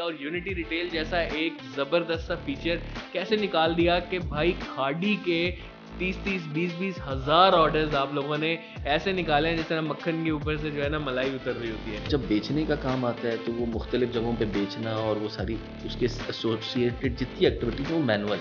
और 0.00 0.16
unity 0.20 0.52
retail 0.54 0.88
जैसा 0.90 1.20
एक 1.38 1.56
ज़बरदस्त 1.74 2.28
सा 2.28 2.34
फीचर 2.44 2.76
कैसे 3.12 3.36
निकाल 3.36 3.74
दिया 3.74 3.98
कि 4.02 4.18
भाई 4.20 4.52
खाड़ी 4.62 5.14
के 5.26 5.50
तीस 5.98 6.22
तीस 6.24 6.46
बीस 6.54 6.74
बीस 6.76 6.98
हज़ार 7.06 7.52
ऑर्डर्स 7.54 7.94
आप 7.94 8.14
लोगों 8.14 8.38
ने 8.38 8.52
ऐसे 8.88 9.12
निकाले 9.12 9.48
हैं 9.48 9.56
जिस 9.56 9.68
तरह 9.68 9.82
मक्खन 9.82 10.24
के 10.24 10.30
ऊपर 10.30 10.56
से 10.58 10.70
जो 10.70 10.82
है 10.82 10.88
ना 10.90 10.98
मलाई 10.98 11.34
उतर 11.34 11.52
रही 11.52 11.70
होती 11.70 11.90
है। 11.90 12.08
जब 12.08 12.26
बेचने 12.28 12.64
का 12.66 12.76
काम 12.84 13.04
आता 13.04 13.28
है 13.28 13.36
तो 13.44 13.52
वो 13.52 13.66
मुख्तलिफ़ 13.72 14.10
जगहों 14.10 14.34
पे 14.34 14.46
बेचना 14.56 14.96
और 14.98 15.18
वो 15.18 15.28
सारी 15.28 15.58
उसके 15.86 16.06
एसोसिएटेड 16.06 17.16
जितनी 17.16 17.46
एक्टिविटी 17.46 17.82
है 17.82 17.92
वो 17.92 18.00
मैनुअल 18.04 18.38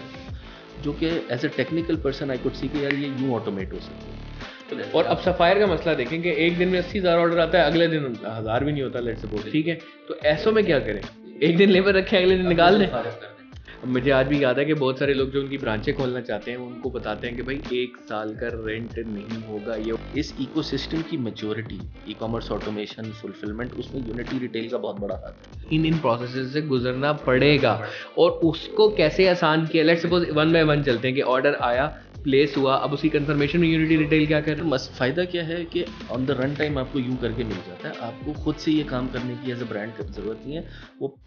जो 0.84 0.94
कि 0.94 1.08
as 1.08 1.46
a 1.46 1.48
technical 1.58 1.96
person 2.06 2.32
I 2.32 2.38
could 2.46 2.54
see 2.54 2.68
कि 2.68 2.84
यार 2.84 2.94
ये 2.96 3.08
यूँ 3.10 3.34
ऑटोमेट 3.36 3.74
हो 3.74 3.80
सकती 3.80 4.76
है। 4.76 4.92
और 4.92 5.06
अब 5.06 5.18
सफायर 5.22 5.60
का 5.60 5.68
मसला 5.68 5.94
देखें 5.96 6.22
कि 6.22 6.36
एक 6.46 6.58
दिन 6.58 6.70
में 6.70 6.80
अस्सी 6.80 7.00
हज़ार 7.00 7.18
ऑर्डर 7.20 7.40
आता 7.40 7.58
है 7.58 7.72
अगले 7.72 7.88
दिन 7.88 8.16
हज़ार 8.26 8.64
भी 8.64 8.72
नहीं 8.72 8.84
होता 8.84 9.00
लेट 9.00 9.18
सपोज़ 9.20 9.50
ठीक 9.52 9.68
है? 9.68 9.76
तो 10.08 10.16
ऐसों 10.28 10.52
में 10.52 10.64
क्या 10.66 10.80
करें? 10.80 11.02
एक 11.44 11.56
दिन 11.58 11.70
लेबर 11.70 11.94
रखे 11.94 12.18
अगले 12.18 12.36
दिन 12.38 12.48
निकाल 12.48 12.78
दें 12.80 13.90
मुझे 13.92 14.10
आज 14.12 14.28
भी 14.28 14.44
याद 14.44 14.60
है 14.60 14.66
कि 14.66 14.74
बहुत 14.74 15.00
सारे 15.00 15.14
लोग 15.14 15.32
जो 15.32 15.42
उनकी 15.42 15.58
ब्रांचें 15.58 15.94
खोलना 15.96 16.20
चाहते 16.22 16.52
हैं 16.52 16.58
उनको 16.58 16.90
बताते 16.90 17.28
हैं 17.28 17.36
कि 17.36 17.42
भाई 17.44 17.56
एक 17.74 17.96
साल 18.10 18.34
का 18.36 18.50
रेंट 18.56 18.98
नहीं 19.08 19.42
होगा। 19.44 19.76
ये 19.78 19.96
इस 20.20 20.34
इकोसिस्टम 20.40 21.02
की 21.02 21.18
maturity 21.18 21.80
e 22.10 22.14
commerce 22.20 22.52
automation 22.52 23.12
fulfilment 23.22 23.74
उसमें 23.74 24.02
यूनिटी 24.02 24.40
रिटेल 24.40 24.70
का 24.70 24.78
बहुत 24.78 25.00
बड़ा 25.02 25.16
हाथ 25.16 25.32
है। 25.32 25.76
इन 25.78 25.86
इन 25.86 25.98
प्रोसेस 26.00 26.54
से 26.54 26.62
गुजरना 26.68 27.14
पड़ेगा। 27.26 27.74
और 28.18 28.32
उसको 28.52 28.90
कैसे 28.98 29.28
आसान 29.28 29.66
किया? 29.68 29.84
Let 29.84 30.00
suppose 30.00 30.30
one 30.32 30.54
by 30.54 30.64
one 30.64 30.84
चलते 30.84 31.08
हैं 31.08 31.16
कि 31.16 31.22
ऑर्डर 31.34 31.56
आया 31.64 31.88
प्लेस 32.24 32.54
हुआ 32.58 32.76
अब 32.76 32.92
उसकी 32.94 33.10
कंफर्मेशन 33.10 33.60
में 33.60 33.68
यूनिटी 33.68 33.96
रिटेल 33.98 34.28
क्या 34.28 34.42
कर 34.42 34.58
रहा 34.58 34.66
है? 34.68 34.78
फ़ायदा 35.00 35.26
क्या 35.26 35.44
है 35.44 35.64
कि 35.66 35.86
ऑन 36.12 36.26
द 36.26 36.38
रन 36.42 36.56
टाइम 36.56 36.78
आपको 36.80 37.00
यूँ 37.00 37.18
करके 37.18 37.44
मिल 37.44 37.58
जाता 37.68 37.88
है। 37.88 37.96
आपको 38.10 38.34
खुद 38.44 38.56
से 38.66 38.72
ये 38.72 38.84
काम 38.94 39.08
करने 39.08 39.36
की 39.36 39.52
एज 39.52 39.62
अ 39.62 39.70
ब्रांड 39.70 39.98
की 39.98 40.12
ज़रूरत 40.14 40.44
नहीं 40.46 40.56
है। 40.56 40.66
वो 41.02 41.18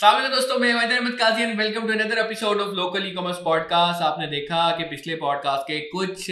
दोस्तों, 0.00 0.58
मैं 0.58 1.12
Qazi 1.12 1.42
and 1.42 1.58
welcome 1.58 1.86
to 1.86 1.92
another 1.92 2.18
episode 2.18 2.60
of 2.60 2.74
local 2.74 3.06
e 3.06 3.10
commerce 3.10 3.36
podcast 3.36 4.02
आपने 4.02 4.26
देखा 4.26 4.70
कि 4.76 4.84
पिछले 4.84 5.14
पॉडकास्ट 5.14 5.62
के 5.62 5.78
कुछ, 5.80 6.30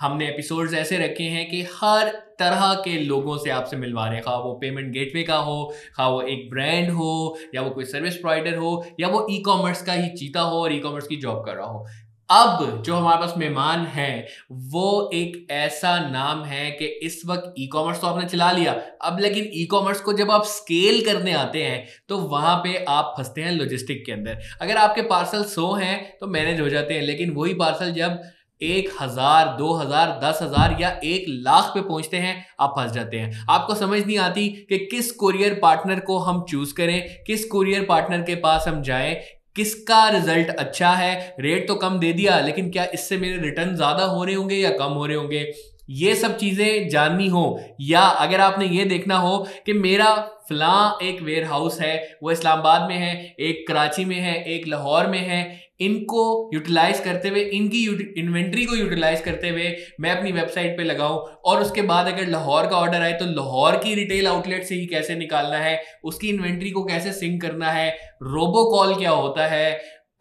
हमने 0.00 0.28
एपिसोड्स 0.28 0.74
ऐसे 0.74 0.98
रखे 0.98 1.24
हैं 1.24 1.48
कि 1.50 1.62
हर 1.74 2.08
तरह 2.38 2.72
के 2.74 2.98
लोगों 2.98 3.36
से 3.38 3.50
आपसे 3.50 3.76
मिलवा 3.76 4.06
रहे 4.06 4.14
हैं। 4.14 4.24
खा 4.24 4.36
वो 4.36 4.52
पेमेंट 4.52 4.92
गेटवे 4.92 5.22
का 5.22 5.36
हो 5.36 5.74
खा 5.96 6.08
वो 6.08 6.22
एक 6.22 6.48
ब्रांड 6.50 6.90
हो, 6.90 7.38
या 7.54 7.62
वो 7.62 7.70
कोई 7.70 7.84
सर्विस 7.84 8.16
प्रोवाइडर 8.16 8.56
हो, 8.56 8.86
या 9.00 9.08
वो 9.08 9.26
ई 9.30 9.38
कॉमर्स 9.42 9.82
का 9.82 9.92
ही 9.92 10.08
चीता 10.08 10.40
हो 10.40 10.62
और 10.62 10.72
ई 10.72 10.78
कॉमर्स 10.78 11.06
की 11.06 11.16
जॉब 11.16 11.44
कर 11.46 11.54
रहा 11.54 11.66
हो। 11.66 11.86
अब 12.30 12.82
जो 12.86 12.94
हमारे 12.94 13.20
पास 13.20 13.34
मेहमान 13.38 13.84
है, 13.86 14.26
वो 14.50 15.10
एक 15.14 15.46
ऐसा 15.52 15.98
नाम 16.02 16.42
है 16.44 16.70
कि 16.70 16.86
इस 17.02 17.20
वक्त 17.26 17.54
ई 17.58 17.66
कॉमर्स 17.66 18.00
तो 18.00 18.06
आपने 18.06 18.24
चला 18.26 18.50
लिया। 18.52 18.72
अब 19.02 19.18
लेकिन 19.20 19.50
ई 19.54 19.64
कॉमर्स 19.70 20.00
को 20.00 20.12
जब 20.12 20.30
आप 20.30 20.44
स्केल 20.46 21.04
करने 21.04 21.32
आते 21.34 21.62
हैं 21.62 21.86
तो 22.08 22.18
वहाँ 22.28 22.56
पे 22.58 22.84
आप 22.88 23.14
फंसते 23.18 23.42
हैं 23.42 23.52
लॉजिस्टिक 23.52 24.04
के 24.06 24.12
अंदर। 24.12 24.38
अगर 24.60 24.76
आपके 24.78 25.02
पार्सल 25.04 25.44
सौ 25.46 25.72
हैं 25.74 26.18
तो 26.20 26.26
मैनेज 26.28 26.60
हो 26.60 26.68
जाते 26.68 26.94
हैं, 26.94 27.02
लेकिन 27.02 27.30
वही 27.32 27.54
पार्सल 27.54 27.92
जब 27.92 28.22
एक 28.60 28.90
हज़ार, 29.00 29.46
दो 29.56 29.72
हज़ार, 29.74 30.10
दस 30.20 30.38
हज़ार 30.42 30.76
या 30.80 30.88
एक 31.04 31.24
लाख 31.28 31.70
पे 31.74 31.80
पहुँचते 31.80 32.16
हैं, 32.16 32.44
आप 32.60 32.74
फंस 32.76 32.92
जाते 32.92 33.18
हैं। 33.18 33.44
आपको 33.50 33.74
समझ 33.74 34.00
नहीं 34.00 34.18
आती 34.18 34.48
कि 34.68 34.78
किस 34.86 35.10
कुरियर 35.12 35.58
पार्टनर 35.62 36.00
को 36.00 36.18
हम 36.20 36.44
चूज़ 36.50 36.74
करें, 36.74 37.24
किस 37.26 37.44
कुरियर 37.44 37.84
पार्टनर 37.84 38.22
के 38.22 38.34
पास 38.36 38.68
हम 38.68 38.80
जाएँ 38.82 39.14
किसका 39.56 40.08
रिज़ल्ट 40.08 40.48
अच्छा 40.56 40.90
है? 40.94 41.34
रेट 41.40 41.66
तो 41.68 41.74
कम 41.76 41.98
दे 41.98 42.12
दिया, 42.12 42.38
लेकिन 42.40 42.70
क्या 42.70 42.84
इससे 42.94 43.16
मेरे 43.18 43.36
रिटर्न 43.38 43.74
ज़्यादा 43.76 44.04
हो 44.06 44.24
रहे 44.24 44.34
होंगे 44.34 44.56
या 44.56 44.70
कम 44.78 44.92
हो 44.92 45.06
रहे 45.06 45.16
होंगे? 45.16 45.44
ये 45.88 46.14
सब 46.14 46.36
चीज़ें 46.38 46.88
जाननी 46.88 47.28
हो, 47.28 47.60
या 47.82 48.00
अगर 48.00 48.40
आपने 48.40 48.66
ये 48.68 48.84
देखना 48.86 49.16
हो 49.18 49.36
कि 49.66 49.72
मेरा 49.74 50.14
फला 50.48 50.98
एक 51.02 51.20
वेयर 51.22 51.44
हाउस 51.44 51.80
है, 51.80 52.16
वो 52.22 52.30
इस्लामाबाद 52.30 52.88
में 52.88 52.96
है, 52.96 53.14
एक 53.40 53.66
कराची 53.68 54.04
में 54.04 54.16
है, 54.16 54.42
एक 54.44 54.66
लाहौर 54.68 55.06
में 55.06 55.18
है, 55.18 55.62
इनको 55.80 56.50
यूटिलाइज 56.54 57.00
करते 57.00 57.28
हुए, 57.28 57.40
इनकी 57.40 57.84
इन्वेंट्री 58.20 58.64
को 58.64 58.76
यूटिलाइज 58.76 59.20
करते 59.20 59.48
हुए 59.48 59.74
मैं 60.00 60.10
अपनी 60.10 60.32
वेबसाइट 60.32 60.76
पे 60.76 60.84
लगाऊँ, 60.84 61.18
और 61.44 61.62
उसके 61.62 61.82
बाद 61.82 62.06
अगर 62.06 62.28
लाहौर 62.28 62.66
का 62.66 62.76
ऑर्डर 62.76 63.02
आए 63.02 63.12
तो 63.12 63.26
लाहौर 63.26 63.76
की 63.76 63.94
रिटेल 63.94 64.26
आउटलेट 64.28 64.64
से 64.64 64.74
ही 64.74 64.86
कैसे 64.86 65.14
निकालना 65.16 65.58
है, 65.58 65.80
उसकी 66.04 66.28
इन्वेंट्री 66.28 66.70
को 66.70 66.84
कैसे 66.84 67.12
सिंक 67.12 67.40
करना 67.42 67.70
है 67.70 67.90
रोबो 68.24 68.70
कॉल 68.70 68.94
क्या 68.94 69.10
होता 69.12 69.46
है 69.46 69.70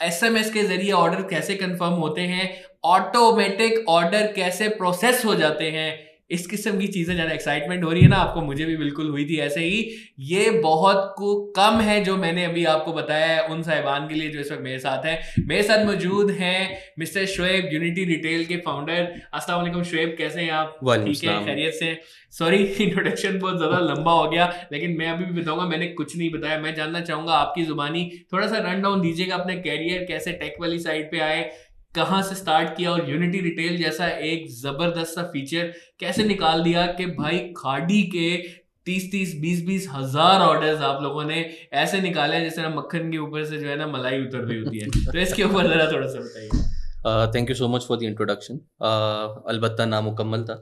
एसएमएस 0.02 0.52
के 0.54 0.64
ज़रिए 0.64 0.92
ऑर्डर 0.94 1.22
कैसे 1.30 1.56
कंफर्म 1.56 1.94
होते 1.96 2.22
हैं 2.24 2.52
ऑटोमेटिक 2.84 3.86
ऑर्डर 3.90 4.32
कैसे 4.36 4.68
प्रोसेस 4.70 5.24
हो 5.26 5.36
जाते 5.36 5.70
हैं? 5.72 5.92
इस 6.32 6.46
किस्म 6.48 6.78
की 6.80 6.88
चीज़ें 6.88 7.14
ज़्यादा 7.14 7.32
एक्साइटमेंट 7.34 7.84
हो 7.84 7.90
रही 7.92 8.02
है 8.02 8.08
ना 8.10 8.16
आपको 8.18 8.42
मुझे 8.42 8.66
भी 8.66 8.76
बिल्कुल 8.78 9.10
हुई 9.10 9.26
थी 9.26 9.38
ऐसे 9.40 9.60
ही। 9.60 9.80
ये 10.20 10.50
बहुत 10.62 11.14
को 11.18 11.34
कम 11.56 11.80
है 11.82 12.00
जो 12.04 12.16
मैंने 12.18 12.46
अभी 12.46 12.64
आपको 12.66 12.94
बताया 12.94 13.26
है 13.28 13.48
उन 13.48 13.62
साहिबान 13.64 14.08
के 14.08 14.16
लिए 14.16 14.30
जो 14.30 14.40
इस 14.40 14.52
वक्त 14.52 14.62
मेरे 14.62 14.80
साथ 14.80 15.06
है। 15.06 15.20
मेरे 15.48 15.64
साथ 15.64 15.86
मौजूद 15.86 16.32
हैं 16.32 16.78
मिस्टर 17.00 17.26
शुएब 17.26 17.70
यूनिटी 17.74 18.04
रिटेल 18.06 18.46
के 18.46 18.58
फाउंडर 18.58 19.14
अस्सलाम 19.34 19.60
वालेकुम 19.60 19.84
शुएब 19.84 20.16
कैसे 20.18 20.42
हैं 20.42 20.52
आप? 20.52 20.80
ठीक 21.06 21.24
है? 21.24 21.46
खैरियत 21.46 21.74
से? 21.74 21.98
सॉरी 22.34 22.58
इंट्रोडक्शन 22.58 23.40
बहुत 23.42 23.58
ज़्यादा 23.58 23.80
लंबा 23.94 24.12
हो 24.12 24.30
गया 24.30 24.52
लेकिन 24.72 24.96
मैं 24.98 25.10
अभी 25.10 25.26
भी 25.26 25.42
बताऊँगा 25.42 25.66
मैंने 25.68 25.88
कुछ 25.94 26.18
नहीं 26.18 26.32
बताया। 26.32 26.60
मैं 26.60 26.74
जानना 26.76 27.02
चाहूँगा 27.02 27.34
आपकी 27.36 27.66
ज़ुबानी 27.66 28.10
थोड़ा 28.34 28.48
सा 28.48 28.58
रन 28.72 28.82
डाउन 28.82 29.02
दीजिएगा 29.02 29.36
अपने 29.36 29.56
कैरियर 29.62 30.06
कैसे 30.06 30.32
टेक 30.42 30.56
वाली 30.62 30.80
साइड 30.80 31.12
पे 31.12 31.20
आए 31.22 31.52
कहाँ 31.96 32.22
से 32.24 32.36
स्टार्ट 32.36 32.76
किया 32.78 32.92
और 32.92 33.10
यूनिटी 33.10 33.40
रिटेल 33.40 33.78
जैसा 33.78 34.08
एक 34.28 34.48
ज़बरदस्त 34.52 35.16
सा 35.16 35.24
फीचर 35.24 35.74
कैसे 36.00 36.24
निकाल 36.24 36.64
दिया 36.64 36.86
कि 36.92 37.06
भाई 37.14 37.40
खाड़ी 37.58 38.02
के 38.16 38.38
तीस 38.86 39.12
तीस, 39.12 39.36
बीस 39.42 39.66
बीस 39.66 39.88
हज़ार 39.92 40.42
ऑर्डर्स 40.42 40.82
आप 40.82 41.02
लोगों 41.04 41.24
ने 41.26 41.40
ऐसे 41.74 42.00
निकाले 42.02 42.40
जैसे 42.42 42.62
ना 42.62 42.70
मक्खन 42.70 43.12
के 43.12 43.18
ऊपर 43.18 43.46
से 43.46 43.58
जो 43.58 43.68
है 43.70 43.76
ना 43.78 43.88
मलाई 43.88 44.22
उतर 44.22 44.40
रही 44.40 44.60
होती 44.60 44.80
है। 44.80 44.90
तो 45.06 45.20
इसके 45.20 45.44
ऊपर 45.44 45.68
जरा 45.68 45.92
थोड़ा 45.92 46.08
सा 46.08 46.20
बताइए। 46.20 46.50
Thank 47.06 47.50
you 47.50 47.56
so 47.56 47.68
much 47.68 47.82
for 47.82 47.98
the 47.98 48.04
introduction 48.04 48.60
अलबत् 49.48 49.82
नामुकम्मल 49.82 50.44
था। 50.44 50.54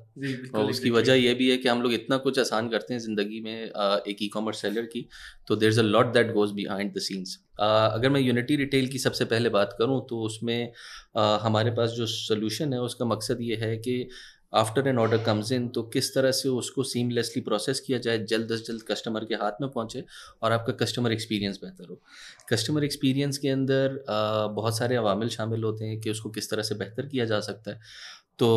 और 0.56 0.70
उसकी 0.70 0.90
वजह 0.90 1.14
यह 1.14 1.34
भी 1.34 1.50
है 1.52 1.58
कि 1.58 1.70
हम 1.70 1.82
लोग 1.82 1.94
इतना 1.94 2.18
कुछ 2.18 2.40
आसान 2.40 2.70
करते 2.70 2.94
हैं 2.94 3.02
ज़िंदगी 3.02 3.42
में 3.42 3.72
uh, 3.72 4.08
एक 4.08 4.18
ई 4.22 4.28
कॉमर्स 4.28 4.62
सेलर 4.62 4.82
की 4.82 5.08
तो 5.48 5.56
there 5.56 5.70
is 5.70 5.80
a 5.80 5.84
lot 5.84 6.14
that 6.14 6.34
goes 6.34 6.54
behind 6.54 6.94
the 6.94 7.00
scenes 7.00 7.38
अगर 7.62 8.10
मैं 8.10 8.22
यूनिटी 8.22 8.56
रिटेल 8.56 8.88
की 8.88 9.00
सबसे 9.00 9.26
पहले 9.26 9.50
बात 9.50 9.76
करूँ 9.80 10.02
तो 10.10 10.22
उसमें 10.22 10.72
uh, 11.18 11.40
हमारे 11.42 11.72
पास 11.72 11.90
जो 11.90 12.06
सोल्यूशन 12.06 12.74
है 12.74 12.82
उसका 12.82 13.06
मकसद 13.06 13.38
ये 13.42 13.56
है 13.56 13.78
कि 13.78 14.10
after 14.54 14.88
an 14.88 14.98
order 15.00 15.24
comes 15.24 15.52
in 15.52 15.68
तो 15.70 15.82
किस 15.94 16.14
तरह 16.16 16.32
से 16.32 16.50
उसको 16.50 16.84
सीमलेसली 16.84 17.42
प्रोसेस 17.42 17.80
किया 17.80 17.98
जाए, 17.98 18.18
जल्द 18.20 18.52
अज 18.52 18.64
जल्द 18.68 18.82
कस्टमर 18.90 19.26
के 19.26 19.36
हाथ 19.36 19.62
में 19.62 19.70
पहुँचे 19.70 20.04
और 20.44 20.52
आपका 20.52 20.74
कस्टमर 20.86 21.12
एक्सपीरियंस 21.12 21.60
बेहतर 21.64 21.90
हो। 21.90 22.02
कस्टमर 22.50 22.84
एक्सपीरियंस 22.84 23.38
के 23.38 23.50
अंदर 23.50 24.04
बहुत 24.56 24.78
सारे 24.78 24.96
अवामिल 24.96 25.30
शामिल 25.30 25.64
होते 25.64 25.86
हैं 25.86 26.00
कि 26.02 26.10
उसको 26.12 26.30
किस 26.30 26.50
तरह 26.52 26.64
से 26.64 26.76
बेहतर 26.76 27.06
किया 27.08 27.26
जा 27.26 27.40
सकता 27.42 27.72
है। 27.72 27.80
तो 28.40 28.48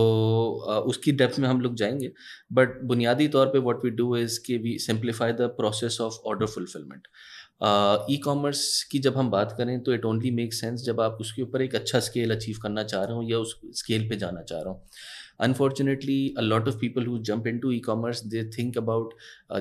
उसकी 0.88 1.12
डेप्थ 1.12 1.38
में 1.38 1.49
हम 1.49 1.60
लोग 1.60 1.75
जाएँगे 1.77 2.11
बट 2.53 2.81
बुनियादी 2.84 3.26
तौर 3.28 3.47
पे 3.47 3.59
व्हाट 3.59 3.84
वी 3.84 3.91
डू 3.93 4.16
इज़ 4.16 4.38
कि 4.47 4.56
we 4.59 4.78
simplify 4.78 5.32
the 5.32 5.49
process 5.56 6.00
of 6.00 6.15
order 6.26 6.47
fulfilment 6.47 7.09
e 8.11 8.16
commerce 8.25 8.82
की 8.93 8.99
जब 8.99 9.16
हम 9.16 9.31
बात 9.31 9.55
करें 9.59 9.82
तो 9.82 9.93
इट 9.94 10.05
ओनली 10.05 10.31
मेक 10.31 10.55
सेंस 10.55 10.82
जब 10.82 11.00
आप 11.00 11.19
उसके 11.21 11.43
ऊपर 11.43 11.62
एक 11.62 11.75
अच्छा 11.75 12.00
स्केल 12.00 12.34
अचीव 12.37 12.59
करना 12.62 12.82
चाह 12.84 13.05
रहे 13.05 13.16
हो 13.16 13.22
या 13.22 13.38
उस 13.38 13.61
स्केल 13.75 14.09
पे 14.09 14.16
जाना 14.16 14.43
चाह 14.43 14.61
रहा 14.61 14.71
हूँ। 14.71 14.88
Unfortunately 15.40 16.34
a 16.38 16.40
lot 16.40 16.68
of 16.68 16.76
people 16.78 17.06
who 17.06 17.18
jump 17.24 17.46
into 17.58 17.72
e 17.72 17.78
commerce 17.86 18.24
they 18.26 18.44
think 18.58 18.78
about 18.78 19.14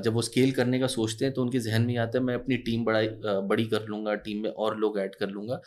जब 0.03 0.13
वो 0.13 0.21
स्केल 0.21 0.51
करने 0.51 0.79
का 0.79 0.87
सोचते 0.89 1.25
हैं 1.25 1.33
तो 1.33 1.41
उनके 1.41 1.59
जहन 1.59 1.81
में 1.81 1.97
आता 1.97 2.17
है, 2.17 2.23
मैं 2.23 2.35
अपनी 2.35 2.57
टीम 2.59 2.83
बड़ा 2.85 3.01
बड़ी 3.47 3.65
कर 3.65 3.85
लूँगा 3.87 4.15
टीम 4.17 4.43
में 4.43 4.49
और 4.49 4.77
लोग 4.79 4.99
ऐड 4.99 5.15
कर 5.15 5.29
लूँगा, 5.29 5.59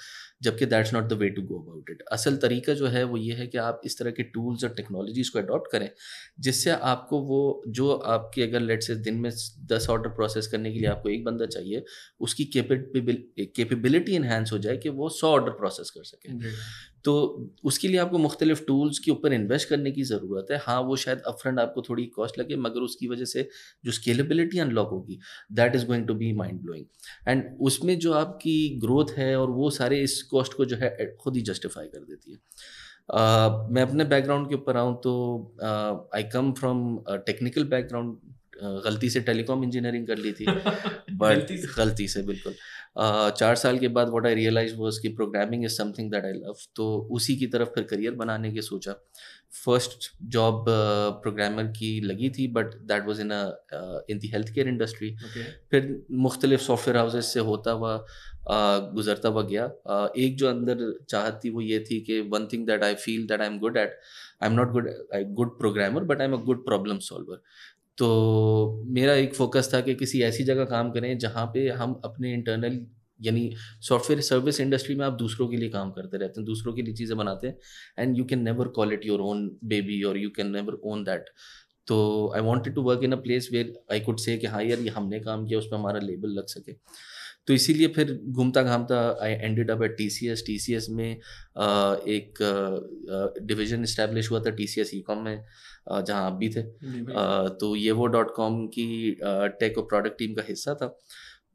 जबकि 0.42 0.66
that's 0.66 0.92
not 0.94 1.04
the 1.08 1.12
way 1.20 1.28
to 1.30 1.42
go 1.42 1.58
about 1.58 1.90
it 1.90 2.02
असल 2.12 2.36
तरीका 2.38 2.74
जो 2.74 2.86
है, 2.86 3.04
वो 3.04 3.16
ये 3.16 3.34
है 3.34 3.46
कि 3.46 3.58
आप 3.58 3.80
इस 3.84 3.98
तरह 3.98 4.10
के 4.10 4.22
टूल्स 4.24 4.64
और 4.64 4.70
टेक्नोलॉजीज़ 4.76 5.30
को 5.32 5.38
अडॉप्ट 5.38 5.70
करें, 5.72 5.88
जिससे 6.40 6.70
आपको 6.70 7.20
वो, 7.22 7.62
जो 7.68 7.90
आपके 7.92 8.42
अगर 8.42 8.60
लेट 8.60 8.82
से 8.82 8.94
दिन 8.96 9.14
में 9.16 9.30
दस 9.66 9.86
ऑर्डर 9.90 10.08
प्रोसेस 10.12 10.46
करने 10.46 10.72
के 10.72 10.78
लिए 10.78 10.88
आपको 10.88 11.08
एक 11.10 11.24
बंदा 11.24 11.46
चाहिए, 11.48 11.84
उसकी 12.20 12.44
केपेबिलिटी 12.54 14.14
इन्हेंस 14.14 14.52
हो 14.52 14.58
जाए 14.58 14.76
कि 14.76 14.88
वो 14.90 15.08
सौ 15.10 15.30
ऑर्डर 15.30 15.50
प्रोसेस 15.54 15.90
कर 15.90 16.04
सके। 16.04 16.32
तो 17.06 17.12
उसके 17.64 17.88
लिए 17.88 17.98
आपको 17.98 18.18
मुख्तलिफ़ 18.18 18.62
टूल्स 18.66 18.98
के 18.98 19.10
ऊपर 19.10 19.32
इन्वेस्ट 19.32 19.68
करने 19.68 19.90
की 19.90 20.02
ज़रूरत 20.02 20.46
है। 20.50 20.58
हाँ 20.58 20.80
वो 20.80 20.96
शायद 20.96 21.20
अपफ्रंट 21.26 21.60
आपको 21.60 21.82
थोड़ी 21.82 22.06
कॉस्ट 22.06 22.38
लगे 22.38 22.56
मगर 22.56 22.80
उसकी 22.80 23.08
वजह 23.08 23.24
से 23.24 23.48
जो 23.84 23.92
स्केलेबिलिटी 23.92 24.58
अनलॉक 24.58 24.88
होगी 24.88 25.18
that 25.52 25.74
is 25.74 25.86
going 25.86 26.06
to 26.06 26.14
be 26.14 26.32
mind 26.32 26.60
blowing 26.60 26.86
and 27.28 27.44
उसमें 27.60 27.98
जो 27.98 28.12
आपकी 28.12 28.56
ग्रोथ 28.78 29.10
है 29.16 29.36
और 29.40 29.50
वो 29.50 29.70
सारे 29.70 30.02
इस 30.02 30.22
कॉस्ट 30.22 30.54
को 30.54 30.64
जो 30.64 30.76
है 30.76 31.16
खुद 31.20 31.36
ही 31.36 31.42
जस्टिफाई 31.42 31.86
कर 31.86 31.98
देती 31.98 32.32
है। 32.32 32.38
uh, 32.38 33.70
मैं 33.70 33.82
अपने 33.82 34.04
बैकग्राउंड 34.04 34.48
के 34.48 34.54
ऊपर 34.54 34.76
आऊँ 34.76 34.96
तो 34.96 35.12
I 36.14 36.22
come 36.22 36.52
from 36.52 36.98
technical 37.10 37.64
background 37.64 38.16
गलती 38.62 39.10
से 39.10 39.20
टेलीकॉम 39.20 39.64
इंजीनियरिंग 39.64 40.06
कर 40.06 40.18
ली 40.18 40.32
थी। 40.32 40.46
बट 41.12 41.50
गलती 41.76 42.08
से 42.08 42.22
बिल्कुल। 42.22 42.54
चार 42.98 43.54
साल 43.56 43.78
के 43.78 43.88
बाद 43.88 44.08
व्हाट 44.08 44.26
आई 44.26 44.34
रियलाइज़ 44.34 44.74
वाज 44.76 44.98
कि 44.98 45.08
programming 45.08 45.64
is 45.64 45.72
something 45.72 46.10
that 46.12 46.24
I 46.24 46.32
love 46.32 46.56
तो 46.76 46.86
उसी 47.12 47.36
की 47.36 47.46
तरफ़ 47.46 47.68
फिर 47.68 47.84
करियर 47.84 48.14
बनाने 48.14 48.52
की 48.52 48.62
सोचा। 48.62 48.94
फ़र्स्ट 49.64 50.10
जॉब 50.22 50.64
प्रोग्रामर 51.22 51.64
की 51.78 52.00
लगी 52.00 52.30
थी 52.30 52.46
but 52.48 52.74
that 52.88 53.06
was 53.06 53.20
in 53.20 53.32
in 54.10 54.18
the 54.18 54.28
health 54.28 54.52
care 54.54 54.68
industry 54.68 55.14
फिर 55.70 56.06
मुख्तलिफ़ 56.10 56.60
सॉफ्टवेयर 56.60 56.98
हाउसेस 56.98 57.32
से 57.34 57.40
होता 57.40 57.70
हुआ 57.70 57.94
uh, 57.96 58.94
गुजरता 58.94 59.28
हुआ 59.28 59.42
गया। 59.42 59.70
uh, 59.90 60.08
एक 60.18 60.36
जो 60.36 60.48
अंदर 60.48 61.04
चाहत 61.08 61.40
थी 61.44 61.50
वो 61.50 61.60
ये 61.60 61.78
थी 61.90 62.00
कि 62.00 62.20
one 62.20 62.46
thing 62.52 62.66
that 62.66 62.84
I 62.84 62.94
feel 62.94 63.26
that 63.26 63.40
I 63.40 63.46
am 63.46 63.58
good 63.58 63.76
at 63.76 63.98
I 64.42 64.48
am 64.48 64.54
not 64.54 64.72
good 64.72 64.90
good 65.34 65.58
programmer 65.58 66.04
but 66.04 66.20
I 66.20 66.26
am 66.26 66.32
a 66.32 66.42
good 66.42 66.64
problem 66.64 66.98
solver 66.98 67.42
तो 67.98 68.84
मेरा 68.88 69.14
एक 69.14 69.34
फोकस 69.34 69.70
था 69.74 69.80
कि 69.80 69.94
किसी 69.94 70.22
ऐसी 70.22 70.44
जगह 70.44 70.64
काम 70.64 70.90
करें 70.90 71.16
जहाँ 71.18 71.46
पे 71.46 71.68
हम 71.68 72.00
अपने 72.04 72.32
इंटरनल 72.34 72.78
यानी 73.20 73.50
सॉफ्टवेयर 73.80 74.20
सर्विस 74.22 74.60
इंडस्ट्री 74.60 74.94
में 74.94 75.04
आप 75.06 75.12
दूसरों 75.12 75.48
के 75.48 75.56
लिए 75.56 75.68
काम 75.68 75.90
करते 75.90 76.16
रहते 76.18 76.40
हैं, 76.40 76.44
दूसरों 76.46 76.74
के 76.74 76.82
लिए 76.82 76.94
चीज़ें 76.94 77.16
बनाते 77.18 77.46
हैं 77.46 77.58
and 77.98 78.18
you 78.18 78.24
can 78.24 78.42
never 78.42 78.68
call 78.68 78.92
it 78.92 79.06
your 79.06 79.20
own 79.20 79.50
baby 79.64 80.02
और 80.02 80.18
you 80.18 80.30
can 80.30 80.50
never 80.50 80.78
own 80.84 81.04
that 81.04 81.30
तो 81.86 81.96
I 82.36 82.40
wanted 82.42 82.74
to 82.74 82.82
work 82.82 83.04
in 83.04 83.12
a 83.12 83.16
place 83.16 83.48
where 83.52 83.72
I 83.92 84.00
could 84.00 84.18
say 84.18 84.40
हाँ 84.46 84.62
यार, 84.64 84.78
ये 84.80 84.88
हमने 84.90 85.20
काम 85.20 85.46
किया, 85.46 85.58
उस 85.58 85.66
पर 85.66 85.76
हमारा 85.76 86.00
लेबल 86.00 86.30
लग 86.30 86.46
सके। 86.48 86.72
तो 87.48 87.54
इसीलिए 87.54 87.88
फिर 87.96 88.12
घूमता 88.28 88.62
घामता 88.62 88.98
I 89.22 89.32
ended 89.32 89.70
up 89.70 89.82
at 89.82 89.96
T 89.98 90.08
C 90.10 90.28
S 90.28 90.42
T 90.46 90.58
C 90.58 90.74
S 90.74 90.86
में 90.90 91.10
एक 91.10 92.38
डिवीज़न 93.42 93.82
इस्टेब्लिश 93.82 94.30
हुआ 94.30 94.40
था 94.46 94.50
T 94.50 94.66
C 94.66 94.80
S 94.80 94.90
e 94.94 95.00
com 95.06 95.22
में 95.24 95.44
जहाँ 95.90 96.24
आप 96.26 96.32
भी 96.32 96.48
थे। 96.48 96.62
तो 97.60 97.74
ये 97.76 97.92
वो 97.92 98.06
डॉट 98.16 98.34
कॉम 98.36 98.66
की 98.68 98.86
टेक 99.20 99.78
और 99.78 99.86
प्रोडक्ट 99.88 100.18
टीम 100.18 100.34
का 100.34 100.42
हिस्सा 100.48 100.74
था। 100.74 100.96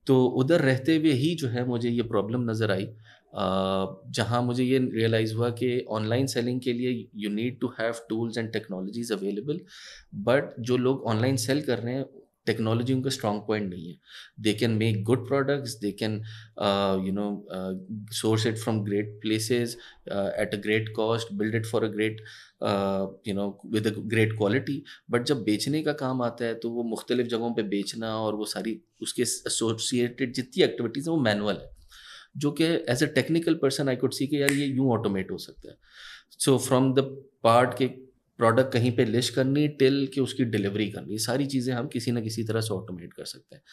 तो 0.08 0.24
उधर 0.42 0.62
रहते 0.62 0.96
हुए 0.98 1.12
ही 1.14 1.34
जो 1.36 1.48
है 1.48 1.66
मुझे 1.68 1.90
ये 1.90 2.04
प्रॉब्लम 2.04 2.50
नज़र 2.50 2.72
आई। 2.72 2.88
जहाँ 3.36 4.42
मुझे 4.44 4.64
ये 4.64 4.78
रियलाइज़ 4.94 5.34
हुआ 5.36 5.50
कि 5.60 5.86
ऑनलाइन 5.90 6.26
सेलिंग 6.28 6.60
के 6.62 6.74
लिए 6.74 7.08
you 7.16 7.30
need 7.30 7.60
to 7.60 7.68
have 7.80 7.94
tools 8.10 8.38
and 8.38 8.52
technologies 8.54 9.14
available 9.14 9.60
but 10.26 10.54
जो 10.60 10.78
लोग 10.78 11.04
ऑनलाइन 11.08 11.38
सेल 11.38 11.62
कर 11.62 11.80
रहे 11.80 11.94
हैं 11.96 12.06
टेक्नोलॉजी 12.46 12.94
उनका 12.94 13.10
स्ट्रॉन्ग 13.10 13.42
पॉइंट 13.48 13.70
नहीं 13.70 13.88
है। 13.88 13.96
They 14.40 14.54
can 14.54 14.72
make 14.78 15.04
good 15.04 15.28
products 15.28 15.76
they 15.82 15.92
can 16.02 16.14
you 17.06 17.12
know 17.14 17.28
source 18.14 18.46
it 18.48 18.58
from 18.58 18.84
great 18.84 19.18
places 19.22 19.76
at 20.08 20.54
a 20.54 20.58
great 20.64 20.90
cost 20.96 21.34
build 21.34 21.56
it 21.56 21.66
for 21.66 21.84
a 21.84 21.88
great 21.90 22.22
you 23.28 23.34
know 23.36 23.48
with 23.74 23.88
a 23.88 23.92
great 23.98 24.38
quality 24.38 24.82
but 25.12 25.26
जब 25.26 25.44
बेचने 25.44 25.82
का 25.84 25.94
काम 26.02 26.22
आता 26.22 26.46
है 26.46 26.56
तो 26.56 26.70
वो 26.70 26.84
मुख्तलिफ़ 26.86 27.28
जगहों 27.28 27.54
पर 27.54 27.64
बेचना 27.70 28.16
और 28.18 28.36
वो 28.36 28.46
सारी 28.48 28.80
उसके 29.02 29.22
एसोसिएटेड 29.22 30.34
जितनी 30.34 30.64
एक्टिविटीज़ 30.64 31.10
हैं, 31.10 31.16
वो 31.16 31.22
मैनुअल 31.24 31.56
है। 31.56 31.70
जो 32.38 32.52
कि 32.52 32.64
as 32.64 33.04
a 33.04 33.08
technical 33.16 33.54
person 33.62 33.90
I 33.90 33.96
could 33.96 34.14
see 34.14 34.28
कि 34.28 34.42
यार 34.42 34.52
ये 34.52 34.66
यूँ 34.66 34.92
ऑटोमेट 34.92 35.32
हो 35.32 35.38
सकता 35.38 35.70
है। 35.70 35.78
सो 36.40 36.58
फ्रॉम 36.58 36.94
द 36.94 37.00
पार्ट 37.44 37.78
के 37.78 37.88
प्रोडक्ट 38.42 38.74
कहीं 38.74 38.92
पे 38.92 39.06
लिस्ट 39.06 39.34
करनी 39.34 39.68
टिल 39.80 40.06
कि 40.14 40.22
उसकी 40.22 40.46
डिलीवरी 40.46 40.90
करनी। 40.92 41.18
सारी 41.20 41.46
चीज़ें 41.46 41.74
हम 41.74 41.88
किसी 41.88 42.12
ना 42.12 42.22
किसी 42.22 42.44
तरह 42.44 42.62
से 42.62 42.74
ऑटोमेट 42.74 43.14
कर 43.14 43.26
सकते 43.26 43.56
हैं। 43.56 43.64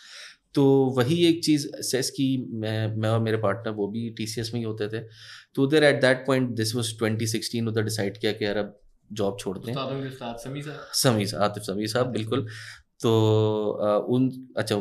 तो 0.55 0.65
वही 0.97 1.17
एक 1.26 1.44
चीज़ 1.44 1.67
सेस 1.82 2.11
की 2.11 2.26
मैं 2.61 2.97
मैं 2.97 3.09
और 3.09 3.20
मेरे 3.20 3.37
पार्टनर 3.37 3.75
वो 3.75 3.87
भी 3.88 4.09
टीसीएस 4.11 4.50
में 4.55 4.61
ही 4.61 4.67
होते 4.67 4.88
थे। 4.88 5.00
तो 5.55 5.62
उधर 5.62 5.85
at 5.85 6.00
that 6.00 6.25
point 6.26 6.50
this 6.56 6.75
was 6.75 6.97
twenty 6.99 7.26
sixteen 7.26 7.69
उधर 7.69 7.82
डिसाइड 7.82 8.19
किया 8.19 8.32
कि 8.32 8.44
यार 8.44 8.56
अब 8.56 8.79
जॉब 9.12 9.37
छोड़ते 9.41 9.70
हैं 9.70 9.75
समी 10.94 11.26
साहब। 11.26 11.43
आतिफ 11.43 11.62
समी 11.62 11.87
साहब 11.87 12.12
बिल्कुल। 12.12 12.47
तो 13.00 13.11
आ, 13.82 13.97
उन 13.97 14.31
अच्छा 14.56 14.76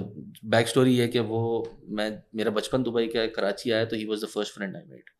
बैक 0.45 0.67
स्टोरी 0.67 0.97
है 0.97 1.07
कि 1.07 1.19
वो 1.19 1.41
मैं 1.89 2.09
मेरा 2.35 2.51
बचपन 2.51 2.83
दुबई 2.83 3.07
का 3.07 3.25
कराची 3.35 3.71
आया 3.71 3.85
तो 3.85 3.95
he 3.95 4.05
was 4.05 4.25
the 4.25 4.27
first 4.27 4.53
friend 4.53 4.75
I 4.75 4.81
made 4.89 5.15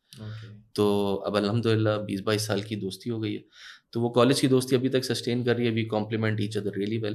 तो 0.76 0.86
अब 1.26 1.36
अलहमदिल्ला 1.36 1.96
बीस 2.06 2.20
बाईस 2.20 2.46
साल 2.46 2.62
की 2.62 2.76
दोस्ती 2.76 3.10
हो 3.10 3.18
गई 3.20 3.32
है। 3.34 3.44
तो 3.92 4.00
वो 4.00 4.08
कॉलेज 4.10 4.40
की 4.40 4.48
दोस्ती 4.48 4.76
अभी 4.76 4.88
तक 4.88 5.04
सस्टेन 5.04 5.44
कर 5.44 5.56
रही 5.56 5.66
है 5.66 5.72
we 5.72 5.84
complement 5.86 6.40
each 6.40 6.56
other 6.56 6.78
really 6.78 6.98
well 6.98 7.14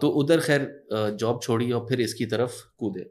तो 0.00 0.08
उधर 0.20 0.40
खैर 0.40 1.16
जॉब 1.20 1.40
छोड़ी 1.42 1.70
और 1.72 1.86
फिर 1.88 2.00
इसकी 2.00 2.26
तरफ़ 2.26 2.62
कूदे। 2.78 3.10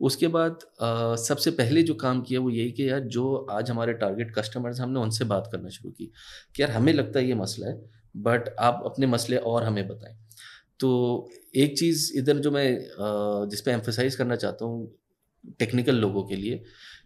उसके 0.00 0.28
बाद 0.28 0.58
आ, 0.82 1.14
सबसे 1.16 1.50
पहले 1.50 1.82
जो 1.82 1.94
काम 1.96 2.20
किया 2.22 2.40
वो 2.40 2.50
यही 2.50 2.70
कि 2.72 2.88
यार 2.88 3.00
जो 3.16 3.34
आज 3.50 3.70
हमारे 3.70 3.92
टारगेट 4.02 4.34
कस्टमर्स 4.34 4.80
हमने 4.80 5.00
उनसे 5.00 5.24
बात 5.26 5.48
करना 5.52 5.68
शुरू 5.68 5.90
की 5.90 6.10
कि 6.56 6.62
यार 6.62 6.70
हमें 6.70 6.92
लगता 6.92 7.18
है 7.18 7.26
ये 7.26 7.34
मसला 7.34 7.68
है 7.68 7.80
बट 8.16 8.48
आप 8.60 8.82
अपने 8.86 9.06
मसले 9.06 9.36
और 9.36 9.64
हमें 9.64 9.86
बताएँ। 9.88 10.16
तो 10.80 10.90
एक 11.56 11.78
चीज़ 11.78 12.12
इधर 12.18 12.38
जो 12.38 12.50
मैं 12.50 12.66
जिस 13.50 13.60
पे 13.60 13.72
एम्फोसाइज 13.72 14.14
करना 14.16 14.36
चाहता 14.36 14.64
हूँ 14.64 14.94
टेक्निकल 15.58 15.96
लोगों 15.96 16.22
के 16.24 16.36
लिए 16.36 16.62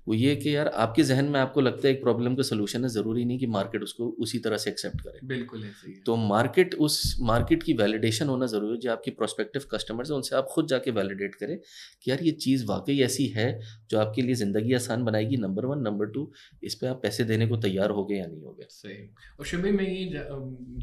वो 0.06 0.14
ये 0.14 0.34
कि 0.37 0.54
यार 0.54 0.69
आपके 0.76 1.02
जहन 1.04 1.25
में 1.25 1.38
आपको 1.40 1.60
लगता 1.60 1.87
है 1.88 1.94
एक 1.94 2.02
प्रॉब्लम 2.02 2.34
का 2.34 2.43
सोल्यूशन 2.43 2.82
है 2.84 2.88
ज़रूरी 2.90 3.25
नहीं 3.25 3.38
कि 3.38 3.46
मार्केट 3.49 3.82
उसको 3.82 4.08
उसी 4.20 4.38
तरह 4.38 4.56
से 4.56 4.70
एक्सेप्ट 4.70 5.00
करे। 5.00 5.26
बिल्कुल 5.26 5.62
है 5.62 5.93
तो 6.06 6.16
मार्केट 6.19 6.75
उस 6.81 7.16
मार्केट 7.22 7.62
की 7.62 7.72
वैलिडेशन 7.75 8.28
होना 8.28 8.46
ज़रूरी 8.46 8.72
है 8.72 8.81
जो 8.81 8.90
आपकी 8.93 9.10
प्रोस्पेक्टिव 9.12 9.62
कस्टमर्स 9.72 10.10
हैं 10.10 10.16
उनसे 10.16 10.37
आप 10.37 10.46
खुद 10.50 10.66
जाके 10.69 10.90
वैलिडेट 10.90 11.34
करें 11.34 11.56
कि 11.56 12.10
यार 12.10 12.22
ये 12.22 12.31
चीज़ 12.40 12.64
वाकई 12.66 12.99
ऐसी 13.02 13.26
है 13.37 13.46
जो 13.90 13.99
आपके 13.99 14.22
लिए 14.22 14.34
ज़िंदगी 14.34 14.75
आसान 14.75 15.04
बनाएगी 15.04 15.37
नंबर 15.37 15.66
वन 15.66 15.78
नंबर 15.82 16.06
टू 16.12 16.31
इस 16.62 16.75
पर 16.75 16.87
आप 16.87 17.00
पैसे 17.02 17.25
देने 17.25 17.46
को 17.46 17.56
तैयार 17.58 17.90
हो 17.90 18.04
गए 18.04 18.16
या 18.16 18.26
नहीं 18.26 18.43
हो 18.43 18.52
गए 18.52 18.66
सही। 18.70 19.08
और 19.38 19.46
शुभ 19.46 19.64
मैं 19.72 19.88
ये 19.88 20.25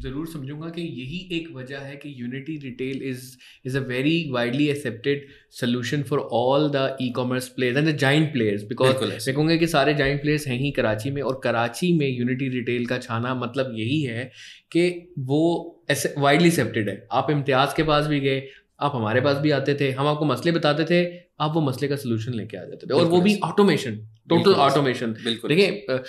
ज़रूर 0.02 0.26
समझूँगा 0.28 0.68
कि 0.70 0.82
यही 0.82 1.18
एक 1.32 1.52
वजह 1.54 1.78
है 1.80 1.96
कि 1.96 2.14
Unity 2.16 2.56
Retail 2.58 3.02
is 3.10 3.30
is 3.66 3.78
a 3.78 3.80
very 3.88 4.16
widely 4.32 4.68
accepted 4.68 5.26
solution 5.60 6.02
for 6.02 6.18
all 6.32 6.68
the 6.70 6.96
e 7.02 7.10
commerce 7.16 7.48
players 7.50 7.78
and 7.78 7.88
the 7.88 7.96
giant 7.98 8.32
players 8.32 8.62
because 8.64 9.09
मैं 9.10 9.34
कहूँगा 9.34 9.56
कि 9.56 9.66
सारे 9.66 9.94
जाइंट 9.94 10.20
प्लेयर्स 10.22 10.46
हैं 10.46 10.58
ही 10.58 10.70
कराची 10.70 11.10
में 11.10 11.20
और 11.22 11.40
कराची 11.44 11.92
में 11.98 12.06
यूनिटी 12.08 12.48
रिटेल 12.48 12.86
का 12.86 12.98
छाना 12.98 13.34
मतलब 13.34 13.74
यही 13.76 14.00
है 14.02 14.24
कि 14.72 14.88
वो 15.18 15.42
ऐसे 15.90 16.14
वाइडली 16.18 16.48
एक्सेप्टेड 16.48 16.88
है। 16.88 17.06
आप 17.12 17.30
इम्तियाज़ 17.30 17.74
के 17.76 17.82
पास 17.82 18.06
भी 18.06 18.20
गए 18.20 18.42
आप 18.80 18.92
हमारे 18.94 19.20
पास 19.20 19.36
भी 19.36 19.50
आते 19.50 19.74
थे 19.74 19.90
हम 19.90 20.06
आपको 20.06 20.24
मसले 20.24 20.52
बताते 20.52 20.84
थे 20.84 21.04
आप 21.40 21.54
वो 21.54 21.60
मसले 21.60 21.88
का 21.88 21.96
सोल्यूशन 21.96 22.34
लेके 22.34 22.56
आ 22.56 22.60
जाते 22.60 22.86
थे। 22.86 22.94
और 22.94 23.04
वो 23.06 23.20
भी 23.20 23.38
ऑटोमेशन 23.44 23.96
टोटल 24.28 24.54
ऑटोमेशन 24.62 25.14
देखिए 25.24 26.02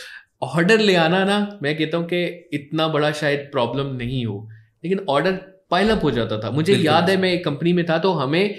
ऑर्डर 0.43 0.79
ले 0.79 0.95
आना 0.95 1.23
ना 1.25 1.37
मैं 1.63 1.77
कहता 1.77 1.97
हूँ 1.97 2.05
कि 2.07 2.23
इतना 2.53 2.87
बड़ा 2.87 3.11
शायद 3.11 3.47
प्रॉब्लम 3.51 3.95
नहीं 3.95 4.25
हो 4.25 4.47
लेकिन 4.83 5.05
ऑर्डर 5.09 5.31
पाइलअप 5.71 6.03
हो 6.03 6.11
जाता 6.11 6.37
था। 6.39 6.49
मुझे 6.51 6.75
याद 6.75 7.09
है 7.09 7.15
मैं 7.17 7.31
एक 7.33 7.43
कंपनी 7.45 7.73
में 7.73 7.85
था 7.85 7.97
तो 7.97 8.11
हमें 8.13 8.55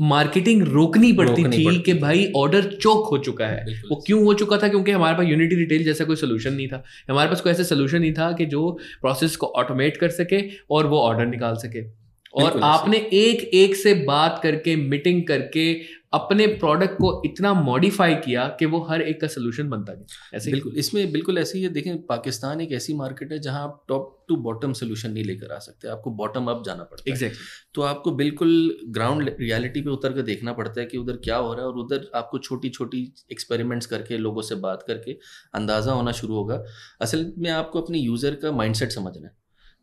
मार्केटिंग 0.00 0.62
रोकनी 0.62 1.12
पड़ती 1.12 1.42
रोकनी 1.42 1.58
थी 1.58 1.78
कि 1.80 1.94
भाई 1.94 2.32
ऑर्डर 2.36 2.62
चौक 2.62 3.08
हो 3.10 3.18
चुका 3.18 3.46
है। 3.46 3.64
वो 3.90 4.04
क्यों 4.06 4.24
हो 4.24 4.34
चुका 4.34 4.58
था? 4.58 4.68
क्योंकि 4.68 4.90
हमारे 4.90 5.16
पास 5.16 5.26
यूनिटी 5.26 5.56
रिटेल 5.56 5.84
जैसा 5.84 6.04
कोई 6.04 6.16
सोल्यूशन 6.16 6.52
नहीं 6.54 6.68
था। 6.68 6.84
हमारे 7.10 7.28
पास 7.28 7.40
कोई 7.40 7.52
ऐसा 7.52 7.62
सोल्यूशन 7.62 8.00
नहीं 8.00 8.12
था 8.12 8.32
कि 8.32 8.46
जो 8.46 8.78
प्रोसेस 9.00 9.36
को 9.36 9.46
ऑटोमेट 9.46 9.96
कर 9.96 10.08
सके 10.08 10.42
और 10.70 10.86
वो 10.86 10.98
ऑर्डर 10.98 11.26
निकाल 11.26 11.54
सके। 11.54 11.97
और 12.34 12.60
आपने 12.62 12.96
एक 12.96 13.42
एक 13.54 13.76
से 13.76 13.94
बात 13.94 14.40
करके 14.42 14.76
मीटिंग 14.76 15.26
करके 15.26 15.98
अपने 16.12 16.46
प्रोडक्ट 16.46 16.94
को 16.94 17.10
इतना 17.24 17.52
मॉडिफाई 17.54 18.14
किया 18.14 18.46
कि 18.58 18.66
वो 18.66 18.80
हर 18.80 19.02
एक 19.02 19.20
का 19.20 19.26
सोल्यूशन 19.26 19.68
बनता 19.68 19.92
गया। 19.92 20.36
ऐसे 20.36 20.50
बिल्कुल 20.50 20.74
इसमें 20.76 21.10
बिल्कुल 21.12 21.38
ऐसे 21.38 21.58
ही 21.58 21.64
है। 21.64 21.70
देखें 21.70 22.00
पाकिस्तान 22.02 22.60
एक 22.60 22.72
ऐसी 22.72 22.94
मार्केट 22.94 23.32
है 23.32 23.38
जहाँ 23.38 23.62
आप 23.62 23.82
टॉप 23.88 24.24
टू 24.28 24.36
बॉटम 24.36 24.72
सोल्यूशन 24.72 25.10
नहीं 25.10 25.24
लेकर 25.24 25.52
आ 25.52 25.58
सकते। 25.58 25.88
आपको 25.88 26.10
बॉटम 26.10 26.46
अप 26.46 26.62
जाना 26.66 26.82
पड़ता 26.82 27.10
exactly. 27.10 27.38
है. 27.38 27.46
तो 27.74 27.82
आपको 27.82 28.10
बिल्कुल 28.10 28.78
ग्राउंड 28.88 29.34
रियलिटी 29.40 29.80
पे 29.80 29.90
उतर 29.90 30.12
कर 30.12 30.22
देखना 30.22 30.52
पड़ता 30.52 30.80
है 30.80 30.86
कि 30.86 30.98
उधर 30.98 31.16
क्या 31.16 31.36
हो 31.36 31.52
रहा 31.52 31.62
है 31.62 31.68
और 31.68 31.78
उधर 31.78 32.10
आपको 32.14 32.38
छोटी 32.38 32.68
छोटी 32.68 33.02
एक्सपेरिमेंट्स 33.32 33.86
करके 33.86 34.18
लोगों 34.18 34.42
से 34.42 34.54
बात 34.54 34.84
करके 34.86 35.18
अंदाज़ा 35.54 35.92
होना 35.92 36.12
शुरू 36.12 36.34
होगा। 36.34 36.62
असल 37.00 37.32
में 37.38 37.50
आपको 37.50 37.80
अपने 37.80 37.98
यूज़र 37.98 38.34
का 38.34 38.52
माइंडसेट 38.52 38.92
समझना 38.92 39.26
है। 39.26 39.34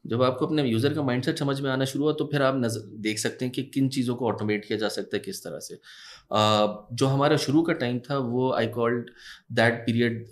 जब 0.06 0.22
आपको 0.24 0.46
अपने 0.46 0.64
यूज़र 0.64 0.94
का 0.94 1.04
माइंडसेट 1.04 1.40
समझ 1.40 1.60
में 1.62 1.70
आना 1.72 1.86
शुरू 1.86 2.04
हुआ 2.04 2.14
तो 2.14 2.30
फिर 2.32 2.42
आप 2.42 2.56
नज़र 2.58 2.82
देख 3.02 3.20
सकते 3.20 3.46
हैं 3.46 3.54
कि 3.54 3.64
किन 3.74 3.88
चीज़ों 3.90 4.16
को 4.16 4.28
ऑटोमेट 4.28 4.66
किया 4.66 4.78
जा 4.80 4.88
सकता 4.90 5.18
है 5.18 5.22
किस 5.22 5.44
तरह 5.44 5.60
से। 5.60 5.80
जो 6.96 7.06
हमारा 7.06 7.38
शुरू 7.38 7.62
का 7.62 7.74
टाइम 7.76 8.00
था 8.00 8.18
वो 8.28 8.52
I 8.54 8.68
called 8.70 9.10
that 9.54 9.74
period 9.86 10.24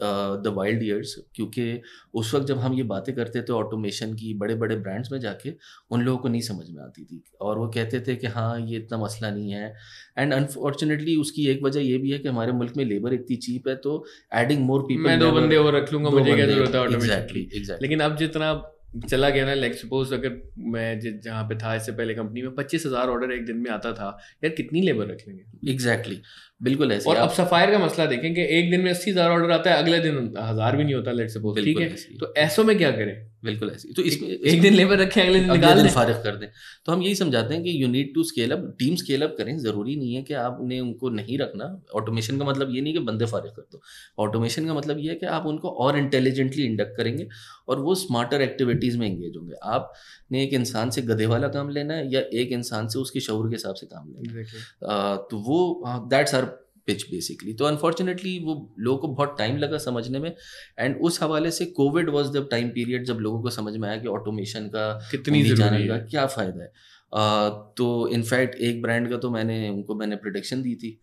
the 0.43 0.53
wild 0.55 0.83
years 0.83 1.15
क्योंकि 1.35 1.81
उस 2.13 2.33
वक्त 2.33 2.47
जब 2.47 2.59
हम 2.59 2.73
ये 2.73 2.83
बातें 2.83 3.13
करते 3.15 3.41
थे 3.41 3.53
ऑटोमेशन 3.53 4.13
की 4.15 4.33
बड़े 4.35 4.55
बड़े 4.55 4.75
ब्रांड्स 4.77 5.11
में 5.11 5.19
जाके 5.19 5.53
उन 5.91 6.01
लोगों 6.01 6.17
को 6.19 6.29
नहीं 6.29 6.41
समझ 6.41 6.69
में 6.69 6.81
आती 6.83 7.03
थी। 7.03 7.23
और 7.41 7.57
वो 7.59 7.67
कहते 7.69 7.99
थे 8.07 8.15
कि 8.15 8.27
हाँ 8.27 8.59
ये 8.61 8.77
इतना 8.77 8.97
मसला 8.97 9.29
नहीं 9.31 9.51
है। 9.51 9.73
एंड 10.17 10.33
अनफॉर्चुनेटली 10.33 11.15
उसकी 11.17 11.47
एक 11.47 11.63
वजह 11.63 11.81
ये 11.81 11.97
भी 11.97 12.11
है 12.11 12.19
कि 12.19 12.27
हमारे 12.27 12.51
मुल्क 12.53 12.77
में 12.77 12.85
लेबर 12.85 13.13
इतनी 13.13 13.35
चीप 13.37 13.67
है 13.67 13.75
तो 13.77 14.03
एडिंग 14.35 14.65
मोर 14.65 14.81
पीपल 14.83 15.03
मैं 15.03 15.19
दो 15.19 15.31
बंदे 15.31 15.55
और 15.57 15.75
रख 15.75 15.93
लूँगा 15.93 16.09
मुझे 16.09 16.35
क्या 16.35 16.45
ज़रूरत 16.45 16.75
है 16.75 16.83
एग्जैक्टली 16.85 17.41
एग्जैक्टली 17.41 17.87
लेकिन 17.87 17.99
अब 18.05 18.17
जितना 18.17 18.53
चला 18.93 19.29
गया 19.29 19.45
ना 19.45 19.53
लाइक 19.53 19.73
सपोज़ 19.75 20.13
अगर 20.13 20.41
मैं 20.73 20.99
जहाँ 20.99 21.43
पे 21.43 21.55
था 21.55 21.75
इससे 21.75 21.91
पहले 21.91 22.13
कंपनी 22.13 22.41
में 22.41 22.53
पच्चीस 22.55 22.85
हज़ार 22.85 23.09
ऑर्डर 23.09 23.31
एक 23.31 23.45
दिन 23.45 23.57
में 23.57 23.69
आता 23.71 23.91
था 23.93 24.17
यार 24.43 24.53
कितनी 24.53 24.81
लेबर 24.81 25.07
रख 25.07 25.23
लेंगे? 25.27 25.43
Exactly 25.71 26.15
exactly. 26.15 26.63
बिल्कुल 26.63 26.91
ऐसे 26.91 27.09
और 27.09 27.15
अब 27.15 27.29
सफायर 27.31 27.71
का 27.71 27.79
मसला 27.79 28.05
देखें 28.05 28.33
कि 28.35 28.41
एक 28.57 28.69
दिन 28.71 28.81
में 28.81 28.89
अस्सी 28.91 29.11
हज़ार 29.11 29.31
ऑर्डर 29.31 29.51
आता 29.51 29.71
है 29.71 29.77
अगले 29.77 29.99
दिन 29.99 30.33
हज़ार 30.39 30.77
भी 30.77 30.83
नहीं 30.83 30.95
होता 30.95 31.11
लेट 31.11 31.29
सपोज़ 31.29 31.63
ठीक 31.65 31.79
है। 31.79 31.89
तो 32.19 32.33
ऐसो 32.37 32.63
में 32.63 32.77
क्या 32.77 32.91
करें? 32.91 33.15
बिल्कुल 33.43 33.69
ऐसी 33.69 33.93
तो 33.93 34.01
इसमें 34.01 34.27
एक 34.29 34.41
एक 34.45 34.61
दिन 34.61 34.73
लेबर 34.73 34.97
रखे 34.97 35.21
अगले 35.21 35.39
दिन 35.39 35.51
निकाल 35.51 35.81
दिन 35.81 35.87
फारिग 35.91 36.15
कर 36.23 36.35
दें। 36.35 36.47
तो 36.85 36.91
हम 36.91 37.01
यही 37.01 37.15
समझाते 37.15 37.53
हैं 37.53 37.63
कि 37.63 37.71
you 37.81 37.87
need 37.87 38.13
to 38.15 38.23
scale 38.23 38.51
up 38.51 38.63
team 38.79 38.95
scale 38.95 39.21
up 39.21 39.35
करें। 39.37 39.57
ज़रूरी 39.59 39.95
नहीं 39.95 40.13
है 40.15 40.21
कि 40.23 40.33
आपने 40.35 40.79
उनको 40.79 41.09
नहीं 41.11 41.37
रखना। 41.39 41.65
ऑटोमेशन 41.95 42.37
का 42.37 42.45
मतलब 42.45 42.75
ये 42.75 42.81
नहीं 42.81 42.93
कि 42.93 42.99
बंदे 43.01 43.25
फारिग 43.25 43.51
कर 43.51 43.67
दो। 43.71 43.81
ऑटोमेशन 44.19 44.67
का 44.67 44.73
मतलब 44.73 44.99
ये 44.99 45.09
है 45.09 45.15
कि 45.15 45.25
आप 45.27 45.45
उनको 45.45 45.69
और 45.85 45.97
इंटेलिजेंटली 45.97 46.65
इंडक्ट 46.65 46.97
करेंगे 46.97 47.27
और 47.67 47.79
वो 47.79 47.95
स्मार्टर 47.95 48.41
एक्टिविटीज़ 48.41 48.97
में 48.97 49.07
इंगेज 49.07 49.37
होंगे। 49.37 49.55
आपने 49.65 50.43
एक 50.43 50.53
इंसान 50.53 50.89
से 50.89 51.01
गधे 51.03 51.25
वाला 51.25 51.47
काम 51.49 51.69
लेना 51.69 51.93
है 51.93 52.11
या 52.13 52.21
एक 52.33 52.51
इंसान 52.51 52.87
से 52.87 52.99
उसके 52.99 53.19
शौर 53.19 53.49
के 53.49 53.55
हिसाब 53.55 53.75
से 53.75 53.85
काम 53.85 54.09
लेना 54.09 54.39
है। 54.39 55.17
तो 55.29 55.37
वो 55.41 55.83
दैट्स 56.09 56.35
आर 56.35 56.51
पिच 56.85 57.03
बेसिकली 57.11 57.53
तो 57.53 57.65
अनफॉर्चुनेटली 57.65 58.39
वो 58.39 58.75
लोगों 58.79 58.97
को 58.99 59.07
बहुत 59.07 59.35
टाइम 59.37 59.57
लगा 59.57 59.77
समझने 59.77 60.19
में 60.19 60.35
एंड 60.79 60.97
उस 61.01 61.21
हवाले 61.23 61.51
से 61.51 61.65
covid 61.65 62.09
was 62.09 62.27
the 62.27 62.47
time 62.51 62.69
period 62.69 63.05
जब 63.05 63.17
लोगों 63.17 63.41
को 63.41 63.49
समझ 63.49 63.77
में 63.77 63.89
आया 63.89 63.97
कि 63.97 64.07
ऑटोमेशन 64.07 64.67
का 64.67 65.07
कितनी 65.11 65.43
जाने 65.43 65.87
का 65.87 65.97
क्या 65.97 66.25
फ़ायदा 66.25 66.63
है। 66.63 66.71
uh, 67.13 67.77
तो 67.77 68.07
इनफैक्ट 68.07 68.55
एक 68.55 68.81
ब्रांड 68.81 69.09
का 69.09 69.17
तो 69.17 69.29
मैंने 69.29 69.69
उनको 69.69 69.95
मैंने 69.95 70.15
प्रोडिक्शन 70.15 70.61
दी 70.61 70.75
थी। 70.75 70.99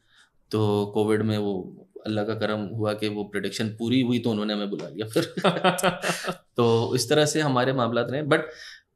तो 0.50 0.86
कोविड 0.94 1.22
में 1.22 1.38
वो 1.38 1.86
अल्लाह 2.06 2.24
का 2.24 2.34
करम 2.34 2.60
हुआ 2.60 2.92
कि 2.92 3.08
वो 3.08 3.24
प्रोडिक्शन 3.24 3.68
पूरी 3.68 4.00
हुई 4.00 4.18
तो 4.18 4.30
उन्होंने 4.30 4.54
हमें 4.54 4.70
बुला 4.70 4.88
लिया 4.88 5.06
फिर। 5.06 5.34
तो 6.56 6.94
इस 6.94 7.08
तरह 7.08 7.26
से 7.26 7.40
हमारे 7.40 7.72
मामला 7.72 8.00
रहे। 8.00 8.22
बट 8.22 8.40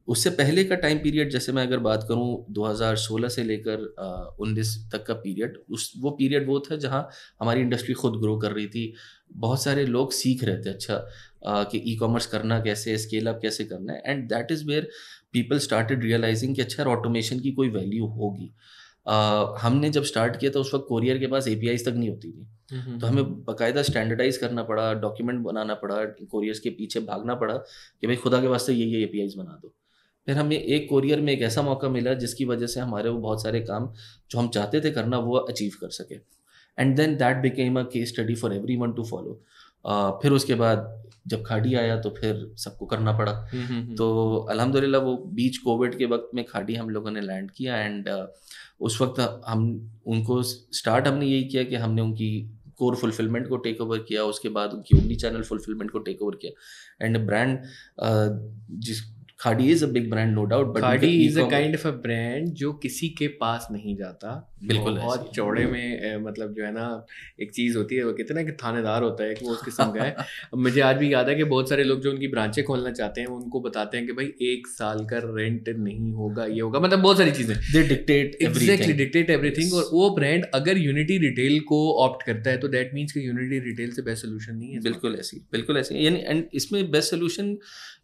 उससे 0.07 0.29
पहले 0.29 0.63
का 0.63 0.75
टाइम 0.75 0.97
पीरियड 0.97 1.29
जैसे 1.29 1.51
मैं 1.51 1.63
अगर 1.67 1.79
बात 1.79 2.05
करूँ 2.09 2.53
2016 2.53 3.29
से 3.29 3.43
लेकर 3.43 3.85
उन्नीस 4.39 4.89
तक 4.91 5.05
का 5.05 5.13
पीरियड 5.13 5.57
उस 5.69 5.91
वो 5.99 6.11
पीरियड 6.11 6.47
वो 6.47 6.59
था 6.59 6.75
जहाँ 6.75 7.09
हमारी 7.39 7.61
इंडस्ट्री 7.61 7.93
खुद 7.93 8.19
ग्रो 8.21 8.37
कर 8.37 8.51
रही 8.51 8.67
थी। 8.67 8.93
बहुत 9.33 9.63
सारे 9.63 9.85
लोग 9.85 10.11
सीख 10.13 10.43
रहे 10.43 10.57
थे 10.57 10.69
अच्छा 10.69 10.95
आ, 11.47 11.63
कि 11.63 11.77
ई 11.77 11.95
कॉमर्स 11.95 12.25
करना 12.25 12.59
कैसे 12.59 12.97
स्केल 12.97 13.27
अप 13.27 13.39
कैसे 13.41 13.65
करना 13.65 13.93
है 13.93 14.01
and 14.05 14.27
that 14.29 14.51
is 14.51 14.65
where 14.65 14.89
people 15.33 15.59
started 15.59 16.03
realising 16.03 16.55
कि 16.55 16.61
अच्छा 16.61 16.83
ऑटोमेशन 16.83 17.39
की 17.39 17.51
कोई 17.51 17.69
वैल्यू 17.69 18.05
होगी। 18.05 18.53
Uh, 19.09 19.57
हमने 19.59 19.89
जब 19.89 20.03
स्टार्ट 20.03 20.37
किया 20.39 20.51
था 20.51 20.59
उस 20.59 20.73
वक्त 20.73 20.85
कोरियर 20.89 21.17
के 21.17 21.27
पास 21.27 21.47
ए 21.47 21.55
तक 21.55 21.93
नहीं 21.95 22.09
होती 22.09 22.31
थी। 22.31 22.47
तो 22.99 23.07
हमें 23.07 23.43
बाकायदा 23.45 23.81
स्टैंडर्डाइज 23.81 24.37
करना 24.37 24.63
पड़ा 24.63 24.93
डॉक्यूमेंट 24.93 25.39
बनाना 25.39 25.73
पड़ा 25.73 26.03
कोरियर्स 26.05 26.59
के 26.59 26.69
पीछे 26.69 26.99
भागना 26.99 27.35
पड़ा 27.35 27.57
कि 28.01 28.07
भाई 28.07 28.15
खुदा 28.15 28.41
के 28.41 28.47
वास्ते 28.47 28.73
ये 28.73 28.85
ये 28.85 29.03
ए 29.03 29.33
बना 29.37 29.59
दो। 29.61 29.73
फिर 30.27 30.37
हमें 30.37 30.57
एक 30.57 30.87
कोरियर 30.89 31.21
में 31.21 31.31
एक 31.33 31.41
ऐसा 31.43 31.61
मौका 31.61 31.89
मिला 31.89 32.13
जिसकी 32.15 32.45
वजह 32.45 32.67
से 32.67 32.79
हमारे 32.79 33.09
वो 33.09 33.19
बहुत 33.19 33.43
सारे 33.43 33.61
काम 33.61 33.91
जो 34.31 34.39
हम 34.39 34.47
चाहते 34.49 34.81
थे 34.81 34.91
करना 34.91 35.17
वो 35.19 35.35
अचीव 35.37 35.71
कर 35.81 35.89
सके। 35.91 36.15
And 36.77 36.95
then 36.97 37.15
that 37.17 37.41
became 37.41 37.79
a 37.79 37.83
case 37.93 38.09
study 38.09 38.35
for 38.35 38.53
everyone 38.77 38.93
to 38.93 39.03
follow 39.05 39.41
फिर 40.21 40.31
उसके 40.31 40.55
बाद 40.55 40.91
जब 41.27 41.43
खाड़ी 41.45 41.73
आया 41.75 41.99
तो 42.01 42.09
फिर 42.11 42.45
सबको 42.57 42.85
करना 42.85 43.11
पड़ा। 43.17 43.31
हम्म, 43.31 43.63
हम्म, 43.63 43.81
हम्म। 43.81 43.95
तो 43.95 44.35
अल्हम्दुलिल्लाह 44.51 45.01
वो 45.01 45.15
बीच 45.35 45.57
कोविड 45.57 45.97
के 45.97 46.05
वक्त 46.05 46.29
में 46.35 46.43
खाड़ी 46.45 46.75
हम 46.75 46.89
लोगों 46.89 47.11
ने 47.11 47.21
लैंड 47.21 47.51
किया 47.51 47.77
एंड 47.77 48.09
उस 48.79 48.99
वक्त 49.01 49.19
हम 49.47 49.63
उनको 50.05 50.41
स्टार्ट 50.43 51.07
हमने 51.07 51.25
यही 51.25 51.43
किया 51.43 51.63
कि 51.63 51.75
हमने 51.75 52.01
उनकी 52.01 52.29
कोर 52.77 52.95
फुलफिलमेंट 52.95 53.47
को 53.49 53.57
टेक 53.57 53.81
ओवर 53.81 53.99
किया 54.07 54.23
उसके 54.25 54.49
बाद 54.49 54.73
उनकी 54.73 54.97
ओमनी 54.97 55.15
चैनल 55.15 55.41
फुलफिलमेंट 55.43 55.91
को 55.91 55.99
टेक 55.99 56.21
ओवर 56.21 56.35
किया। 56.41 57.05
एंड 57.05 57.25
ब्रांड 57.27 57.59
जिस 58.79 59.01
Khaadi 59.39 59.71
is 59.71 59.83
a 59.85 59.87
big 59.87 60.09
brand 60.09 60.33
no 60.33 60.43
doubt 60.45 60.67
but 60.67 60.81
Khaadi 60.81 61.07
is 61.25 61.39
a 61.39 61.49
kind 61.49 61.75
of 61.75 61.87
a 61.87 61.91
brand 61.91 62.47
जो 62.55 62.71
किसी 62.73 63.07
के 63.09 63.27
पास 63.27 63.67
नहीं 63.71 63.95
जाता। 63.97 64.51
बिल्कुल 64.63 64.97
बहुत 64.97 65.31
चौड़े 65.35 65.65
में 65.65 66.17
मतलब 66.17 66.53
जो 66.53 66.63
है 66.65 66.71
ना 66.73 66.85
एक 67.41 67.51
चीज़ 67.51 67.77
होती 67.77 67.95
है 67.95 68.03
वो 68.03 68.13
कितना 68.13 68.43
कि 68.43 68.51
थानेदार 68.51 69.03
होता 69.03 69.23
है 69.23 69.33
कि 69.35 69.45
वो 69.45 69.51
उस 69.51 69.61
किस्म 69.61 69.91
का 69.91 70.03
है। 70.03 70.15
मुझे 70.57 70.81
आज 70.81 70.95
भी 70.95 71.11
याद 71.13 71.29
है 71.29 71.35
कि 71.35 71.43
बहुत 71.43 71.69
सारे 71.69 71.83
लोग 71.83 72.01
जो 72.01 72.11
उनकी 72.11 72.27
ब्रांचें 72.27 72.63
खोलना 72.65 72.91
चाहते 72.91 73.21
हैं 73.21 73.27
उनको 73.27 73.59
बताते 73.61 73.97
हैं 73.97 74.05
कि 74.07 74.13
भाई 74.13 74.25
एक 74.41 74.67
साल 74.67 75.05
का 75.05 75.19
रेंट 75.25 75.69
नहीं 75.69 76.11
होगा 76.13 76.45
ये 76.45 76.59
होगा 76.59 76.79
मतलब 76.79 76.99
बहुत 76.99 77.17
सारी 77.17 77.31
चीज़ें। 77.31 77.55
They 77.73 77.83
dictate 77.87 78.37
exactly 78.41 78.93
dictate 78.93 79.29
everything 79.29 79.73
और 79.73 79.89
वो 79.93 80.09
ब्रांड 80.15 80.45
अगर 80.53 80.77
यूनिटी 80.77 81.17
रिटेल 81.17 81.59
को 81.59 81.81
ऑप्ट 82.03 82.25
करता 82.25 82.49
है 82.49 82.57
तो 82.57 82.67
दैट 82.67 82.93
मीन्स 82.93 83.11
कि 83.11 83.27
यूनिटी 83.27 83.59
रिटेल 83.59 83.91
से 83.91 84.01
बेस्ट 84.01 84.21
सोल्यूशन 84.21 84.55
नहीं 84.55 84.73
है 84.73 84.79
बिल्कुल 84.81 85.15
ऐसी 85.19 85.41
बिल्कुल 85.51 85.77
ऐसी। 85.77 86.05
यानी 86.05 86.23
एंड 86.25 86.43
इसमें 86.53 86.91
बेस्ट 86.91 87.09
सोल्यूशन 87.09 87.57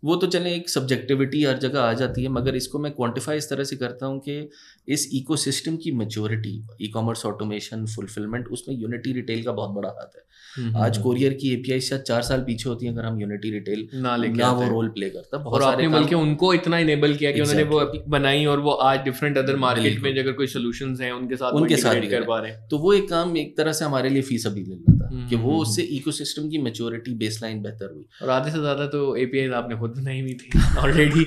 वो 0.03 0.15
तो 0.15 0.27
चले 0.27 0.53
एक 0.55 0.69
सब्जेक्टिविटी 0.69 1.43
हर 1.43 1.57
जगह 1.57 1.81
आ 1.81 1.93
जाती 1.93 2.23
है 2.23 2.29
मगर 2.29 2.55
इसको 2.55 2.79
मैं 2.79 2.91
क्वांटिफाई 2.91 3.37
इस 3.37 3.49
तरह 3.49 3.63
से 3.63 3.75
करता 3.75 4.05
हूँ 4.05 4.19
कि 4.19 4.49
इस 4.87 5.09
इकोसिस्टम 5.13 5.75
की 5.77 5.91
maturity 5.91 6.63
e 6.81 6.87
commerce 6.87 7.25
automation 7.25 7.85
fulfilment 7.85 8.47
उसमें 8.47 8.75
यूनिटी 8.75 9.13
रिटेल 9.13 9.43
का 9.43 9.51
बहुत 9.51 9.69
बड़ा 9.69 9.89
हाथ 9.89 10.15
है। 10.15 10.23
हम्म, 10.55 10.77
आज 10.77 10.97
कोरियर 10.97 11.31
हम्म, 11.31 11.39
की 11.39 11.53
एपीआई 11.53 11.79
शायद 11.79 12.01
चार 12.01 12.21
साल 12.21 12.41
पीछे 12.41 12.69
होती 12.69 12.85
है 12.85 12.91
अगर 12.93 13.05
हम 13.05 13.19
यूनिटी 13.21 13.51
रिटेल 13.51 13.87
ना 13.93 14.15
ना 14.17 14.51
वो 14.51 14.67
रोल 14.69 14.87
प्ले 14.89 15.09
करता 15.09 15.37
बहुत 15.37 15.61
सारे 15.61 15.87
बल्कि 15.87 16.15
उनको 16.15 16.53
इतना 16.53 16.79
इनेबल 16.79 17.13
किया 17.15 17.31
कि 17.31 17.41
उन्होंने 17.41 17.63
वो 17.63 18.03
बनाई 18.07 18.45
और 18.45 18.59
वो 18.59 18.71
आज 18.71 18.99
डिफरेंट 18.99 19.37
अदर 19.37 19.55
मार्केट 19.55 20.01
में 20.03 20.19
अगर 20.19 20.31
कोई 20.31 20.47
सोल्यूशंस 20.47 21.01
हैं 21.01 21.11
उनके 21.11 21.35
साथ 21.35 21.51
उनके 21.51 21.77
साथ 21.77 22.09
कर 22.09 22.23
पा 22.23 22.39
रहे 22.39 22.51
हैं। 22.51 22.67
तो 22.69 22.77
वो 22.77 22.93
एक 22.93 23.09
काम 23.09 23.37
एक 23.37 23.57
तरह 23.57 23.71
से 23.71 23.85
हमारे 23.85 24.09
लिए 24.09 24.21
फ़ीस 24.21 24.47
अभी 24.47 24.63
ले 24.63 24.90
कि 25.29 25.35
वो 25.35 25.57
उससे 25.57 25.81
इकोसिस्टम 25.95 26.49
की 26.49 26.57
मेच्योरिटी 26.57 27.13
बेसलाइन 27.15 27.61
बेहतर 27.61 27.91
हुई। 27.93 28.05
और 28.21 28.29
आधे 28.29 28.51
से 28.51 28.59
ज़्यादा 28.59 28.85
तो 28.87 29.15
एपीआई 29.17 29.49
आपने 29.53 29.75
खुद 29.77 29.91
बनाई 29.91 30.21
हुई 30.21 30.33
थी 30.33 30.59
ऑलरेडी 30.79 31.25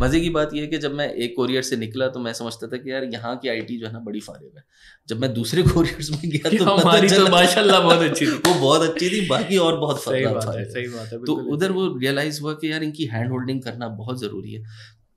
मज़े 0.00 0.20
की 0.20 0.30
बात 0.30 0.54
यह 0.54 0.62
है 0.62 0.66
कि 0.68 0.78
जब 0.78 0.94
मैं 0.94 1.08
एक 1.14 1.34
कोरियर 1.36 1.62
से 1.62 1.76
निकला 1.76 2.08
तो 2.08 2.20
मैं 2.20 2.32
समझता 2.32 2.66
था 2.66 2.76
कि 2.76 2.90
यार 2.90 3.04
यहाँ 3.12 3.36
की 3.36 3.48
आईटी 3.48 3.78
जो 3.78 3.86
है 3.86 3.92
ना 3.92 3.98
बड़ी 4.00 4.20
फारिग 4.20 4.56
है। 4.56 4.64
जब 5.08 5.20
मैं 5.20 5.32
दूसरे 5.34 5.62
कोरियर्स 5.62 6.10
में 6.10 6.30
गया 6.30 6.50
तो 6.58 6.64
हमारी 6.64 7.08
तो 7.08 7.26
माशाल्लाह 7.28 7.80
बहुत 7.80 8.02
अच्छी 8.08 8.26
थी। 8.26 8.30
वो 8.30 8.54
बहुत 8.60 8.82
अच्छी 8.82 9.08
थी 9.10 9.26
बाकी 9.28 9.56
और 9.58 9.78
बहुत 9.80 10.02
सही 10.04 10.24
बात 10.26 10.48
है 10.48 10.64
सही 10.70 10.86
बात 10.88 11.12
है 11.12 11.18
तो 11.24 11.34
उधर 11.54 11.72
वो 11.72 11.86
रियलाइज़ 11.98 12.40
हुआ 12.40 12.52
कि 12.54 12.72
यार 12.72 12.82
इनकी 12.82 13.04
हैंड 13.06 13.30
होल्डिंग 13.30 13.62
करना 13.62 13.88
बहुत 13.96 14.20
ज़रूरी 14.20 14.52
है। 14.52 14.62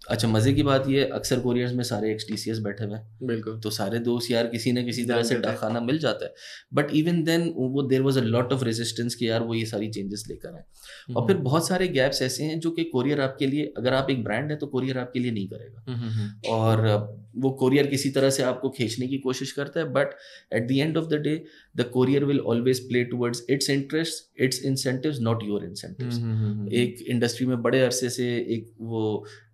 अच्छा 0.10 0.28
मज़े 0.28 0.54
की 0.54 0.64
बात 0.64 0.88
ये 0.90 1.04
अक्सर 1.14 1.40
कोरियर्स 1.40 1.74
में 1.74 1.84
सारे 1.84 2.12
एक्स 2.12 2.28
टी 2.28 2.38
सी 2.38 2.52
एस 2.52 2.60
बैठे 2.60 2.86
हुए 2.86 2.96
हैं। 2.96 3.28
बिल्कुल। 3.28 3.60
तो 3.60 3.70
सारे 3.70 4.00
दोस्त 4.00 4.32
यार 4.32 4.48
किसी 4.48 4.72
न 4.72 4.84
किसी 4.86 5.06
तरह 5.06 5.24
से 5.24 5.36
खाना 5.56 5.80
मिल 5.82 5.98
जाता 6.00 6.26
है। 6.26 6.34
बट 6.74 6.92
इवन 6.96 7.24
देन 7.24 7.48
वो 7.58 7.84
there 7.84 8.02
was 8.02 8.20
a 8.20 8.24
lot 8.24 8.54
of 8.54 8.64
resistance 8.64 9.16
कि 9.16 9.30
यार 9.30 9.44
वो 9.44 9.54
ये 9.54 9.66
सारी 9.66 9.90
चेंजेस 9.90 10.26
लेकर 10.30 10.50
आए। 10.50 10.64
और 11.10 11.16
हम्म। 11.16 11.28
फिर 11.28 11.38
बहुत 11.44 11.68
सारे 11.68 11.88
गैप्स 11.90 12.22
ऐसे 12.22 12.44
हैं 12.44 12.60
जो 12.60 12.72
कि 12.72 12.84
कोरियर 12.84 13.22
आपके 13.22 13.48
लिए 13.48 13.74
अगर 13.78 13.94
आप 13.94 14.10
एक 14.10 14.24
ब्रांड 14.24 14.52
है 14.52 14.58
तो 14.58 14.68
कोरियर 14.68 14.98
आपके 14.98 15.20
लिए 15.20 15.32
नहीं 15.32 15.48
करेगा। 15.48 15.84
हम्म, 15.88 16.10
हम्म, 16.10 16.50
और 16.50 17.24
वो 17.36 17.50
कोरियर 17.52 17.88
किसी 17.88 18.10
तरह 18.10 18.30
से 18.30 18.44
आपको 18.44 18.70
खींचने 18.70 19.08
की 19.08 19.18
कोशिश 19.18 19.52
करता 19.52 19.80
है 19.80 19.86
but 19.94 20.10
at 20.54 20.68
the 20.68 20.72
end 20.72 20.98
of 20.98 21.06
the 21.06 21.20
day 21.22 21.34
the 21.76 21.84
courier 21.94 22.26
will 22.26 22.40
always 22.40 22.80
play 22.88 23.04
towards 23.06 23.46
its 23.50 23.70
interest 23.70 24.42
its 24.42 24.62
incentive 24.66 25.18
not 25.22 25.44
your 25.44 25.66
incentive 25.66 26.70
एक 26.74 27.02
इंडस्ट्री 27.08 27.48
में 27.48 27.62
बड़े 27.62 27.82
अरसे 27.82 28.10
से 28.10 28.28
एक 28.50 28.72
वो 28.82 29.04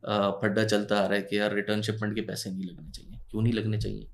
फड्डा 0.04 0.64
चलता 0.66 0.98
आ 0.98 1.06
रहा 1.06 1.16
है 1.16 1.22
कि 1.24 1.38
यार 1.38 1.56
रिटर्न 1.56 1.82
शिपमेंट 1.82 2.16
के 2.16 2.22
पैसे 2.24 2.52
नहीं 2.52 2.66
लगने 2.66 2.92
चाहिए। 2.92 3.20
क्यों 3.32 3.42
नहीं 3.42 3.54
लगने 3.54 3.78
चाहिए? 3.80 4.08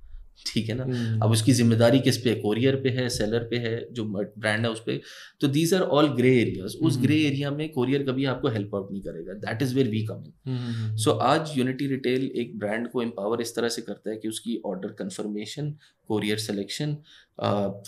ठीक 0.48 0.68
है 0.70 0.76
ना? 0.76 0.84
हम्म। 0.84 1.20
अब 1.24 1.32
उसकी 1.32 1.54
ज़िम्मेदारी 1.54 2.00
किस 2.00 2.18
पे 2.18 2.34
कोरियर 2.42 2.76
पे 2.82 2.90
है 2.90 3.08
सेलर 3.10 3.44
पे 3.52 3.58
है 3.60 3.72
जो 3.92 4.04
ब्रांड 4.06 4.66
है 4.66 4.72
उस 4.72 4.80
पर 4.80 5.00
तो 5.42 5.48
these 5.48 5.74
are 5.74 5.82
all 5.82 6.08
grey 6.16 6.36
areas 6.42 6.76
उस 6.78 6.98
ग्रे 7.02 7.16
हम्म। 7.16 7.28
एरिया 7.28 7.52
में 7.52 7.70
कोरियर 7.74 8.04
कभी 8.04 8.26
आपको 8.34 8.48
हेल्प 8.50 8.76
आउट 8.76 8.92
नहीं 8.92 9.02
करेगा। 9.02 9.34
That 9.46 9.62
is 9.62 9.74
where 9.76 9.88
we 9.90 10.04
coming 10.06 10.98
so 10.98 11.12
आज 11.30 11.58
यूनिटी 11.58 11.88
रिटेल 11.88 12.26
एक 12.36 12.58
ब्रांड 12.60 12.88
को 12.92 13.02
एम्पावर 13.02 13.42
इस 13.42 13.56
तरह 13.56 13.70
से 13.70 13.82
करता 13.82 14.10
है 14.10 14.18
कि 14.18 14.28
उसकी 14.28 14.62
order 14.66 14.92
confirmation 15.00 15.76
courier 16.08 16.38
selection 16.40 16.98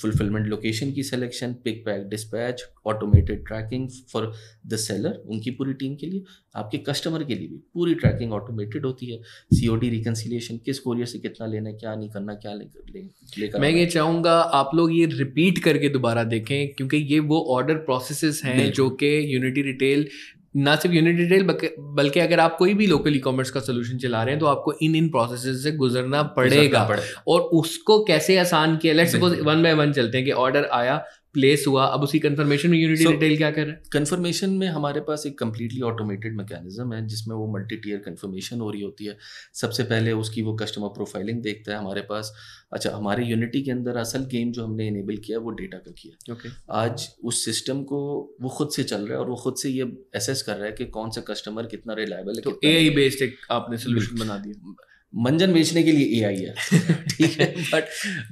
fulfilment 0.01 0.47
location 0.47 0.91
की 0.91 1.03
selection 1.03 1.53
pick 1.63 1.83
pack 1.85 2.07
dispatch 2.09 2.61
automated 2.88 3.45
tracking 3.47 3.88
for 4.11 4.31
the 4.67 4.75
seller 4.77 5.13
उनकी 5.25 5.51
पूरी 5.51 5.73
टीम 5.73 5.95
के 5.95 6.07
लिए 6.07 6.23
आपके 6.55 6.77
कस्टमर 6.89 7.23
के 7.23 7.35
लिए 7.35 7.47
भी 7.47 7.57
पूरी 7.73 7.95
ट्रैकिंग 7.95 8.33
ऑटोमेटेड 8.33 8.85
होती 8.85 9.11
है। 9.11 9.21
सी 9.53 9.67
ओ 9.67 9.75
डी 9.75 9.89
रिकन्सिलेशन 9.89 10.57
किस 10.65 10.79
कोरियर 10.79 11.07
से 11.07 11.19
कितना 11.19 11.47
लेना 11.47 11.69
है 11.69 11.75
क्या 11.75 11.95
नहीं 11.95 12.09
करना 12.09 12.33
क्या 12.35 12.53
लेकर 12.53 12.91
ले 12.91 13.59
मैं 13.59 13.69
ये 13.71 13.85
चाहूँगा 13.85 14.39
आप 14.61 14.71
लोग 14.75 14.93
ये 14.95 15.05
रिपीट 15.13 15.59
करके 15.63 15.89
दोबारा 15.89 16.23
देखें 16.33 16.73
क्योंकि 16.73 16.97
ये 17.13 17.19
वो 17.31 17.39
ऑर्डर 17.55 17.77
प्रोसेस 17.89 18.41
हैं 18.45 18.71
जो 18.71 18.89
कि 19.03 19.15
यूनिटी 19.35 19.61
रिटेल 19.61 20.07
ना 20.55 20.75
सिर्फ़ 20.75 20.95
यूनिट 20.95 21.15
डिटेल 21.15 21.43
बल्कि 21.79 22.19
अगर 22.19 22.39
आप 22.39 22.55
कोई 22.57 22.73
भी 22.73 22.87
लोकल 22.87 23.15
ई 23.15 23.19
कॉमर्स 23.19 23.51
का 23.51 23.59
सोल्यूशन 23.59 23.97
चला 23.97 24.23
रहे 24.23 24.31
हैं 24.31 24.39
तो 24.39 24.45
आपको 24.45 24.73
इन 24.81 24.95
इन 24.95 25.09
प्रोसेस 25.09 25.63
से 25.63 25.71
गुजरना 25.71 26.23
पड़ेगा। 26.23 26.99
और 27.27 27.41
उसको 27.41 28.03
कैसे 28.03 28.37
आसान 28.37 28.77
किया 28.77 28.93
let's 28.93 29.15
suppose 29.15 29.41
one 29.41 29.63
by 29.63 29.73
one 29.73 29.93
चलते 29.93 30.17
हैं 30.17 30.25
कि 30.25 30.31
ऑर्डर 30.31 30.65
आया 30.65 31.03
प्लेस 31.33 31.63
हुआ 31.67 31.86
अब 31.86 32.03
उसी 32.03 32.19
कंफर्मेशन 32.19 32.69
में 32.69 32.77
यूनिटी 32.77 33.03
so, 33.03 33.12
रिटेल 33.12 33.38
क्या 33.38 33.51
कर 33.51 33.65
रहा 33.65 33.75
है? 33.75 33.81
कंफर्मेशन 33.93 34.50
में 34.50 34.67
हमारे 34.67 35.01
पास 35.01 35.25
एक 35.25 35.38
कम्प्लीटली 35.39 35.81
ऑटोमेटेड 35.81 36.38
मैकेनिज्म 36.38 36.93
है 36.93 37.07
जिसमें 37.07 37.36
वो 37.36 37.48
मल्टी 37.53 37.75
टीयर 37.75 37.98
कंफर्मेशन 37.98 38.59
हो 38.59 38.71
रही 38.71 38.81
होती 38.81 39.05
है। 39.05 39.17
सबसे 39.53 39.83
पहले 39.83 40.12
उसकी 40.12 40.41
वो 40.41 40.55
कस्टमर 40.55 40.88
प्रोफाइलिंग 40.88 41.41
देखता 41.41 41.71
है 41.71 41.77
हमारे 41.77 42.01
पास। 42.01 42.33
अच्छा 42.74 42.95
हमारे 42.95 43.25
यूनिटी 43.25 43.62
के 43.62 43.71
अंदर 43.71 43.98
असल 43.98 44.25
गेम 44.25 44.51
जो 44.51 44.65
हमने 44.65 44.88
इनेबल 44.88 45.17
किया 45.17 45.39
वो 45.39 45.51
डेटा 45.51 45.77
का 45.77 45.91
किया 45.91 46.33
okay. 46.33 46.51
आज 46.71 47.09
उस 47.24 47.45
सिस्टम 47.45 47.83
को 47.83 48.01
वो 48.41 48.50
खुद 48.50 48.69
से 48.69 48.83
चल 48.83 49.01
रहा 49.01 49.13
है 49.13 49.19
और 49.19 49.29
वो 49.29 49.36
खुद 49.36 49.55
से 49.55 49.69
ये 49.69 49.91
एसेस 50.15 50.41
कर 50.41 50.55
रहा 50.55 50.65
है 50.65 50.71
कि 50.71 50.86
कौन 50.86 51.12
सा 51.12 51.21
कस्टमर 51.21 51.65
कितना 51.65 51.93
रिलायबल 51.93 52.36
है 52.36 52.41
तो 52.41 52.59
ए 52.63 52.89
बेस्ड 52.89 53.21
एक 53.21 53.36
आपने 53.51 53.77
सोल्यूशन 53.77 54.19
बना 54.19 54.38
दिया। 54.38 54.75
मंजन 55.13 55.53
बेचने 55.53 55.83
के 55.83 55.91
लिए 55.91 56.19
एआई 56.19 56.35
है। 56.35 56.53
ठीक 57.09 57.39
है 57.39 57.45
but 57.73 57.83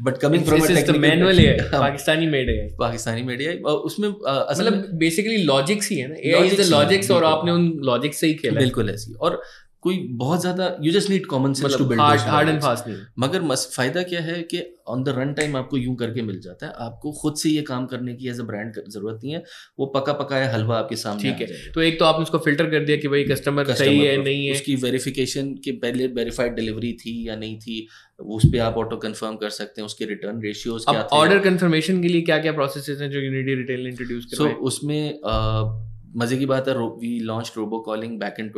but 0.02 0.18
coming 0.18 0.44
from 0.46 1.00
manual 1.00 1.40
Pakistani 1.74 2.28
made 2.28 2.50
है। 2.50 2.68
पाकिस्तानी 2.80 3.24
मेड 3.24 3.42
है 3.42 3.56
उसमें 3.60 4.10
मतलब 4.10 4.90
बेसिकली 5.00 5.38
लॉजिक्स 5.44 5.90
ही 5.90 5.98
है 5.98 6.08
ना। 6.08 6.16
एआई 6.26 6.48
इज़ 6.48 6.62
द 6.62 6.66
लॉजिक्स 6.66 7.12
और 7.12 7.24
आपने 7.24 7.52
उन 7.52 7.72
लॉजिक्स 7.84 8.20
से 8.20 8.28
ही 8.28 8.34
खेला 8.34 8.60
बिल्कुल 8.60 8.90
ऐसी। 8.90 9.14
और 9.14 9.42
कोई 9.88 9.98
बहुत 10.18 10.42
ज़्यादा 10.42 10.76
you 10.82 10.92
just 10.94 11.10
need 11.10 11.26
common 11.28 11.54
sense 11.56 11.78
to 11.78 11.86
build 11.86 12.02
hard 12.02 12.50
and 12.50 12.62
fast 12.62 12.88
नहीं। 12.88 12.98
मगर 13.20 13.42
मस 13.44 13.70
फ़ायदा 13.76 14.04
क्या 14.06 14.22
है 14.24 14.42
कि 14.46 14.64
ऑन 14.90 15.04
द 15.04 15.14
रन 15.16 15.34
टाइम 15.34 15.56
आपको 15.58 15.78
यूँ 15.78 15.96
करके 15.96 16.22
मिल 16.24 16.40
जाता 16.42 16.66
है 16.66 16.74
आपको 16.82 17.12
खुद 17.14 17.36
से 17.38 17.50
ये 17.50 17.62
काम 17.64 17.86
करने 17.88 18.14
की 18.16 18.30
एज 18.30 18.40
अ 18.40 18.44
ब्रांड 18.46 18.80
ज़रूरत 18.88 19.20
नहीं 19.24 19.34
है 19.34 19.44
वो 19.80 19.86
पका 19.96 20.14
पकाया 20.16 20.52
हलवा 20.54 20.78
आपके 20.78 20.96
सामने 20.98 21.24
ठीक 21.24 21.42
है 21.42 21.72
तो 21.74 21.82
एक 21.82 22.00
तो 22.00 22.06
आपने 22.06 22.24
उसको 22.24 22.38
फ़िल्टर 22.40 22.70
कर 22.72 22.86
दिया 22.86 22.98
कि 22.98 23.08
भाई 23.08 23.24
कस्टमर 23.26 23.74
सही 23.74 24.00
है 24.00 24.16
नहीं 24.24 24.46
है। 24.46 24.54
उसकी 24.54 24.76
वेरिफिकेशन 24.84 25.54
के 25.66 25.72
पहले 25.80 26.08
वेरीफाइड 26.16 26.56
डिलीवरी 26.56 26.94
थी 27.02 27.16
या 27.28 27.36
नहीं 27.38 27.58
थी 27.60 27.88
उस 28.20 28.46
पर 28.46 28.60
आप 28.62 28.78
ऑटो 28.78 28.98
कंफर्म 29.00 29.36
कर 29.38 29.50
सकते 29.58 29.82
हैं 29.82 29.86
उसके 29.86 30.06
रिटर्न 30.06 30.42
रेशियोज 30.42 30.86
क्या 30.86 31.04
थे। 31.04 31.16
ऑर्डर 31.18 31.40
कंफर्मेशन 31.42 32.02
के 32.02 32.08
लिए 32.08 32.22
क्या 32.22 32.40
क्या 32.40 32.54
प्रोसेसेस 32.54 33.02
हैं 33.02 33.12
जो 33.12 33.20
यूनिटी 33.20 33.56
रिटेल 33.56 33.84
ने 33.84 33.90
इंट्रोड्यूस 33.90 34.26
कर 34.26 34.38
सो 34.38 34.50
उसमें 34.72 35.20
मज़े 36.18 36.38
की 36.38 36.46
बात 36.46 36.68
है 36.68 36.76
we 36.78 37.20
launch 37.26 37.54
robo 37.58 37.80
calling 37.82 38.20
back 38.20 38.36
in 38.40 38.52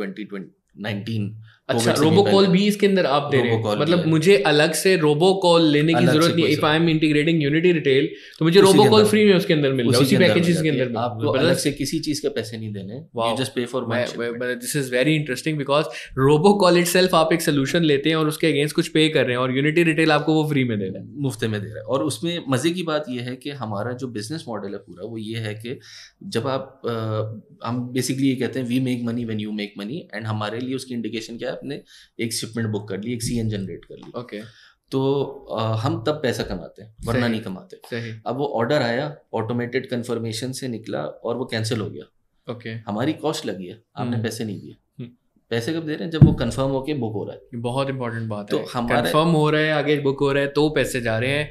19 0.74 1.36
अच्छा 1.70 1.92
रोबो 1.94 2.22
कॉल 2.24 2.46
भी 2.48 2.64
इसके 2.66 2.86
अंदर 2.86 3.06
आप 3.08 3.28
दे 3.32 3.38
रहे 3.38 3.52
हैं? 3.52 3.76
मतलब 3.80 4.06
मुझे 4.08 4.36
अलग 4.46 4.72
से 4.74 4.96
रोबो 4.98 5.32
कॉल 5.42 5.66
लेने 5.68 5.94
की 5.94 6.06
ज़रूरत 6.06 6.34
नहीं 6.36 6.46
if 6.48 6.64
I 6.66 6.76
am 6.76 6.88
integrating 6.88 7.42
Unity 7.42 7.72
Retail 7.72 8.08
तो 8.38 8.44
मुझे 8.44 8.60
रोबो 8.60 8.84
कॉल 8.90 9.04
फ्री 9.06 9.24
में 9.26 9.34
उसके 9.34 9.54
अंदर 9.54 9.72
मिल 9.72 9.86
रहा 9.86 9.98
है। 9.98 10.02
उसी 10.02 10.16
पैकेजेस 10.16 10.62
के 10.62 10.68
अंदर 10.68 10.96
आपको 10.98 11.32
अलग 11.32 11.56
से 11.58 11.72
किसी 11.72 11.98
चीज़ 12.00 12.22
के 12.22 12.28
पैसे 12.30 12.56
नहीं 12.56 12.72
देने। 12.72 12.94
You 12.94 13.36
just 13.38 13.54
pay 13.54 13.64
for 13.66 13.86
this 14.54 14.76
is 14.76 14.90
very 14.92 15.14
interesting 15.16 15.58
because 15.58 15.86
robo 16.18 16.54
call 16.60 16.78
itself 16.78 17.14
आप 17.14 17.32
एक 17.32 17.42
सोल्यूशन 17.42 17.84
लेते 17.84 18.08
हैं 18.08 18.16
और 18.16 18.28
उसके 18.28 18.46
अगेंस्ट 18.46 18.76
कुछ 18.76 18.88
पे 18.88 19.08
कर 19.08 19.24
रहे 19.24 19.36
हैं 19.36 19.42
और 19.42 19.56
यूनिटी 19.56 19.82
रिटेल 19.82 20.12
आपको 20.12 20.34
वो 20.34 20.48
फ्री 20.50 20.64
में 20.64 20.78
दे 20.78 20.84
रहा 20.84 21.02
है। 21.02 21.08
मुफ़्त 21.22 21.44
में 21.44 21.60
दे 21.60 21.66
रहा 21.66 21.76
है। 21.76 21.84
और 21.84 22.04
उसमें 22.04 22.44
मज़े 22.48 22.70
की 22.70 22.82
बात 22.82 23.04
यह 23.10 23.22
है 23.22 23.36
कि 23.36 23.50
हमारा 23.60 23.92
जो 23.94 24.08
बिज़नेस 24.10 24.44
मॉडल 24.48 24.72
है 24.72 24.78
पूरा 24.78 25.08
वो 25.10 25.18
ये 25.18 25.38
है 25.38 25.54
कि 25.54 25.78
जब 26.28 26.46
आप 26.46 26.82
हम 27.64 27.80
बेसिकली 27.92 28.28
ये 28.28 28.34
कहते 28.36 28.60
हैं 28.60 28.66
we 28.66 28.80
make 28.80 29.02
money 29.04 29.24
when 29.24 29.40
you 29.40 29.52
make 29.52 29.74
money 29.78 29.98
and 30.14 30.26
हमारे 30.26 30.58
लिए 30.58 30.74
उसकी 30.74 30.94
इंडिकेशन 30.94 31.36
क्या 31.36 31.50
है? 31.50 31.59
अपने 31.60 31.82
एक 32.20 32.32
शिपमेंट 32.32 32.68
बुक 32.68 32.88
कर 32.88 33.00
ली 33.00 33.12
एक 33.12 33.22
सी 33.22 33.40
जनरेट 33.50 33.84
कर 33.84 33.96
ली। 33.96 34.12
ओके 34.18 34.40
तो 34.90 35.00
आ, 35.52 35.74
हम 35.74 36.02
तब 36.06 36.12
पैसा 36.12 36.42
कमाते 36.42 36.82
हैं 36.82 36.94
वरना 37.04 37.28
नहीं 37.28 37.40
कमाते। 37.40 37.76
सही। 37.84 38.12
अब 38.26 38.36
वो 38.36 38.46
ऑर्डर 38.54 38.82
आया 38.82 39.16
ऑटोमेटेड 39.34 39.88
कंफर्मेशन 39.90 40.52
से 40.52 40.68
निकला 40.68 41.00
और 41.00 41.36
वो 41.36 41.44
कैंसिल 41.44 41.80
हो 41.80 41.90
गया। 41.90 42.52
ओके 42.52 42.70
हमारी 42.70 43.12
कॉस्ट 43.12 43.46
लगी 43.46 43.66
है 43.66 43.82
आपने 43.96 44.12
हम्म। 44.12 44.22
पैसे 44.22 44.44
नहीं 44.44 44.60
दिए। 44.60 44.76
हम्म। 44.98 45.10
पैसे 45.50 45.72
कब 45.74 45.86
दे 45.86 45.94
रहे 45.94 46.04
हैं? 46.04 46.10
जब 46.10 46.24
वो 46.24 46.32
कंफर्म 46.32 46.70
होके 46.70 46.94
बुक 46.94 47.12
हो 47.12 47.24
रहा 47.24 47.34
है। 47.34 47.60
बहुत 47.60 47.90
इंपॉर्टेंट 47.90 48.28
बात 48.28 48.50
तो 48.50 48.58
है। 48.58 48.66
हमारा 48.72 49.00
कंफर्म 49.00 49.28
हो 49.28 49.50
रहा 49.50 49.60
है 49.60 49.72
आगे 49.72 49.98
बुक 50.00 50.20
हो 50.20 50.32
रहा 50.32 50.42
है 50.42 50.48
तो 50.48 50.68
पैसे 50.70 51.00
जा 51.00 51.18
रहे 51.18 51.30
हैं। 51.30 51.50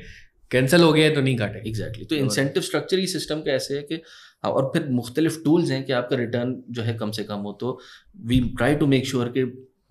कैंसिल 0.51 0.81
हो 0.81 0.91
गया 0.93 1.13
तो 1.15 1.21
नहीं 1.21 1.37
काटे। 1.37 1.59
Exactly 1.59 2.05
exactly. 2.05 2.09
तो 2.09 2.15
इंसेंटिव 2.15 2.63
स्ट्रक्चर 2.63 2.99
ही। 2.99 3.07
सिस्टम 3.07 3.41
का 3.41 3.51
ऐसे 3.51 3.75
है 3.75 3.81
कि 3.83 4.01
हाँ, 4.43 4.51
और 4.51 4.69
फिर 4.73 4.87
मुख्तलिफ़ 4.89 5.43
टूल्स 5.43 5.71
हैं 5.71 5.83
कि 5.85 5.93
आपका 5.93 6.15
रिटर्न 6.15 6.63
जो 6.69 6.81
है 6.81 6.93
कम 6.93 7.11
से 7.11 7.23
कम 7.23 7.39
हो 7.39 7.51
तो 7.53 7.79
we 8.25 8.39
try 8.39 8.75
to 8.75 8.87
make 8.87 9.07
sure 9.07 9.27
कि 9.27 9.43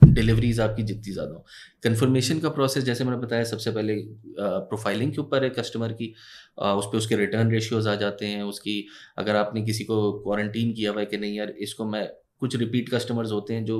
डिलीवरीज 0.03 0.61
आपकी 0.61 0.83
जितनी 0.83 1.13
ज़्यादा 1.13 1.35
हो। 1.35 1.45
कन्फर्मेशन 1.83 2.39
का 2.41 2.49
प्रोसेस 2.51 2.85
जैसे 2.85 3.05
मैंने 3.05 3.19
बताया 3.19 3.45
सबसे 3.45 3.71
पहले 3.71 3.97
प्रोफाइलिंग 4.39 5.13
के 5.13 5.21
ऊपर 5.21 5.45
है 5.45 5.51
कस्टमर 5.53 5.93
की। 5.93 6.13
उस 6.59 6.87
पर 6.87 6.97
उसके 6.97 7.17
रिटर्न 7.17 7.51
रेशियोज 7.51 7.87
आ 7.87 7.95
जाते 7.97 8.27
हैं 8.27 8.43
उसकी 8.45 8.85
अगर 9.19 9.37
आपने 9.37 9.63
किसी 9.63 9.85
को 9.85 10.13
क्वारंटीन 10.23 10.73
किया 10.73 10.91
हुआ 10.91 11.01
है 11.01 11.07
कि 11.07 11.17
नहीं 11.17 11.37
यार 11.37 11.55
इसको 11.61 11.85
मैं 11.87 12.09
कुछ 12.41 12.57
रिपीट 12.57 12.89
कस्टमर्स 12.89 13.31
होते 13.33 13.55
हैं 13.55 13.65
जो 13.65 13.77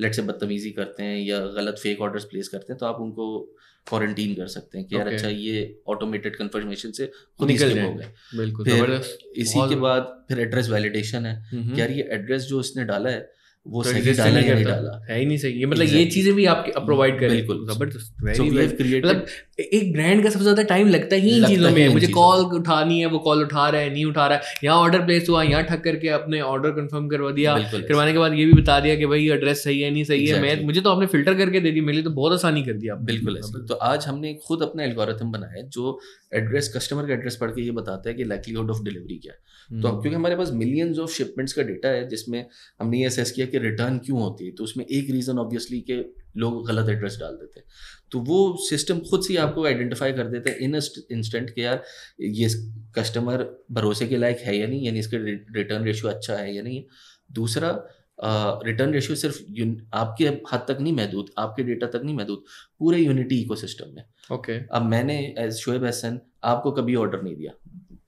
लेट 0.00 0.14
से 0.14 0.22
बदतमीज़ी 0.22 0.70
करते 0.72 1.02
हैं 1.02 1.18
या 1.18 1.38
गलत 1.52 1.78
फेक 1.82 2.00
ऑर्डर्स 2.00 2.24
प्लेस 2.24 2.48
करते 2.48 2.72
हैं 2.72 2.78
तो 2.78 2.86
आप 2.86 3.00
उनको 3.00 3.28
क्वारंटीन 3.86 4.34
कर 4.34 4.46
सकते 4.48 4.78
हैं 4.78 4.86
कि 4.86 4.96
यार 4.96 5.04
okay. 5.04 5.14
अच्छा 5.14 5.28
ये 5.28 5.80
ऑटोमेटेड 5.88 6.36
कन्फर्मेशन 6.36 6.90
से 6.92 7.06
खुद 7.40 7.50
ही 7.50 7.56
हो 7.56 7.92
गए। 7.94 8.10
बिल्कुल 8.36 8.64
फिर 8.64 8.92
इसी 9.36 9.68
के 9.68 9.76
बाद 9.76 10.12
फिर 10.28 10.40
एड्रेस 10.40 10.68
वैलिडेशन 10.68 11.26
है 11.26 11.34
कि 11.52 11.80
यार 11.80 11.90
ये 11.90 12.08
एड्रेस 12.12 12.42
जो 12.42 12.60
इसने 12.60 12.84
डाला 12.84 13.10
है 13.10 13.20
वो 13.66 13.82
तो 13.82 13.90
सही 13.90 14.12
डाला 14.12 14.40
या 14.40 14.54
नहीं 14.54 14.64
डाला। 14.64 14.90
है 15.08 15.18
ही 15.18 15.26
नहीं 15.26 15.36
सही। 15.38 15.52
ये 15.60 15.66
मतलब 15.66 15.86
ये 15.88 16.04
चीज़ें 16.06 16.34
भी 16.34 16.44
आपके 16.46 16.72
प्रोवाइड 16.80 17.18
करें। 17.20 17.30
बिल्कुल। 17.30 17.66
ज़बरदस्त 17.66 18.14
मतलब 18.22 19.26
एक 19.60 19.92
ब्रांड 19.92 20.22
का 20.22 20.30
सबसे 20.30 20.42
ज़्यादा 20.42 20.62
टाइम 20.64 20.88
लगता 20.88 21.16
ही 21.16 21.30
इन 21.30 21.46
चीज़ों 21.46 21.70
में 21.70 21.88
मुझे 21.90 22.06
कॉल 22.08 22.44
उठानी 22.56 22.98
है 23.00 23.06
वो 23.06 23.18
कॉल 23.20 23.42
उठा 23.42 23.68
रहा 23.68 23.80
है 23.80 23.92
नहीं 23.92 24.04
उठा 24.04 24.26
रहा 24.26 24.38
है। 24.38 24.54
यहाँ 24.64 24.76
ऑर्डर 24.78 25.04
प्लेस 25.06 25.28
हुआ 25.28 25.42
यहाँ 25.44 25.62
ठक 25.64 25.82
करके 25.84 26.08
अपने 26.10 26.40
ऑर्डर 26.42 26.70
कंफर्म 26.72 27.08
करवा 27.08 27.30
दिया। 27.32 27.56
करवाने 27.72 28.12
के 28.12 28.18
बाद 28.18 28.34
ये 28.34 28.44
भी 28.44 28.52
बता 28.52 28.78
दिया 28.80 28.96
कि 28.96 29.06
भाई 29.06 29.28
एड्रेस 29.30 29.64
सही 29.64 29.80
है 29.80 29.90
नहीं 29.90 30.04
सही 30.04 30.26
है। 30.26 30.40
मैं 30.42 30.64
मुझे 30.64 30.80
तो 30.80 30.90
आपने 30.90 31.06
फ़िल्टर 31.08 31.34
करके 31.34 31.60
दे 31.60 31.70
दी 31.70 31.80
मेरे 31.82 31.96
लिए 31.96 32.04
तो 32.04 32.10
बहुत 32.12 32.32
आसानी 32.32 32.62
कर 32.64 32.72
दिया 32.74 32.94
बिल्कुल 33.04 33.40
तो 33.68 33.74
आज 33.86 34.06
हमने 34.06 34.34
खुद 34.46 34.62
अपना 34.62 34.84
एल्गोरिथम 34.84 35.32
बनाया 35.32 35.62
जो 35.70 35.98
एड्रेस 36.34 36.72
कस्टमर 36.76 37.06
का 37.06 37.12
एड्रेस 37.12 37.36
पढ़ 37.36 37.50
के 37.50 37.62
ये 37.62 37.70
बताता 37.72 38.08
है 38.08 38.14
कि 38.14 38.24
लाइकलीहुड 38.26 38.70
ऑफ़ 38.70 38.82
डिलीवरी 38.84 39.18
क्या 39.18 39.32
है। 39.32 39.53
तो 39.64 39.90
क्योंकि 39.90 40.14
हमारे 40.16 40.36
पास 40.36 40.50
मिलियंस 40.52 40.98
ऑफ़ 40.98 41.10
शिपमेंट्स 41.12 41.52
का 41.52 41.62
डेटा 41.62 41.88
है 41.88 42.08
जिसमें 42.08 42.44
हमने 42.80 42.98
ये 42.98 43.06
असेस 43.06 43.30
किया 43.30 43.46
कि 43.46 43.58
रिटर्न 43.58 43.98
क्यों 43.98 44.20
होती 44.20 44.46
है 44.46 44.52
तो 44.52 44.64
उसमें 44.64 44.84
एक 44.84 45.10
रीज़न 45.10 45.38
ऑब्वियसली 45.38 45.80
के 45.80 45.96
लोग 46.36 46.66
गलत 46.68 46.88
एड्रेस 46.90 47.16
डाल 47.20 47.34
देते 47.34 47.60
हैं। 47.60 47.66
तो 48.12 48.20
वो 48.20 48.38
सिस्टम 48.60 48.98
खुद 49.10 49.22
से 49.22 49.36
आपको 49.36 49.64
आइडेंटिफाई 49.66 50.12
कर 50.12 50.28
देता 50.28 50.50
है 50.50 50.64
इन 50.64 50.74
इंस्टेंट 50.74 51.50
के 51.50 51.62
यार 51.62 51.82
ये 52.20 52.48
कस्टमर 52.98 53.44
भरोसे 53.72 54.06
के 54.06 54.16
लायक 54.16 54.38
है 54.38 54.56
या 54.56 54.66
नहीं 54.66 54.86
यानी 54.86 54.98
इसके 54.98 55.16
रिटर्न 55.58 55.84
रेशियो 55.84 56.10
अच्छा 56.10 56.36
है 56.36 56.54
या 56.56 56.62
नहीं। 56.62 56.82
दूसरा 57.32 57.70
रिटर्न 58.18 58.88
uh, 58.88 58.94
रेशियो 58.94 59.16
सिर्फ़ 59.16 59.38
आपके 59.94 60.24
हद 60.52 60.64
तक 60.68 60.78
नहीं 60.80 60.92
महदूद 60.92 61.30
आपके 61.38 61.62
डेटा 61.62 61.86
तक 61.86 62.02
नहीं 62.04 62.14
महदूद 62.16 62.44
पूरे 62.78 62.98
यूनिटी 62.98 63.40
इकोसिस्टम 63.42 63.94
में। 63.94 64.04
Okay 64.32 64.58
okay. 64.58 64.68
अब 64.72 64.82
मैंने 64.82 65.16
एज 65.38 65.52
शोएब 65.54 65.84
हसन 65.84 66.20
आपको 66.44 66.72
कभी 66.72 66.94
ऑर्डर 66.94 67.22
नहीं 67.22 67.36
दिया। 67.36 67.52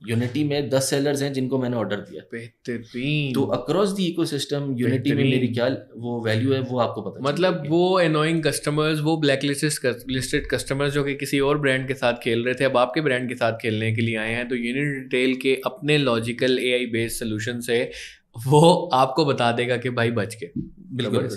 यूनिटी 0.06 0.42
में 0.44 0.68
दस 0.70 0.90
सेलर्स 0.90 1.22
हैं 1.22 1.32
जिनको 1.32 1.58
मैंने 1.58 1.76
ऑर्डर 1.76 2.00
दिया। 2.00 2.22
बेहतरीन। 2.32 3.32
तो 3.34 3.44
अक्रॉस 3.54 3.90
दी 3.90 4.06
इकोसिस्टम 4.06 4.74
यूनिटी 4.78 5.12
में 5.12 5.22
मेरी 5.24 5.48
क्या 5.48 5.68
वो 5.98 6.20
वैल्यू 6.24 6.52
है 6.52 6.60
वो 6.62 6.78
आपको 6.80 7.02
पता 7.02 7.28
मतलब 7.28 7.62
वो 7.68 8.00
एनोइंग 8.00 8.42
कस्टमर्स 8.44 9.00
वो 9.00 9.16
ब्लैक 9.16 9.44
लिस्टेड 9.44 10.46
कस्टमर्स 10.48 10.92
जो 10.94 11.04
कि 11.04 11.14
किसी 11.16 11.40
और 11.42 11.58
ब्रांड 11.60 11.88
के 11.88 11.94
साथ 11.96 12.22
खेल 12.22 12.44
रहे 12.44 12.54
थे 12.54 12.64
अब 12.64 12.76
आपके 12.76 13.00
ब्रांड 13.00 13.28
के 13.28 13.34
साथ 13.36 13.58
खेलने 13.62 13.94
के 13.94 14.02
लिए 14.02 14.16
आए 14.18 14.32
हैं 14.32 14.48
तो 14.48 14.56
यूनिट 14.56 14.94
रिटेल 14.94 15.34
के 15.42 15.60
अपने 15.66 15.98
logical 15.98 16.58
A 16.58 16.72
I 16.72 16.86
based 16.92 17.18
solution 17.18 17.60
से 17.62 17.90
वो 18.46 18.60
आपको 18.94 19.24
बता 19.24 19.50
देगा 19.52 19.76
कि 19.76 19.90
भाई 19.90 20.10
बच 20.10 20.34
के। 20.34 20.46
बिल्कुल। 20.96 21.28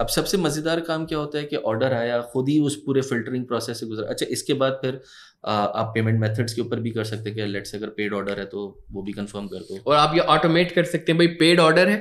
अब 0.00 0.08
सबसे 0.08 0.36
मज़ेदार 0.36 0.80
काम 0.80 1.04
क्या 1.06 1.18
होता 1.18 1.38
है 1.38 1.44
कि 1.44 1.56
ऑर्डर 1.56 1.92
आया 1.94 2.20
खुद 2.32 2.48
ही 2.48 2.58
उस 2.60 2.76
पूरे 2.86 3.00
फिल्टरिंग 3.02 3.44
प्रोसेस 3.46 3.80
से 3.80 3.86
गुजरा। 3.86 4.06
अच्छा 4.06 4.26
इसके 4.30 4.54
बाद 4.54 4.78
फिर 4.82 5.00
आप 5.44 5.90
पेमेंट 5.94 6.20
मेथड्स 6.20 6.54
के 6.54 6.60
ऊपर 6.60 6.80
भी 6.80 6.90
कर 6.90 7.04
सकते 7.04 7.30
हैं 7.30 7.36
कि 7.36 7.46
लेट्स 7.46 7.74
अगर 7.74 7.88
पेड 7.96 8.14
ऑर्डर 8.14 8.38
है 8.38 8.44
तो 8.46 8.84
वो 8.92 9.02
भी 9.02 9.12
कंफर्म 9.12 9.46
कर 9.46 9.58
दो। 9.58 9.78
और 9.86 9.96
आप 9.96 10.14
ये 10.14 10.20
ऑटोमेट 10.28 10.72
कर 10.72 10.84
सकते 10.84 11.12
हैं 11.12 11.18
भाई 11.18 11.26
पेड 11.36 11.60
ऑर्डर 11.60 11.88
है 11.88 11.96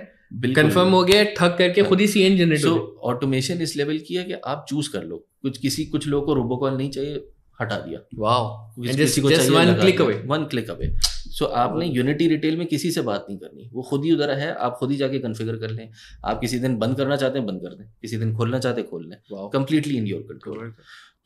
कंफर्म 0.56 0.90
हो 0.90 1.04
गया 1.04 1.24
ठग 1.36 1.56
करके 1.58 1.84
खुद 1.84 2.00
ही 2.02 2.08
सीएन 2.08 2.38
जनरेट 2.38 2.66
हो 2.66 2.78
ऑटोमेशन 3.06 3.62
इस 3.62 3.76
लेवल 3.78 4.00
की 4.08 4.16
है 4.16 4.24
कि 4.24 4.34
आप 4.34 4.66
चूज़ 4.70 4.92
कर 4.94 5.04
लो। 5.04 5.26
कुछ 5.42 5.58
किसी 5.58 5.86
कुछ 5.86 6.08
लोगों 6.08 6.26
को 6.28 6.34
रोबोकॉल 6.34 6.78
नहीं 6.78 6.90
चाहिए 6.90 7.28
हटा 7.62 7.78
दिया। 7.80 8.00
वाओ 8.16 8.48
को 8.72 9.30
one 9.56 9.74
click 9.76 10.02
away 10.02 10.14
one 10.26 10.44
click 10.46 10.70
away 10.70 10.92
so 11.30 11.46
आपने 11.46 11.86
यूनिटी 11.86 12.28
रिटेल 12.28 12.58
में 12.58 12.66
किसी 12.68 12.92
से 12.92 13.02
बात 13.02 13.26
नहीं 13.30 13.38
करनी। 13.40 13.70
वो 13.74 13.82
खुद 13.82 14.06
ही 14.06 14.12
उधर 14.12 14.32
है 14.32 14.54
आप 14.56 14.76
खुद 14.80 14.92
ही 14.92 14.98
जाके 14.98 15.20
कन्फिगर 15.20 15.58
कर 15.58 15.70
लें। 15.70 15.90
आप 16.26 16.40
किसी 16.42 16.60
दिन 16.60 16.78
बंद 16.78 16.98
करना 16.98 17.16
चाहते 17.16 17.38
हैं 17.40 17.48
बंद 17.48 17.62
कर 17.62 17.76
दें। 17.76 17.86
किसी 18.02 18.18
दिन 18.18 18.36
खोलना 18.38 18.60
चाहते 18.60 18.82
हैं 18.82 18.90
खोल 18.90 19.10
लें। 19.10 19.18
कंप्लीटली 19.50 19.98
इन 19.98 20.08
योर 20.08 20.22
कंट्रोल 20.22 20.74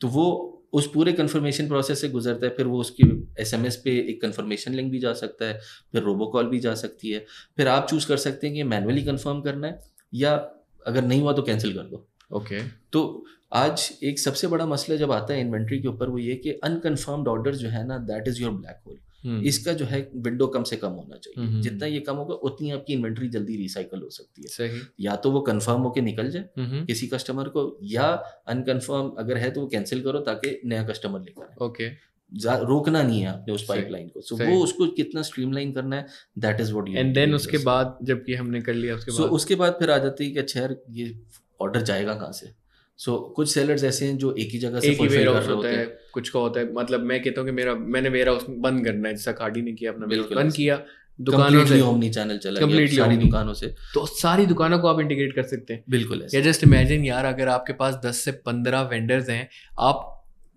तो 0.00 0.08
वो 0.08 0.58
उस 0.72 0.90
पूरे 0.94 1.12
कन्फर्मेशन 1.12 1.68
प्रोसेस 1.68 2.00
से 2.00 2.08
गुजरता 2.08 2.46
है 2.46 2.52
फिर 2.54 2.66
वो 2.66 2.80
उसकी 2.80 3.34
एस 3.40 3.54
एम 3.54 3.66
एस 3.66 3.76
पे 3.76 3.90
एक 4.10 4.22
कन्फर्मेशन 4.22 4.74
लिंक 4.74 4.90
भी 4.92 4.98
जा 4.98 5.12
सकता 5.12 5.44
है 5.44 5.60
फिर 5.92 6.02
रोबो 6.02 6.26
कॉल 6.26 6.46
भी 6.46 6.58
जा 6.58 6.74
सकती 6.74 7.10
है 7.10 7.26
फिर 7.56 7.68
आप 7.68 7.86
चूज़ 7.90 8.08
कर 8.08 8.16
सकते 8.16 8.46
हैं 8.46 8.56
कि 8.56 8.62
मैनुअली 8.62 9.02
कन्फर्म 9.02 9.40
करना 9.40 9.66
है 9.66 9.80
या 10.14 10.34
अगर 10.86 11.04
नहीं 11.04 11.20
हुआ 11.22 11.32
तो 11.32 11.42
कैंसिल 11.42 11.74
कर 11.74 11.82
दो 11.82 12.08
ओके 12.32 12.60
okay. 12.60 12.70
तो 12.92 13.24
आज 13.52 13.92
एक 14.02 14.18
सबसे 14.18 14.46
बड़ा 14.46 14.66
मसला 14.66 14.96
जब 14.96 15.12
आता 15.12 15.34
है 15.34 15.40
इन्वेंट्री 15.40 15.82
के 15.82 15.88
ऊपर 15.88 16.08
वो 16.08 16.18
ये 16.18 16.34
कि 16.34 16.52
अनकन्फर्म्ड 16.52 17.28
ऑर्डर 17.28 17.54
जो 17.54 17.68
है 17.68 17.86
ना 17.86 17.98
that 17.98 18.28
is 18.28 18.42
your 18.42 18.52
black 18.52 18.80
hole. 18.86 18.98
इसका 19.24 19.72
जो 19.72 19.84
है 19.84 20.10
विंडो 20.16 20.46
कम 20.46 20.62
से 20.62 20.76
कम 20.76 20.88
होना 20.88 21.16
चाहिए। 21.16 21.40
हम्म, 21.40 21.50
हम्म, 21.50 21.62
जितना 21.62 21.86
ये 21.86 22.00
कम 22.00 22.16
होगा 22.16 22.34
उतनी 22.34 22.70
आपकी 22.70 22.92
इन्वेंट्री 22.92 23.28
जल्दी 23.28 23.56
रिसाइकल 23.56 24.00
हो 24.00 24.08
सकती 24.10 24.42
है। 24.42 24.48
सही। 24.48 24.80
या 25.00 25.16
तो 25.16 25.30
वो 25.30 25.40
कंफर्म 25.40 25.80
होके 25.80 26.00
निकल 26.00 26.30
जाए 26.30 26.44
किसी 26.58 27.06
कस्टमर 27.06 27.48
को 27.48 27.78
या 27.82 28.06
अनकन्फर्म 28.48 29.12
अगर 29.18 29.36
है 29.36 29.50
तो 29.50 29.60
वो 29.60 29.66
कैंसिल 29.66 30.02
करो 30.02 30.20
ताकि 30.20 30.60
नया 30.64 30.82
कस्टमर 30.82 31.20
लेकर 31.20 31.64
ओके 31.64 32.12
रोकना 32.64 33.02
नहीं 33.02 33.20
है 33.20 33.26
आपने 33.26 33.54
उस 33.54 33.64
पाइपलाइन 33.68 34.08
को। 34.08 34.20
सो 34.20 34.36
वो 34.36 34.62
उसको 34.64 34.86
कितना 34.86 35.22
स्ट्रीमलाइन 35.22 35.72
करना 35.72 35.96
है 35.96 36.06
that 36.38 36.60
is 36.60 36.72
what 36.72 36.88
you 36.88 36.94
and 36.94 37.14
then 37.14 37.34
उसके 37.34 37.58
बाद 37.58 37.98
जबकि 38.02 38.34
हमने 38.34 38.60
कर 38.60 38.74
लिया 38.74 38.94
उसके 38.94 39.12
so 39.12 39.20
बाद। 39.20 39.30
उसके 39.30 39.54
बाद 39.54 39.72
फिर 39.72 39.90
आ 39.90 39.98
जाती 39.98 40.24
है 40.24 40.30
कि 40.30 40.38
अच्छा 40.38 40.68
ये 40.90 41.20
ऑर्डर 41.60 41.80
जाएगा 41.80 42.14
कहाँ 42.14 42.32
से? 42.32 42.50
सो 42.96 43.12
so, 43.12 43.34
कुछ 43.34 43.54
सेलर्स 43.54 43.84
ऐसे 43.84 44.06
हैं 44.06 44.16
जो 44.18 44.32
एक 44.32 44.50
ही 44.50 44.58
जगह 44.58 44.80
से 44.80 44.90
एक 44.90 45.00
ही 45.00 45.06
वेयर 45.06 45.28
हाउस 45.28 45.48
होता 45.48 45.68
है। 45.68 46.01
कुछ 46.12 46.28
का 46.28 46.38
होता 46.38 46.60
है। 46.60 46.72
मतलब 46.74 47.04
मैं 47.04 47.22
कहता 47.22 47.40
हूँ 47.40 47.48
कि 47.48 47.54
मेरा 47.54 47.74
मैंने 47.74 48.10
मेरा 48.10 48.32
उसमें 48.32 48.60
बंद 48.60 48.84
करना 48.84 49.08
है 49.08 49.14
जैसा 49.14 49.32
खाड़ी 49.32 49.62
ने 49.62 49.72
किया 49.72 49.92
अपना 49.92 50.06
बंद 50.34 50.52
किया। 50.52 50.80
दुकानों 51.18 51.64
से। 51.66 51.80
ओमनी 51.80 52.08
चैनल 52.10 52.38
चला 52.38 52.60
कंप्लीटली 52.60 52.96
सारी 52.96 53.16
दुकानों 53.16 53.52
से। 53.54 53.66
तो 53.94 54.04
सारी 54.06 54.46
दुकानों 54.46 54.78
को 54.78 54.88
आप 54.88 55.00
इंटीग्रेट 55.00 55.34
कर 55.34 55.42
सकते 55.42 55.74
हैं। 55.74 55.84
बिल्कुल 55.90 56.26
या 56.34 56.40
जस्ट 56.40 56.64
इमेजिन 56.64 57.04
यार 57.04 57.24
अगर 57.24 57.48
आपके 57.48 57.72
पास 57.72 58.00
10 58.06 58.24
से 58.24 58.32
15 58.46 58.82
वेंडर्स 58.90 59.28
हैं 59.28 59.48
आप 59.80 60.08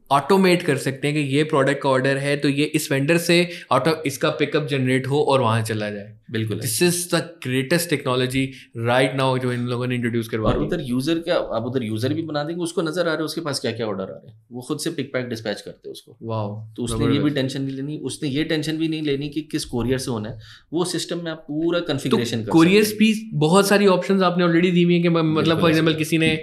ऑटोमेट 0.09 0.61
कर 0.63 0.77
सकते 0.77 1.07
हैं 1.07 1.15
कि 1.15 1.35
ये 1.35 1.43
प्रोडक्ट 1.45 1.81
का 1.81 1.89
ऑर्डर 1.89 2.17
है 2.17 2.35
तो 2.37 2.49
ये 2.49 2.65
इस 2.75 2.91
वेंडर 2.91 3.17
से 3.19 3.37
ऑटो 3.71 3.91
इसका 4.05 4.29
पिकअप 4.39 4.67
जनरेट 4.67 5.07
हो 5.07 5.21
और 5.21 5.41
वहाँ 5.41 5.61
चला 5.63 5.89
जाए। 5.89 6.11
बिल्कुल। 6.31 6.59
This 6.59 6.81
is 6.83 6.99
the 7.09 7.19
greatest 7.43 7.89
technology 7.89 8.43
right 8.77 9.15
now 9.15 9.37
जो 9.37 9.51
इन 9.53 9.65
लोगों 9.67 9.87
ने 9.87 9.95
इंट्रोड्यूस 9.95 10.27
करवा 10.27 10.49
और 10.51 10.59
उधर 10.59 10.81
यूज़र 10.81 11.19
क्या 11.19 11.35
आप 11.55 11.65
उधर 11.65 11.83
यूज़र 11.83 12.13
भी 12.13 12.21
बना 12.23 12.43
देंगे 12.43 12.63
उसको 12.63 12.81
नज़र 12.81 13.01
आ 13.01 13.03
रहा 13.03 13.15
है 13.15 13.23
उसके 13.23 13.41
पास 13.41 13.59
क्या 13.59 13.71
क्या 13.71 13.87
ऑर्डर 13.87 14.03
आ 14.03 14.05
रहे 14.07 14.29
हैं? 14.29 14.37
वो 14.51 14.61
खुद 14.61 14.79
से 14.79 14.89
पिक 14.91 15.11
पैक 15.13 15.29
डिस्पैच 15.29 15.61
करते 15.61 15.89
हैं 15.89 15.91
उसको। 15.91 16.17
वाह 16.23 16.73
तो 16.75 16.83
उसने 16.83 17.13
ये 17.13 17.19
भी 17.19 17.29
टेंशन 17.31 17.61
नहीं 17.61 17.75
लेनी 17.75 17.97
उसने 18.03 18.29
ये 18.29 18.43
टेंशन 18.45 18.77
भी 18.77 18.87
नहीं 18.87 19.01
लेनी 19.03 19.29
कि 19.29 19.41
किस 19.51 19.65
कोरियर 19.65 19.97
से 19.99 20.11
होना 20.11 20.29
है। 20.29 20.39
वो 20.73 20.85
सिस्टम 20.87 21.23
में 21.23 21.31
आप 21.31 21.45
पूरा 21.47 21.79
कन्फिग्रेशन 21.87 22.43
तो 22.43 22.51
कोरियर 22.51 22.93
भी 22.99 23.13
बहुत 23.45 23.67
सारी 23.67 23.87
ऑप्शन 23.89 24.23
आपने 24.23 24.43
ऑलरेडी 24.43 24.71
दी 24.71 24.83
हुई 24.83 24.93
है 24.93 25.01
कि 25.01 25.09
मतलब 25.09 25.61
फॉर 25.61 25.69
एग्जांपल 25.69 25.93
किसी 25.95 26.17
ने 26.17 26.35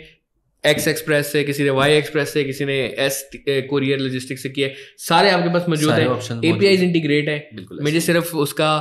एक्स 0.64 0.86
एक्सप्रेस 0.88 1.32
से 1.32 1.42
किसी 1.44 1.64
ने 1.64 1.70
वाई 1.72 1.92
एक्सप्रेस 1.92 2.32
से 2.32 2.44
किसी 2.44 2.64
ने 2.64 2.74
एस 3.04 3.22
कोरियर 3.70 3.98
लॉजिस्टिक 3.98 4.38
से 4.38 4.48
किया 4.48 4.68
सारे 5.04 5.30
आपके 5.30 5.52
पास 5.54 5.68
मौजूद 5.68 5.92
है। 5.92 6.04
एपीआई 6.50 6.76
इंटीग्रेट 6.86 7.28
है। 7.28 7.38
मुझे 7.82 8.00
सिर्फ़ 8.00 8.36
उसका 8.44 8.74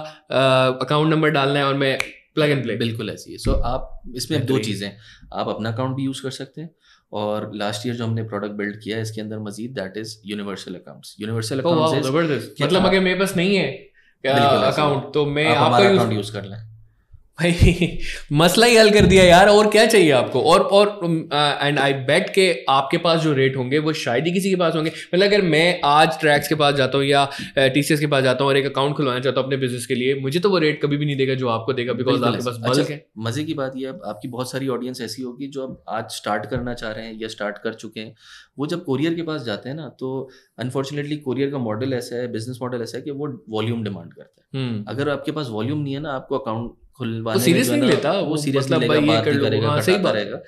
अकाउंट 0.82 1.14
नंबर 1.14 1.30
डालना 1.32 1.60
है 1.60 1.66
और 1.66 1.78
मैं 1.78 1.98
प्लग 2.36 2.50
एंड 2.50 2.64
प्ले 2.64 2.76
बिल्कुल 2.78 3.10
ऐसी 3.10 3.32
है। 3.32 3.38
सो 3.38 3.54
आप 3.70 4.02
इसमें 4.16 4.46
दो 4.46 4.58
चीज़ें 4.60 4.92
आप 5.34 5.48
अपना 5.50 5.72
अकाउंट 5.72 5.96
भी 5.96 6.04
यूज़ 6.04 6.22
कर 6.24 6.32
सकते 6.32 6.62
हैं 6.62 6.70
और 7.12 7.52
लास्ट 7.56 7.88
ईयर 7.88 7.96
जो 7.96 8.06
हमने 8.06 8.24
प्रोडक्ट 8.24 8.54
बिल्ड 8.58 8.82
किया 8.84 8.98
है 8.98 9.02
इसके 9.02 9.22
अंदर 9.22 9.40
मजीद 9.42 9.72
that 9.80 9.98
is 9.98 10.16
universal 10.26 10.76
accounts 10.76 11.16
universal 11.22 11.60
account 11.60 12.06
मतलब 12.62 12.86
अगर 12.86 13.00
मेरे 13.00 13.20
पास 13.20 13.36
नहीं 13.38 13.56
है 13.56 13.70
अकाउंट 14.24 15.14
तो 15.14 15.26
मैं 15.38 15.48
आपका 15.48 15.78
अकाउंट 15.90 16.14
यूज़ 16.14 16.32
कर 16.34 16.44
लें। 16.46 16.58
भाई 17.42 17.88
मसला 18.34 18.66
ही 18.68 18.76
हल 18.78 18.90
कर 18.92 19.06
दिया 19.06 19.24
यार 19.24 19.50
और 19.50 19.68
क्या 19.72 19.86
चाहिए 19.86 20.12
आपको? 20.14 20.42
और 20.44 20.62
और 20.62 20.88
एंड 21.62 21.80
आई 21.80 21.94
बेट 22.06 22.30
के 22.34 22.46
आपके 22.70 22.98
पास 23.00 23.20
जो 23.22 23.34
रेट 23.34 23.56
होंगे 23.58 23.80
वो 23.80 23.94
शायद 23.96 24.26
ही 24.26 24.32
किसी 24.34 24.50
के 24.50 24.56
पास 24.56 24.76
होंगे। 24.76 24.92
मतलब 25.14 25.26
अगर 25.26 25.42
मैं 25.44 25.80
आज 25.86 26.20
ट्रैक्स 26.20 26.48
के 26.48 26.56
पास 26.56 26.76
जाता 26.76 26.98
हूँ 26.98 27.06
या 27.06 27.26
टीसीएस 27.58 28.00
के 28.00 28.08
पास 28.08 28.24
जाता 28.24 28.44
हूँ 28.44 28.52
और 28.52 28.58
एक 28.58 28.66
अकाउंट 28.66 28.96
खुलवाना 28.96 29.20
चाहता 29.20 29.40
हूँ 29.40 29.48
अपने 29.48 29.58
बिज़नेस 29.58 29.86
के 29.86 29.96
लिए 29.96 30.16
मुझे 30.22 30.40
तो 30.40 30.50
वो 30.50 30.58
रेट 30.60 30.82
कभी 30.82 30.98
भी 30.98 31.06
नहीं 31.06 31.18
देगा 31.18 31.36
जो 31.36 31.48
आपको 31.50 31.74
देगा 31.74 31.94
बिकॉज़ 31.94 32.24
आपके 32.24 32.46
पास 32.46 32.58
बल्क 32.58 32.80
अच्छा, 32.80 32.94
है। 32.94 33.06
मज़े 33.20 33.44
की 33.44 33.54
बात 33.54 33.74
यह 33.78 34.00
आपकी 34.06 34.28
बहुत 34.28 34.52
सारी 34.52 34.68
ऑडियंस 34.70 35.02
ऐसी 35.02 35.22
होगी 35.22 35.48
जो 35.48 35.64
अब 35.64 35.84
आज 35.90 36.10
स्टार्ट 36.12 36.46
करना 36.46 36.74
चाह 36.74 36.92
रहे 36.92 37.06
हैं 37.06 37.18
या 37.22 37.28
स्टार्ट 37.28 37.58
कर 37.58 37.74
चुके 37.76 38.00
हैं। 38.00 38.16
वो 38.60 38.68
जब 38.68 38.84
कोरियर 38.86 39.14
के 39.14 39.22
पास 39.24 39.44
जाते 39.44 39.70
हैं 39.70 39.76
ना 39.76 39.88
तो 40.00 40.30
अनफॉर्चुनेटली 40.60 41.16
कोरियर 41.20 41.50
का 41.52 41.58
मॉडल 41.60 41.94
ऐसा 41.94 42.16
है 42.16 42.32
बिज़नेस 42.32 42.58
मॉडल 42.62 42.82
ऐसा 42.82 42.98
है 42.98 43.04
कि 43.04 43.12
वो 43.12 43.28
वॉल्यूम 43.50 43.84
डिमांड 43.84 44.14
करता 44.14 44.42
है। 44.42 44.64
हम्म। 44.64 44.84
अगर 44.88 45.10
आपके 45.10 45.32
पास 45.32 45.48
वॉल्यूम 45.50 45.80
नहीं 45.80 45.94
है 45.94 46.00
ना 46.00 46.12
आपको 46.12 46.38
अकाउंट 46.38 46.72
खुलवाने 47.02 47.38
वो 47.40 47.44
सीरियस 47.46 47.70
नहीं 47.70 47.90
लेता 47.90 48.14
वो 48.32 48.38
सीरियस 48.46 48.66
मतलब 48.66 48.82
लेगा 48.82 49.00
बात 49.08 49.26
करेगा 49.26 49.70
हाँ 49.70 49.82
सही 49.82 49.98
बात 50.08 50.16
रहेगा। 50.16 50.42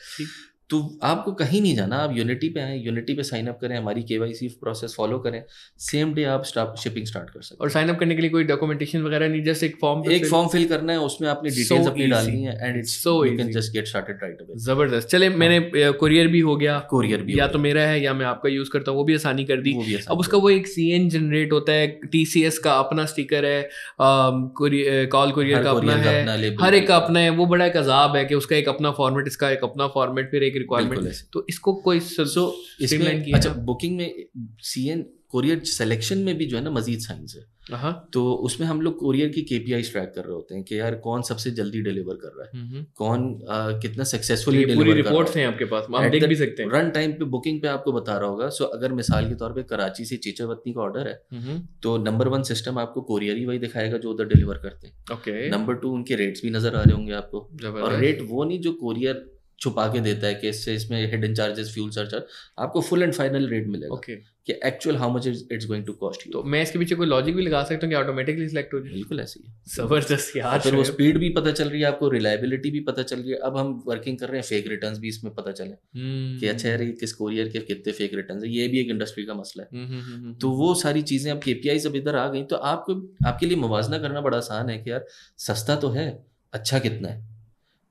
तो 0.69 0.79
आपको 1.03 1.31
कहीं 1.33 1.61
नहीं 1.61 1.75
जाना 1.75 1.97
आप 1.97 2.13
यूनिटी 2.17 2.49
पे 2.49 2.59
आए 2.59 2.77
यूनिटी 2.77 3.13
पे 3.13 3.23
साइन 3.23 3.47
अप 3.47 3.57
करें 3.61 3.75
हमारी 3.77 4.03
केवाईसी 4.03 4.47
प्रोसेस 4.61 4.93
फॉलो 4.97 5.17
करें 5.19 5.41
सेम 5.79 6.13
डे 6.13 6.23
आप 6.25 6.43
शिपिंग 6.79 7.05
स्टार्ट 7.05 7.29
कर 7.29 7.41
सकते 7.41 7.63
और 7.63 7.69
साइन 7.69 7.89
अप 7.89 7.99
करने 7.99 8.15
के 8.15 8.21
लिए 8.21 8.29
कोई 8.29 8.43
डॉक्यूमेंटेशन 8.43 9.01
वगैरह 9.01 9.29
नहीं 9.29 9.43
जस्ट 9.43 9.63
एक 9.63 9.75
फॉर्म 9.81 10.11
एक 10.11 10.25
फॉर्म 10.25 10.47
फिल 10.49 10.65
करना 10.67 10.93
है 10.93 10.99
उसमें 11.01 11.27
आपने 11.29 11.49
डिटेल्स 11.49 11.87
अपनी 11.87 12.07
डालनी 12.07 12.43
है 12.43 12.57
and 12.61 12.77
it's 12.77 12.95
so 13.03 13.13
you 13.25 13.37
can 13.37 13.51
just 13.51 13.73
get 13.73 13.87
started 13.87 14.23
right 14.23 14.41
away 14.41 14.59
ज़बरदस्त। 14.65 15.07
चले 15.09 15.27
हाँ। 15.27 15.37
मैंने 15.37 15.91
कोरियर 15.99 16.27
भी 16.27 16.39
हो 16.39 16.55
गया। 16.55 16.79
कोरियर 16.89 17.21
भी 17.21 17.39
या 17.39 17.47
तो 17.47 17.59
मेरा 17.59 17.81
है 17.81 18.01
या 18.01 18.13
मैं 18.13 18.25
आपका 18.25 18.49
यूज़ 18.49 18.69
करता 18.69 18.91
हूँ 18.91 18.97
वो 18.97 19.03
भी 19.03 19.15
आसानी 19.15 19.45
कर 19.45 19.61
दी। 19.61 19.73
अब 20.09 20.19
उसका 20.19 20.37
वो 20.37 20.49
एक 20.49 20.67
सीएन 20.67 21.09
जनरेट 21.09 21.53
होता 21.53 21.73
है 21.73 21.87
टीसीएस 22.11 22.57
का 22.59 22.73
अपना 22.79 23.05
स्टिकर 23.05 23.45
है 23.45 23.69
कॉल 24.01 25.31
कोरियर 25.31 25.63
का 25.63 25.71
अपना 25.71 25.95
है 25.99 26.55
हर 26.61 26.75
एक 26.75 26.87
का 26.87 26.95
अपना 26.97 27.19
है 27.19 27.29
वो 27.37 27.45
बड़ा 27.45 27.65
एक 27.65 27.77
अजाब 27.77 28.15
है 28.15 28.25
कि 28.25 28.35
उसका 28.35 28.55
एक 28.55 28.69
अपना 28.69 28.91
फॉर्मेट 28.97 29.27
इसका 29.27 29.49
एक 29.51 29.63
अपना 29.63 29.87
फॉर्मेट 29.93 30.31
फिर 30.31 30.43
एक 30.43 30.52
रिक्वायरमेंट 30.59 31.13
तो 31.33 31.45
इसको 31.49 31.73
कोई 31.81 31.99
सो 31.99 32.53
इसमें 32.81 33.33
अच्छा 33.33 33.53
बुकिंग 33.53 33.97
में 33.97 34.25
सी 34.63 34.87
एन 34.89 35.05
कोरियर 35.29 35.59
सिलेक्शन 35.59 36.17
में 36.17 36.37
भी 36.37 36.45
जो 36.45 36.57
है 36.57 36.63
ना 36.63 36.69
मजीद 36.69 36.99
साइंस 36.99 37.33
है। 37.37 37.77
हाँ। 37.77 38.09
तो 38.13 38.33
उसमें 38.45 38.67
हम 38.67 38.81
लोग 38.81 38.97
कोरियर 38.99 39.29
की 39.29 39.41
केपीआई 39.41 39.81
ट्रैक 39.81 40.11
कर 40.15 40.23
रहे 40.23 40.33
होते 40.33 40.55
हैं 40.55 40.63
कि 40.63 40.79
यार 40.79 40.95
कौन 40.95 41.21
सबसे 41.21 41.51
जल्दी 41.51 41.81
डिलीवर 41.81 42.15
कर 42.15 42.33
रहा 42.37 42.45
है। 42.45 42.61
हम्म, 42.61 42.75
हम्म। 42.75 42.85
कौन 42.95 43.23
आ, 43.49 43.79
कितना 43.79 44.03
सक्सेसफुली 44.03 44.63
डिलीवर 44.63 44.95
रिपोर्ट्स 44.95 45.37
हैं। 45.37 45.45
आपके 45.47 45.65
पास 45.65 45.87
आप 45.95 46.11
देख 46.11 46.23
भी 46.23 46.35
सकते 46.35 46.63
हैं। 46.63 46.69
रन 46.71 46.89
टाइम 46.89 47.11
पे 47.11 47.25
बुकिंग 47.25 47.61
पे 47.61 47.67
आपको 47.67 47.91
बता 47.91 48.17
रहा 48.17 48.29
होगा। 48.29 48.49
सो 48.49 48.65
अगर 48.65 48.93
मिसाल 48.93 49.29
के 49.29 49.35
तौर 49.35 49.53
पे 49.53 49.63
कराची 49.63 50.05
से 50.05 50.17
चीचावतनी 50.17 50.73
का 50.73 50.81
ऑर्डर 50.81 51.07
है 51.07 51.19
हम्म, 51.31 51.59
तो 51.83 51.97
नंबर 51.97 52.27
वन 52.27 52.43
सिस्टम 52.43 52.79
आपको 52.79 53.01
कोरियर 53.01 53.37
ही 53.37 53.45
वही 53.45 53.59
दिखाएगा 53.59 53.97
जो 53.97 54.11
उधर 54.11 54.27
डिलीवर 54.27 54.57
करते 54.57 54.87
हैं। 54.87 55.17
ओके 55.17 55.49
नंबर 55.49 55.75
टू 55.75 55.93
उनके 55.93 56.15
रेट्स 56.15 56.41
भी 56.43 56.49
नज़र 56.49 56.75
आ 56.75 56.81
रहे 56.81 56.95
होंगे 56.95 57.13
आपको। 57.13 57.49
और 57.73 57.99
रेट 57.99 58.21
वो 58.29 58.43
नहीं 58.43 58.59
जो 58.59 58.71
कोरियर 58.71 59.29
छुपा 59.63 59.87
के 59.87 59.99
देता 60.01 60.27
है 60.27 60.35
कि 60.35 60.49
इससे 60.49 60.75
इसमें 60.75 60.99
हिडन 61.11 61.33
चार्जेस 61.33 61.73
फ्यूल 61.73 61.89
सरचार्ज 61.91 62.23
आपको 62.59 62.81
फुल 62.81 63.03
एंड 63.03 63.13
फाइनल 63.13 63.47
रेट 63.47 63.67
मिलेगा 63.67 63.95
okay. 63.95 64.15
कि 64.47 64.53
actual 64.65 64.95
how 64.97 65.13
much 65.15 65.27
it's 65.27 65.65
going 65.67 65.85
to 65.85 65.93
cost 65.93 66.25
you 66.27 66.31
तो 66.31 66.43
मैं 66.43 66.61
इसके 66.61 66.79
पीछे 66.79 66.95
कोई 66.95 67.07
लॉजिक 67.07 67.35
भी 67.35 67.41
लगा 67.41 67.63
सकता 67.63 67.87
हूँ 67.87 67.89
कि 67.89 67.95
ऑटोमेटिकली 67.95 68.47
सिलेक्ट 68.49 68.73
हो 68.73 68.79
जाए? 68.79 68.93
बिल्कुल 68.93 69.19
ऐसे 69.19 69.39
ही 69.39 69.53
ज़बरदस्त 69.75 70.35
यार 70.37 70.59
फिर 70.59 70.75
वो 70.75 70.83
स्पीड 70.83 71.17
भी 71.17 71.29
पता 71.29 71.51
चल 71.51 71.69
रही 71.69 71.81
है 71.81 71.87
आपको 71.87 72.09
रिलायबिलिटी 72.09 72.71
भी 72.71 72.79
पता 72.79 73.03
चल 73.03 73.15
रही 73.15 73.31
है। 73.31 73.37
अब 73.37 73.57
हम 73.57 73.83
वर्किंग 73.87 74.17
कर 74.17 74.29
रहे 74.29 74.37
हैं 74.37 74.47
फेक 74.47 74.67
रिटर्न्स 74.67 74.99
भी 74.99 75.07
इसमें 75.07 75.33
पता 75.35 75.51
चले। 75.51 75.69
hmm. 75.69 76.39
कि 76.39 76.47
अच्छा 76.47 76.69
यार 76.69 76.83
किस 76.99 77.13
कोरियर 77.13 77.49
के 77.49 77.59
कितने 77.59 77.93
फेक 77.93 78.13
रिटर्न 78.13 78.43
है? 78.43 78.49
ये 78.49 78.67
भी 78.67 78.79
एक 78.79 78.89
इंडस्ट्री 78.89 79.25
का 79.25 79.33
मसला 79.33 79.63
है। 79.63 79.69
hmm, 79.69 80.05
hmm, 80.07 80.41
तो 80.41 80.49
वो 80.49 80.73
सारी 80.75 81.01
चीज़ें 81.01 81.31
अब 81.31 81.41
के 81.47 81.79
जब 81.79 81.95
इधर 81.95 82.15
आ 82.15 82.27
गई 82.27 82.43
तो 82.43 82.55
आपको 82.55 83.01
आपके 83.27 83.45
लिए 83.45 83.57
मुवजना 83.57 83.97
करना 83.97 84.21
बड़ा 84.21 84.37
आसान 84.37 84.69
है 84.69 84.77
कि 84.77 84.91
यार 84.91 85.05
सस्ता 85.37 85.75
तो 85.75 85.89
है 85.89 86.07
अच्छा 86.53 86.79
कितना 86.79 87.07
है? 87.07 87.32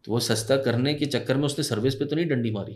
तो 0.05 0.13
वो 0.13 0.21
सस्ता 0.21 0.57
करने 0.63 0.95
के 0.95 1.07
चक्कर 1.09 1.37
में 1.37 1.45
उसने 1.45 1.65
सर्विस 1.65 1.95
पे 1.95 2.05
तो 2.05 2.17
नहीं 2.17 2.27
डंडी 2.29 2.51
मारी। 2.53 2.75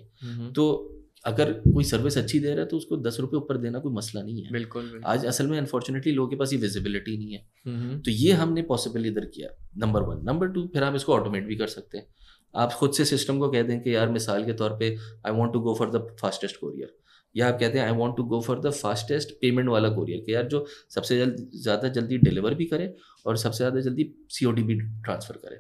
तो 0.53 0.93
अगर 1.25 1.53
कोई 1.53 1.85
सर्विस 1.85 2.17
अच्छी 2.19 2.39
दे 2.41 2.49
रहा 2.49 2.61
है 2.61 2.67
तो 2.67 2.77
उसको 2.77 2.97
दस 2.99 3.17
रुपये 3.21 3.39
ऊपर 3.39 3.57
देना 3.59 3.79
कोई 3.79 3.93
मसला 3.93 4.23
नहीं 4.23 4.43
है। 4.43 4.53
बिल्कुल, 4.53 4.83
बिल्कुल। 4.83 5.03
आज 5.05 5.25
असल 5.27 5.47
में 5.47 5.57
अनफॉर्चुनेटली 5.59 6.13
लोगों 6.13 6.29
के 6.31 6.37
पास 6.37 6.53
ये 6.53 6.59
विजिबिलिटी 6.59 7.17
नहीं 7.19 7.33
है। 7.33 8.01
तो 8.01 8.11
ये 8.11 8.33
हमने 8.35 8.63
पॉसिबल 8.65 9.07
इधर 9.07 9.25
किया 9.35 9.49
नंबर 9.79 10.03
वन 10.03 10.23
नंबर 10.27 10.49
टू 10.49 10.67
फिर 10.75 10.85
आप 10.85 10.95
इसको 10.97 11.15
ऑटोमेट 11.15 11.47
भी 11.47 11.57
कर 11.57 11.67
सकते 11.69 11.99
हैं। 11.99 12.07
आप 12.55 12.73
खुद 12.73 12.93
से 12.93 13.05
सिस्टम 13.05 13.39
को 13.39 13.49
कह 13.51 13.63
दें 13.63 13.81
कि 13.81 13.95
यार 13.95 14.09
मिसाल 14.11 14.45
के 14.45 14.53
तौर 14.55 14.77
पे 14.81 14.97
I 15.27 15.33
want 15.33 15.53
to 15.53 15.61
go 15.61 15.75
for 15.75 15.91
the 15.91 16.07
fastest 16.21 16.57
courier 16.57 16.97
या 17.35 17.49
आप 17.49 17.59
कहते 17.61 17.79
हैं 17.79 17.87
I 17.87 17.97
want 17.97 18.17
to 18.17 18.25
go 18.25 18.41
for 18.41 18.61
the 18.61 18.71
fastest 18.73 19.33
payment 19.41 19.69
वाला 19.69 19.89
कोरियर 19.91 20.21
कि 20.27 20.35
यार 20.35 20.47
जो 20.49 20.65
सबसे 20.91 21.19
जल्द 21.19 21.49
ज़्यादा 21.55 21.89
जल्दी 21.91 22.19
डिलीवर 22.19 22.55
भी 22.55 22.65
करे 22.67 22.95
और 23.27 23.37
सबसे 23.37 23.57
ज़्यादा 23.57 23.81
जल्दी 23.81 24.13
सी 24.31 24.47
भी 24.53 24.75
ट्रांसफ़र 24.75 25.37
करे। 25.37 25.57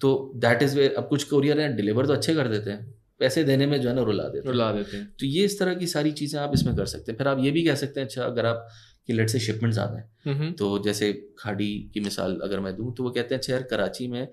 तो 0.00 0.32
दैट 0.36 0.62
इज़ 0.62 0.76
वे 0.78 0.88
अब 0.88 1.08
कुछ 1.08 1.24
कोरियर 1.24 1.60
हैं 1.60 1.74
डिलीवर 1.76 2.06
तो 2.06 2.12
अच्छे 2.12 2.34
कर 2.34 2.48
देते 2.48 2.70
हैं 2.70 2.94
पैसे 3.20 3.42
देने 3.44 3.66
में 3.66 3.80
जो 3.80 3.88
है 3.88 3.94
ना 3.94 4.02
रुला 4.02 4.24
देते 4.24 4.38
हैं। 4.38 4.46
रुला 4.46 4.70
देते 4.72 4.96
हैं। 4.96 5.06
तो 5.20 5.26
ये 5.26 5.44
इस 5.44 5.58
तरह 5.58 5.74
की 5.74 5.86
सारी 5.86 6.12
चीज़ें 6.12 6.38
आप 6.40 6.52
इसमें 6.54 6.74
कर 6.76 6.86
सकते 6.86 7.12
हैं। 7.12 7.16
फिर 7.18 7.28
आप 7.28 7.38
ये 7.40 7.50
भी 7.50 7.64
कह 7.64 7.74
सकते 7.74 8.00
हैं 8.00 8.06
अच्छा 8.06 8.22
अगर 8.24 8.46
आप 8.46 8.66
कि 9.08 9.12
लेट 9.12 9.28
से 9.28 9.38
शिपमेंट 9.40 9.72
ज़्यादा 9.74 9.98
है 9.98 10.08
तो 10.52 10.78
जैसे 10.78 11.12
खाड़ी 11.38 11.68
की 11.94 12.00
मिसाल 12.00 12.38
अगर 12.44 12.60
मैं 12.60 12.74
दूँ 12.76 12.94
तो 12.94 13.02
वो 13.02 13.10
कहते 13.10 13.34
हैं 13.34 13.40
अच्छा 13.40 13.52
यार 13.52 13.62
कराची 13.62 14.08
में 14.08 14.26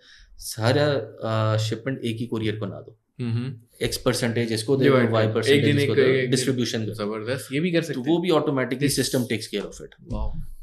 सारा 0.46 1.58
शिपमेंट 1.60 2.00
एक 2.02 2.18
ही 2.18 2.26
कोरियर 2.28 2.56
को 2.56 2.66
ना 2.66 2.80
दो। 2.82 2.98
एक्स 3.20 3.98
परसेंटेज 3.98 4.52
इसको 4.54 4.76
दे 4.78 4.90
वाई 4.90 5.28
परसेंटेज 5.30 6.30
डिस्ट्रीब्यूशन 6.32 6.86
ज़बरदस्त। 6.88 7.54
ये 7.54 7.60
भी 7.60 7.72
कर 7.72 7.82
सकते 7.82 7.94
तो 7.94 8.02
वो 8.04 8.18
भी 8.20 8.30
automatically 8.32 8.90
system 8.92 9.26
takes 9.30 9.48
care 9.48 9.64
of 9.64 9.84
it 9.84 9.96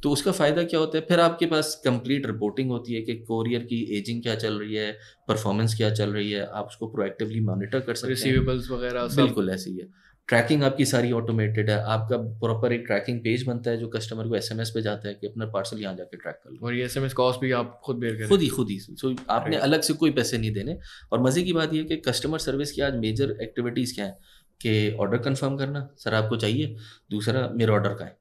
तो 0.03 0.11
उसका 0.11 0.33
फ़ायदा 0.33 0.63
क्या 0.65 0.81
होता 0.81 0.99
है? 0.99 1.05
फिर 1.05 1.21
आपके 1.21 1.47
पास 1.47 1.81
कंप्लीट 1.85 2.27
रिपोर्टिंग 2.27 2.71
होती 2.71 2.95
है 2.95 3.01
कि 3.03 3.15
कोरियर 3.29 3.63
की 3.65 3.81
एजिंग 3.99 4.23
क्या 4.23 4.35
चल 4.37 4.59
रही 4.59 4.75
है 4.75 4.91
परफॉर्मेंस 5.29 5.75
क्या 5.77 5.91
चल 5.93 6.11
रही 6.11 6.31
है 6.31 6.47
आप 6.53 6.67
उसको 6.67 6.87
प्रोएक्टिवली 6.89 7.41
मॉनिटर 7.43 7.81
कर 7.81 7.95
सकते 7.95 8.07
हैं। 8.07 8.17
रिसीवेबल्स 8.17 8.71
वगैरह 8.71 9.07
बिल्कुल 9.17 9.51
ऐसी 9.51 9.71
है। 9.71 9.87
ट्रैकिंग 10.29 10.63
आपकी 10.65 10.85
सारी 10.85 11.13
ऑटोमेटेड 11.13 11.71
है। 11.71 11.83
आपका 11.85 12.17
प्रॉपर 12.17 12.73
एक 12.73 12.85
ट्रैकिंग 12.87 13.21
पेज 13.21 13.43
बनता 13.43 13.71
है 13.71 13.77
जो 13.77 13.89
कस्टमर 13.89 14.29
को 14.29 14.37
एसएमएस 14.37 14.71
पे 14.71 14.83
जाता 14.83 15.09
है 15.09 15.15
कि 15.15 15.27
अपना 15.27 15.47
पार्सल 15.47 15.79
यहाँ 15.79 15.95
जाके 15.95 16.17
ट्रैक 16.17 16.41
कर 16.45 16.51
लो। 16.51 16.67
और 16.67 16.75
ये 16.75 16.85
एसएमएस 16.85 17.13
कॉस्ट 17.13 17.41
भी 17.41 17.53
आप 17.53 17.81
खुद 17.85 17.97
बेर 17.97 18.17
करें। 18.17 18.29
खुद 18.29 18.41
ही 18.41 18.49
खुद 18.49 18.71
ही। 18.71 18.79
सो 18.81 19.15
आपने 19.31 19.57
अलग 19.57 19.81
से 19.81 19.95
कोई 19.95 20.11
पैसे 20.11 20.39
नहीं 20.39 20.53
देने। 20.53 20.79
और 21.13 21.23
मज़े 21.23 21.43
की 21.43 21.53
बात 21.53 21.75
यह 21.75 21.83
कि 21.83 21.97
कस्टमर 21.97 22.39
सर्विस 22.39 22.73
की 22.73 22.81
आज 22.81 22.95
मेजर 22.95 23.37
एक्टिविटीज़ 23.43 23.95
क्या 23.95 24.05
है? 24.05 24.19
कि 24.61 24.97
ऑर्डर 25.01 25.19
कन्फर्म 25.19 25.57
करना 25.57 25.89
सर 25.99 26.15
आपको 26.15 26.37
चाहिए। 26.37 26.77
दूसरा 27.11 27.49
मेरा 27.49 27.75
ऑर्डर 27.75 27.95
का 27.95 28.05
है? 28.05 28.17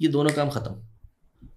ये 0.00 0.08
दोनों 0.08 0.30
काम 0.30 0.50
ख़त्म। 0.50 0.82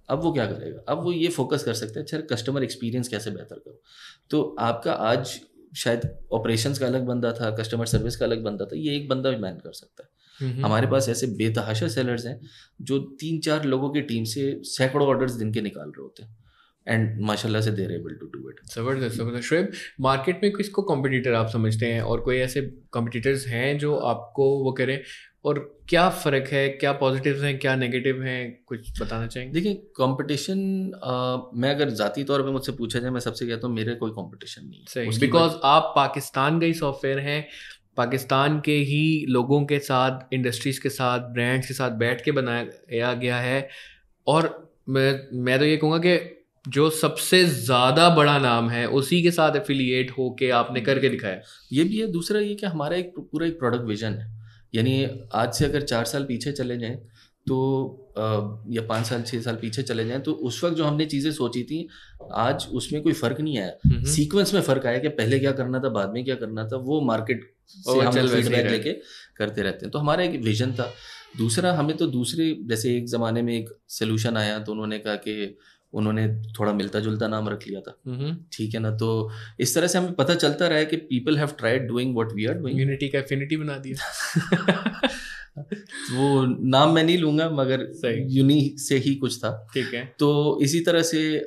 अब 0.10 0.22
वो 0.22 0.34
क्या 0.34 0.46
करेगा? 0.46 0.84
अब 0.88 1.04
वो 1.04 1.12
ये 1.12 1.28
फोकस 1.28 1.64
कर 1.64 1.74
सकते 1.74 2.00
हैं 2.00 2.02
अच्छा 2.02 2.36
कस्टमर 2.36 2.64
एक्सपीरियंस 2.64 3.08
कैसे 3.08 3.32
बेहतर 3.32 3.56
करो? 3.56 3.82
तो 4.30 4.56
आपका 4.60 4.94
आज 4.94 5.40
शायद 5.74 6.10
ऑपरेशंस 6.34 6.80
का 6.80 6.88
अलग 6.88 7.06
बंदा 7.06 7.32
था 7.32 7.50
कस्टमर 7.56 7.86
सर्विस 7.86 8.16
का 8.16 8.26
अलग 8.26 8.44
बंदा 8.44 8.66
था 8.66 8.78
ये 8.78 8.96
एक 8.96 9.08
बंदा 9.10 9.30
भी 9.30 9.38
मैन 9.38 9.56
कर 9.58 9.74
सकता 9.74 10.04
है। 10.04 10.62
हमारे 10.62 10.88
पास 10.88 11.10
ऐसे 11.10 11.28
बेतहाशा 11.38 11.88
सेलर्स 11.88 12.26
हैं 12.26 12.40
जो 12.82 13.00
तीन 13.20 13.40
चार 13.40 13.66
लोगों 13.66 13.90
की 13.90 14.02
टीम 14.04 14.24
से 14.26 14.44
सैकड़ों 14.68 15.08
ऑर्डर्स 15.08 15.34
दिन 15.34 15.54
के 15.54 15.62
निकाल 15.62 15.88
रहे 15.88 16.02
होते 16.02 16.24
हैं। 16.24 16.38
एंड 16.88 17.20
माशाल्लाह 17.22 17.62
से 17.62 17.72
they're 17.72 17.92
able 17.92 18.16
to 18.16 18.26
do 18.28 18.50
it 18.50 18.60
ज़बरदस्त 18.68 19.16
ज़बरदस्त। 19.18 19.44
शुएब 19.44 19.72
मार्केट 20.02 20.40
में 20.44 20.52
किसको 20.54 20.82
कॉम्पिटिटर 20.84 21.34
आप 21.34 21.50
समझते 21.50 21.86
हैं? 21.86 22.02
और 22.02 22.22
कोई 22.22 22.38
ऐसे 22.38 22.62
कॉम्पिटिटर्स 22.92 23.48
हैं 23.48 23.78
जो 23.80 23.96
आपको 23.96 24.50
वो 24.64 24.72
करें 24.72 25.00
और 25.44 25.60
क्या 25.90 26.08
फ़र्क 26.12 26.48
है 26.48 26.68
क्या 26.72 26.92
पॉजिटिव 26.94 27.44
हैं 27.44 27.58
क्या 27.60 27.76
नेगेटिव 27.76 28.22
हैं 28.24 28.64
कुछ 28.68 29.02
बताना 29.02 29.28
चाहेंगे? 29.28 29.54
देखिए 29.54 29.74
कंपटीशन 29.98 30.60
मैं 31.56 31.70
अगर 31.70 31.90
ज़ाती 31.92 32.24
तौर 32.24 32.42
पे 32.44 32.52
मुझसे 32.52 32.72
पूछा 32.72 33.00
जाए 33.00 33.12
मैं 33.12 33.20
सबसे 33.20 33.48
कहता 33.48 33.68
हूँ 33.68 33.76
मेरे 33.76 33.96
कोई 33.96 34.12
कंपटीशन 34.12 34.66
नहीं 34.66 34.84
सही। 34.90 35.20
बिकॉज़ 35.20 35.54
आप 35.66 35.92
पाकिस्तान 35.96 36.60
का 36.60 36.66
ही 36.66 36.74
सॉफ्टवेयर 36.74 37.20
हैं 37.20 37.46
पाकिस्तान 37.98 38.60
के 38.60 38.76
ही 38.84 39.26
लोगों 39.30 39.64
के 39.66 39.80
साथ 39.82 40.34
इंडस्ट्रीज़ 40.34 40.80
के 40.82 40.90
साथ 40.90 41.34
ब्रांड्स 41.34 41.68
के 41.68 41.74
साथ 41.74 41.98
बैठ 41.98 42.24
के 42.26 42.32
बनाया 42.32 43.14
गया 43.14 43.38
है। 43.40 43.68
और 44.28 44.48
मैं 44.90 45.12
मैं 45.40 45.58
तो 45.60 45.66
ये 45.66 45.76
कहूँगा 45.78 45.98
कि 46.00 46.18
जो 46.66 46.90
सबसे 46.92 47.44
ज़्यादा 47.46 48.10
बड़ा 48.16 48.38
नाम 48.40 48.70
है 48.70 48.86
उसी 48.92 49.22
के 49.24 49.32
साथ 49.32 49.56
एफिलिएट 49.56 50.12
होके 50.12 50.50
आपने 50.52 50.82
करके 50.82 51.10
दिखाया। 51.10 51.42
ये 51.72 51.84
भी 51.84 52.00
है। 52.00 52.08
दूसरा 52.12 52.40
ये 52.40 52.56
कि 52.56 52.66
हमारा 52.68 52.96
एक 52.98 53.14
पूरा 53.22 53.48
एक 53.48 53.60
प्रोडक्ट 53.60 53.84
विजन 53.86 54.14
है। 54.14 54.28
यानी 54.74 55.28
आज 55.34 55.54
से 55.54 55.66
अगर 55.66 55.82
चार 55.84 56.06
साल 56.06 56.24
पीछे 56.24 56.52
चले 56.52 56.78
जाएँ 56.78 56.98
तो 57.48 57.56
या 58.70 58.82
पाँच 58.90 59.06
साल 59.06 59.22
छः 59.22 59.42
साल 59.42 59.56
पीछे 59.56 59.84
चले 59.84 60.06
जाएँ 60.08 60.20
तो 60.22 60.32
उस 60.42 60.64
वक्त 60.64 60.76
जो 60.78 60.86
हमने 60.86 61.06
चीज़ें 61.06 61.32
सोची 61.32 61.64
थी 61.64 61.88
आज 62.34 62.68
उसमें 62.74 63.02
कोई 63.04 63.14
फ़र्क 63.14 63.42
नहीं 63.42 63.58
आया। 63.60 64.04
सीक्वेंस 64.12 64.54
में 64.54 64.62
फ़र्क 64.62 64.86
आया 64.86 65.00
कि 65.00 65.08
पहले 65.12 65.40
क्या 65.40 65.52
करना 65.52 65.80
था 65.80 65.90
बाद 65.90 66.14
में 66.14 66.24
क्या 66.26 66.36
करना 66.36 66.68
था 66.68 66.78
वो 66.84 67.02
मार्केट 67.02 67.52
से 67.70 68.00
हम 68.00 68.12
फीडबैक 68.28 68.70
लेके 68.72 68.94
करते 69.38 69.62
रहते 69.62 69.86
हैं। 69.86 69.92
तो 69.92 70.00
हमारा 70.00 70.24
एक 70.24 70.42
विजन 70.44 70.74
था। 70.74 70.92
दूसरा 71.38 71.74
हमें 71.74 71.96
तो 71.98 72.08
दूसरे 72.08 72.56
जैसे 72.70 72.96
एक 72.98 73.06
ज़माने 73.08 73.42
में 73.42 73.54
एक 73.54 73.70
सोल्यूशन 73.90 74.38
आया 74.38 74.58
तो 74.60 74.72
उन्होंने 74.72 75.00
कहा 75.00 75.16
कि 75.16 75.58
उन्होंने 75.94 76.28
थोड़ा 76.60 76.74
मिलता 76.74 77.00
जुलता 77.00 77.28
नाम 77.28 77.50
रख 77.50 77.68
लिया 77.68 77.82
था। 77.82 77.98
ठीक 78.54 78.74
है 78.74 78.80
ना? 78.80 78.92
तो 78.92 79.32
इस 79.60 79.76
तरह 79.76 79.88
से 79.88 79.98
हमें 79.98 80.14
पता 80.14 80.36
चलता 80.36 80.68
रहा 80.68 80.78
है 80.78 80.86
कि 80.86 80.98
people 80.98 81.38
have 81.38 81.52
tried 81.58 81.88
doing 81.88 82.16
what 82.16 82.34
we 82.34 82.46
are 82.46 82.54
doing 82.54 82.80
Unity 82.80 83.10
का 83.10 83.20
एफिनिटी 83.20 83.58
बना 83.58 83.78
दिया। 83.78 85.10
वो 85.58 86.46
नाम 86.70 86.94
मैं 86.96 87.04
नहीं 87.04 87.18
लूँगा 87.18 87.50
मगर 87.50 87.82
यूनी 88.30 88.76
से 88.78 88.98
ही 88.98 89.14
कुछ 89.16 89.38
था। 89.38 89.52
ठीक 89.74 89.94
है। 89.94 90.04
तो 90.20 90.60
इसी 90.62 90.80
तरह 90.80 91.02
से 91.02 91.38
आ, 91.40 91.44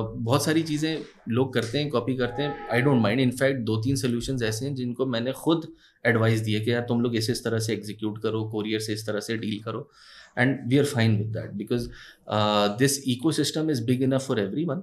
बहुत 0.00 0.44
सारी 0.44 0.62
चीज़ें 0.62 0.98
लोग 1.28 1.52
करते 1.54 1.78
हैं 1.78 1.88
कॉपी 1.90 2.16
करते 2.16 2.42
हैं। 2.42 2.68
आई 2.72 2.82
डोंट 2.82 3.00
माइंड 3.02 3.20
इनफैक्ट 3.20 3.60
दो 3.60 3.76
तीन 3.76 3.96
सोल्यूशन 3.96 4.42
ऐसे 4.44 4.66
हैं 4.66 4.74
जिनको 4.74 5.06
मैंने 5.06 5.32
खुद 5.32 5.66
एडवाइस 6.06 6.40
दिए 6.40 6.60
कि 6.60 6.72
यार 6.72 6.82
तुम 6.88 7.00
लोग 7.00 7.16
इसे 7.16 7.32
इस 7.32 7.44
तरह 7.44 7.58
से 7.58 7.72
एग्जीक्यूट 7.72 8.18
करो 8.22 8.44
कोरियर 8.50 8.80
से 8.80 8.92
इस 8.92 9.06
तरह 9.06 9.20
से 9.20 9.36
डील 9.36 9.58
करो। 9.62 9.90
And 10.38 10.58
we 10.68 10.78
are 10.78 10.84
fine 10.84 11.16
with 11.18 11.32
that 11.36 11.50
because 11.54 11.88
this 12.78 13.02
ecosystem 13.32 13.70
is 13.70 13.84
big 13.86 14.02
enough 14.02 14.26
for 14.26 14.40
everyone 14.64 14.82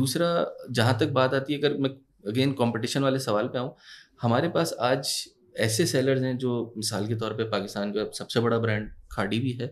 दूसरा 0.00 0.28
जहाँ 0.70 0.96
तक 1.00 1.08
बात 1.20 1.34
आती 1.34 1.52
है 1.52 1.58
अगर 1.58 1.76
मैं 1.78 1.90
अगेन 2.28 2.52
कॉम्पिटिशन 2.54 3.02
वाले 3.02 3.18
सवाल 3.20 3.48
पे 3.48 3.58
आऊँ 3.58 3.74
हमारे 4.22 4.48
पास 4.48 4.74
आज 4.82 5.10
ऐसे 5.60 5.84
सेलर्स 5.86 6.22
हैं 6.22 6.36
जो 6.38 6.50
मिसाल 6.76 7.06
के 7.06 7.14
तौर 7.16 7.32
पे 7.34 7.44
पाकिस्तान 7.50 7.92
का 7.92 8.04
सबसे 8.14 8.40
बड़ा 8.40 8.58
ब्रांड 8.58 8.88
खाड़ी 9.12 9.38
भी 9.40 9.52
है 9.60 9.68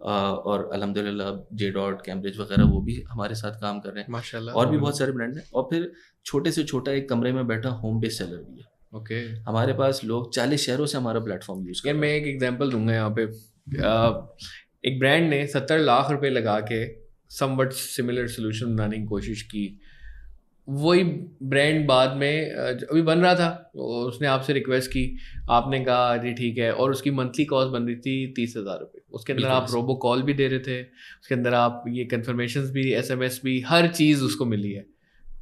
और 0.00 0.68
अलहमदिल्ला 0.72 1.30
जे 1.54 1.70
डॉट 1.70 2.04
कैम्ब्रिज 2.04 2.38
वगैरह 2.38 2.64
वो 2.70 2.80
भी 2.82 3.02
हमारे 3.08 3.34
साथ 3.34 3.60
काम 3.60 3.80
कर 3.80 3.90
रहे 3.90 4.02
हैं। 4.02 4.12
माशाल्लाह। 4.12 4.54
और 4.54 4.70
भी 4.70 4.78
बहुत 4.78 4.98
सारे 4.98 5.12
ब्रांड 5.12 5.36
हैं। 5.36 5.44
और 5.54 5.66
फिर 5.70 5.90
छोटे 6.26 6.52
से 6.52 6.64
छोटा 6.64 6.92
एक 6.92 7.08
कमरे 7.08 7.32
में 7.32 7.46
बैठा 7.46 7.68
होम 7.82 8.00
बेस्ड 8.00 8.18
सेलर 8.18 8.42
भी 8.50 8.60
है। 8.60 8.66
ओके 8.92 9.20
हमारे 9.42 9.72
पास 9.72 10.00
लोग 10.04 10.32
चालीस 10.34 10.66
शहरों 10.66 10.86
से 10.86 10.98
हमारा 10.98 11.20
प्लेटफॉर्म 11.20 11.66
यूज़ 11.68 11.82
कर 11.84 11.94
मैं 11.94 12.08
एक 12.08 12.26
एग्ज़ाम्पल 12.26 12.70
दूँगा 12.70 12.94
यहाँ 12.94 13.14
पे। 13.18 13.26
एक 14.84 14.98
ब्रांड 14.98 15.28
ने 15.30 15.46
सत्तर 15.48 15.78
लाख 15.80 16.10
रुपए 16.10 16.30
लगा 16.30 16.58
के 16.62 16.84
समवट 17.30 17.72
सिमिलर 17.74 18.26
सोल्यूशन 18.28 18.74
बनाने 18.76 18.98
की 18.98 19.04
कोशिश 19.06 19.42
की। 19.44 19.68
वही 20.68 21.02
ब्रांड 21.44 21.86
बाद 21.86 22.16
में 22.16 22.50
अभी 22.50 23.02
बन 23.02 23.18
रहा 23.18 23.34
था 23.34 23.70
उसने 23.76 24.26
आपसे 24.28 24.52
रिक्वेस्ट 24.52 24.90
की। 24.90 25.04
आपने 25.50 25.80
कहा 25.84 26.16
जी 26.16 26.32
ठीक 26.34 26.58
है। 26.58 26.72
और 26.72 26.90
उसकी 26.90 27.10
मंथली 27.12 27.44
कॉस्ट 27.44 27.72
बन 27.72 27.82
रही 27.82 27.96
थी 27.96 28.32
तीस 28.36 28.54
हज़ार 28.56 28.78
रुपये 28.80 29.02
उसके 29.12 29.32
अंदर 29.32 29.48
आप 29.48 29.66
रोबो 29.72 29.94
कॉल 30.02 30.22
भी 30.22 30.34
दे 30.34 30.48
रहे 30.48 30.58
थे 30.58 30.82
उसके 30.82 31.34
अंदर 31.34 31.54
आप 31.54 31.84
ये 31.88 32.04
कन्फर्मेशन 32.06 32.70
भी 32.72 32.92
एसएमएस 32.94 33.40
भी 33.44 33.60
हर 33.66 33.88
चीज़ 33.88 34.22
उसको 34.24 34.44
मिली 34.44 34.72
है। 34.72 34.84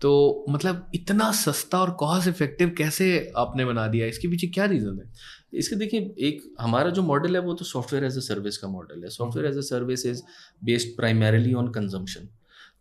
तो 0.03 0.45
मतलब 0.51 0.91
इतना 0.95 1.31
सस्ता 1.33 1.79
और 1.79 1.91
कॉस्ट 1.99 2.29
इफ़ेक्टिव 2.29 2.75
कैसे 2.79 3.07
आपने 3.37 3.65
बना 3.65 3.87
दिया? 3.89 4.07
इसके 4.07 4.29
पीछे 4.29 4.47
क्या 4.47 4.65
रीज़न 4.67 4.99
है? 5.01 5.11
इसके 5.55 5.77
देखिए, 5.77 6.15
एक 6.19 6.43
हमारा 6.61 6.91
जो 6.91 7.03
मॉडल 7.03 7.37
है, 7.37 7.43
वो 7.43 7.55
तो 7.55 7.65
सॉफ्टवेयर 7.65 8.05
एज 8.05 8.17
अ 8.17 8.21
सर्विस 8.21 8.57
का 8.57 8.69
मॉडल 8.69 9.03
है। 9.03 9.11
Software 9.11 9.49
as 9.49 9.59
a 9.59 9.61
service 9.61 10.07
is 10.07 10.23
based 10.65 10.97
primarily 10.97 11.55
on 11.55 11.69
consumption 11.73 12.29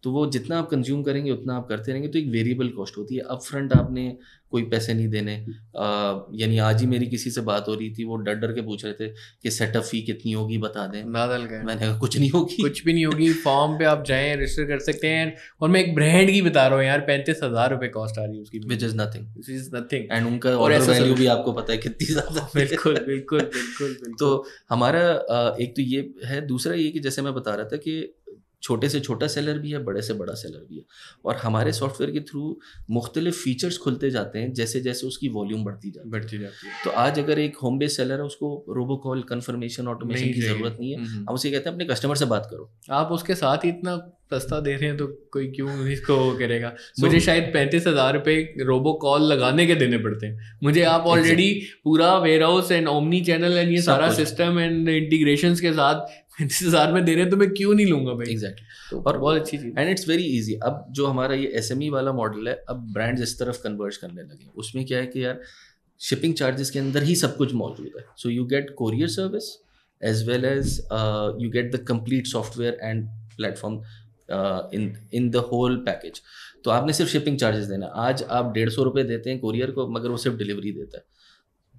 तो 0.04 0.12
वो 0.12 0.26
जितना 0.28 0.58
आप 0.60 0.70
कंज्यूम 0.70 1.04
करेंगे 1.04 1.32
उतना 1.32 1.56
आप 1.56 1.68
करते 1.68 1.92
रहेंगे 1.92 2.08
तो 2.10 2.20
एक 2.20 2.28
वेरिएबल 2.32 2.70
कॉस्ट 2.70 2.98
होती 2.98 3.16
है। 3.16 3.22
अप 3.28 3.42
फ्रंट 3.42 3.74
आपने 3.74 4.16
कोई 4.52 4.63
पैसे 4.72 4.94
नहीं 4.94 5.08
देने। 5.10 5.34
यानी 6.38 6.58
आज 6.62 6.82
ही 6.82 6.88
मेरी 6.88 7.06
किसी 7.08 7.30
से 7.32 7.42
बात 7.42 7.68
हो 7.68 7.74
रही 7.76 7.89
थी 7.94 8.04
वो 8.06 8.16
डर 8.18 8.36
डर 8.36 8.52
के 8.54 8.62
पूछ 8.62 8.84
रहे 8.86 8.94
थे 8.94 9.08
कि 9.44 9.52
सेटअप 9.52 9.84
फ़ी 9.84 10.02
कितनी 10.02 10.32
होगी 10.32 10.58
बता 10.58 10.86
दें। 10.88 11.12
बादल 11.13 11.46
गए। 11.46 11.62
मैंने 11.62 11.80
कहा 11.82 11.98
कुछ 12.00 12.18
नहीं 12.18 12.30
होगी। 12.32 12.62
कुछ 12.62 12.84
भी 12.86 12.94
नहीं 12.94 13.06
होगी। 13.06 13.32
फॉर्म 13.44 13.78
पे 13.78 13.86
आप 13.86 14.04
जाएँ 14.08 14.36
रजिस्टर 14.36 14.66
कर 14.66 14.80
सकते 14.82 15.08
हैं। 15.08 15.36
और 15.62 15.70
मैं 15.70 15.84
एक 15.84 15.94
ब्रांड 15.96 16.32
की 16.32 16.42
बता 16.42 16.68
रहा 16.68 16.78
हूँ 16.78 16.86
यार 16.86 17.00
पैंतीस 17.08 17.39
हज़ार 17.44 17.72
रुपये 17.72 17.89
कॉस्ट 17.89 18.20
आ 18.20 18.24
रही 18.24 18.36
है 18.36 18.42
उसकी। 18.42 18.60
Which 18.68 18.84
is 18.84 18.96
nothing 18.98 19.50
is 19.50 19.70
nothing 19.76 20.12
and 20.12 20.28
उनका 20.28 20.58
ऑर्डर 20.58 20.82
वैल्यू 20.84 21.16
भी 21.16 21.26
आपको 21.28 21.54
पता 21.54 21.74
है 21.74 21.78
कितनी 21.80 22.08
ज़्यादा 22.08 22.50
बिल्कुल 22.56 23.00
बिल्कुल 23.06 23.42
बिल्कुल 23.54 24.13
तो 24.20 24.34
हमारा 24.70 25.02
एक 25.62 25.76
तो 25.76 25.82
ये 25.84 26.10
है। 26.26 26.46
दूसरा 26.48 26.76
ये 26.76 26.89
कि 26.89 27.00
जैसे 27.00 27.22
मैं 27.22 27.34
बता 27.34 27.56
रहा 27.56 27.66
था 27.66 27.78
कि 27.78 28.02
छोटे 28.63 28.89
से 28.89 28.99
छोटा 28.99 29.28
सेलर 29.28 29.58
भी 29.60 29.71
है 29.71 29.84
बड़े 29.84 30.02
से 30.02 30.13
बड़ा 30.13 30.34
सेलर 30.34 30.65
भी 30.69 30.78
है। 30.78 30.84
और 31.26 31.36
हमारे 31.36 31.71
सॉफ्टवेयर 31.73 32.12
के 32.12 32.19
थ्रू 32.21 32.56
मुख्तलिफ़ 32.91 33.36
फीचर्स 33.36 33.78
खुलते 33.78 34.10
जाते 34.12 34.39
हैं 34.39 34.54
जैसे 34.54 34.82
जैसे 34.82 35.08
उसकी 35.08 35.30
वॉल्यूम 35.30 35.63
बढ़ती 35.63 35.91
जाती 35.91 36.10
बढ़ती 36.10 36.38
जाती 36.38 36.67
है। 36.67 36.73
तो 36.84 36.89
आज 36.97 37.19
अगर 37.19 37.39
एक 37.39 37.58
होम 37.58 37.78
बेस्ड 37.80 37.97
सेलर 37.97 38.19
है 38.19 38.26
उसको 38.26 38.56
रोबो 38.69 38.97
कॉल 38.97 39.21
कन्फर्मेशन 39.30 39.88
ऑटोमेशन 39.88 40.34
की 40.34 40.41
ज़रूरत 40.41 40.78
नहीं 40.80 40.91
है। 40.91 40.97
हम्म। 40.97 41.26
हम 41.30 41.34
उसे 41.34 41.52
कहते 41.52 41.69
हैं 41.69 41.76
अपने 41.76 41.86
कस्टमर 41.86 42.15
से 42.15 42.26
बात 42.26 42.47
करो। 42.52 42.71
आप 42.91 43.12
उसके 43.12 43.36
साथ 43.36 43.65
ही 43.65 43.69
इतना 43.69 43.97
सस्ता 44.34 44.60
दे 44.60 44.73
रहे 44.73 44.88
हैं 44.89 44.97
तो 44.97 45.06
कोई 45.34 45.47
क्यों 45.47 45.88
इसको 45.88 46.15
करेगा? 46.38 46.71
So, 46.71 47.04
मुझे 47.04 47.19
शायद 47.19 47.49
पैंतीस 47.54 47.88
हज़ार 47.88 48.13
रुपये 48.13 48.63
रोबो 48.65 48.93
कॉल 48.93 49.23
लगाने 49.23 49.65
के 49.67 49.76
देने 49.76 49.97
पड़ते 49.97 50.28
हैं। 50.28 50.58
मुझे 50.63 50.84
आप 50.84 51.04
ऑलरेडी 51.08 51.47
exactly. 51.49 51.84
पूरा 51.84 52.17
ware 52.17 52.43
house 52.43 52.71
and 52.71 52.88
omni 52.88 53.21
channel 53.21 53.58
and 53.58 53.71
ये 53.71 53.82
सारा 53.82 54.10
सिस्टम 54.13 54.60
एंड 54.60 54.89
इंटीग्रेशन 54.89 55.56
के 55.56 55.73
साथ 55.73 56.23
पैंतीस 56.38 56.62
हज़ार 56.63 56.91
में 56.93 57.04
दे 57.06 57.13
रहे 57.13 57.22
हैं 57.22 57.30
तो 57.32 57.38
मैं 57.38 57.50
क्यों 57.52 57.74
नहीं 57.74 57.86
लूँगा 57.86 58.13
भाई? 58.13 58.32
एग्जैक्टली 58.32 58.65
तो 58.89 59.02
और 59.02 59.17
बहुत 59.17 59.41
अच्छी 59.41 59.58
चीज़। 59.58 59.80
एंड 59.80 59.89
इट्स 59.89 60.08
वेरी 60.10 60.24
इजी 60.38 60.54
अब 60.65 60.86
जो 60.91 61.08
हमारा 61.08 61.36
ये 61.36 61.48
एस 61.58 61.72
e 61.74 61.89
वाला 61.91 62.12
मॉडल 62.13 62.48
है 62.48 62.54
अब 62.69 62.88
ब्रांड्स 62.93 63.22
इस 63.22 63.38
तरफ़ 63.39 63.62
कन्वर्ट 63.63 63.96
करने 63.98 64.22
लगे 64.22 64.50
उसमें 64.58 64.86
क्या 64.86 65.00
है 65.00 65.08
कि 65.08 65.24
यार 65.26 65.41
शिपिंग 66.02 66.34
चार्जेस 66.36 66.69
के 66.69 66.80
अंदर 66.80 67.04
ही 67.04 67.15
सब 67.15 67.36
कुछ 67.38 67.54
मौजूद 67.56 67.91
है। 67.98 68.06
So 68.17 68.30
you 68.30 68.46
get 68.46 68.74
courier 68.78 69.10
service 69.10 69.52
as 70.02 70.28
well 70.30 70.46
as 70.46 70.80
you 71.41 71.50
get 71.50 71.72
the 71.76 71.84
complete 71.88 72.28
software 72.28 72.80
and 72.84 73.08
platform 73.36 73.82
in 74.74 74.93
in 75.13 75.30
the 75.30 75.43
whole 75.52 75.76
package 75.86 76.22
तो 76.63 76.72
आपने 76.72 76.93
सिर्फ़ 76.93 77.12
शिपिंग 77.12 77.38
चार्जेस 77.38 77.65
देना 77.65 77.86
आज 78.02 78.24
आप 78.32 78.52
डेढ़ 78.54 78.69
सौ 78.69 78.84
रुपये 78.84 79.04
देते 79.04 79.30
हैं 79.30 79.39
कोरियर 79.39 79.72
को 79.72 79.88
मगर 79.89 80.10
वो 80.10 80.17
सिर्फ़ 80.17 80.38
डिलीवरी 80.38 80.72
देता 80.72 80.98
है। 80.98 81.04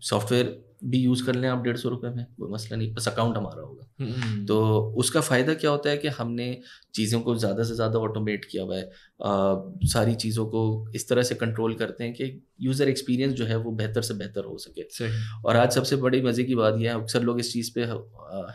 सॉफ्टवेयर 0.02 0.62
भी 0.85 0.98
यूज़ 0.98 1.24
कर 1.26 1.35
लें 1.35 1.48
आप 1.48 1.62
डेढ़ 1.62 1.76
सौ 1.76 1.88
रुपये 1.88 2.11
में 2.11 2.24
कोई 2.38 2.50
मसला 2.52 2.76
नहीं 2.76 2.92
बस 2.94 3.09
अकाउंट 3.09 3.37
हमारा 3.37 3.62
होगा। 3.62 3.87
हम्म। 4.00 4.44
तो 4.46 4.59
उसका 4.98 5.20
फ़ायदा 5.20 5.54
क्या 5.54 5.70
होता 5.70 5.90
है 5.90 5.98
कि 5.98 6.09
हमने 6.09 6.46
चीज़ों 6.94 7.20
को 7.20 7.35
ज़्यादा 7.37 7.62
से 7.64 7.74
ज़्यादा 7.74 7.98
ऑटोमेट 7.98 8.44
किया 8.44 8.62
हुआ 8.62 8.76
है। 8.76 8.83
आ, 8.83 9.54
सारी 9.87 10.14
चीज़ों 10.14 10.46
को 10.46 10.62
इस 10.94 11.09
तरह 11.09 11.22
से 11.22 11.35
कंट्रोल 11.35 11.74
करते 11.74 12.04
हैं 12.04 12.12
कि 12.12 12.42
यूज़र 12.61 12.88
एक्सपीरियंस 12.88 13.33
जो 13.35 13.44
है 13.44 13.57
वो 13.57 13.72
बेहतर 13.72 14.02
से 14.02 14.14
बेहतर 14.14 14.44
हो 14.44 14.59
सके। 14.59 15.09
और 15.44 15.57
आज 15.57 15.72
सबसे 15.72 15.96
बड़ी 15.96 16.22
मज़े 16.22 16.44
की 16.44 16.54
बात 16.54 16.76
यह 16.80 16.90
है 16.90 17.00
अक्सर 17.02 17.22
लोग 17.22 17.40
इस 17.40 17.52
चीज़ 17.52 17.72
पे 17.74 17.85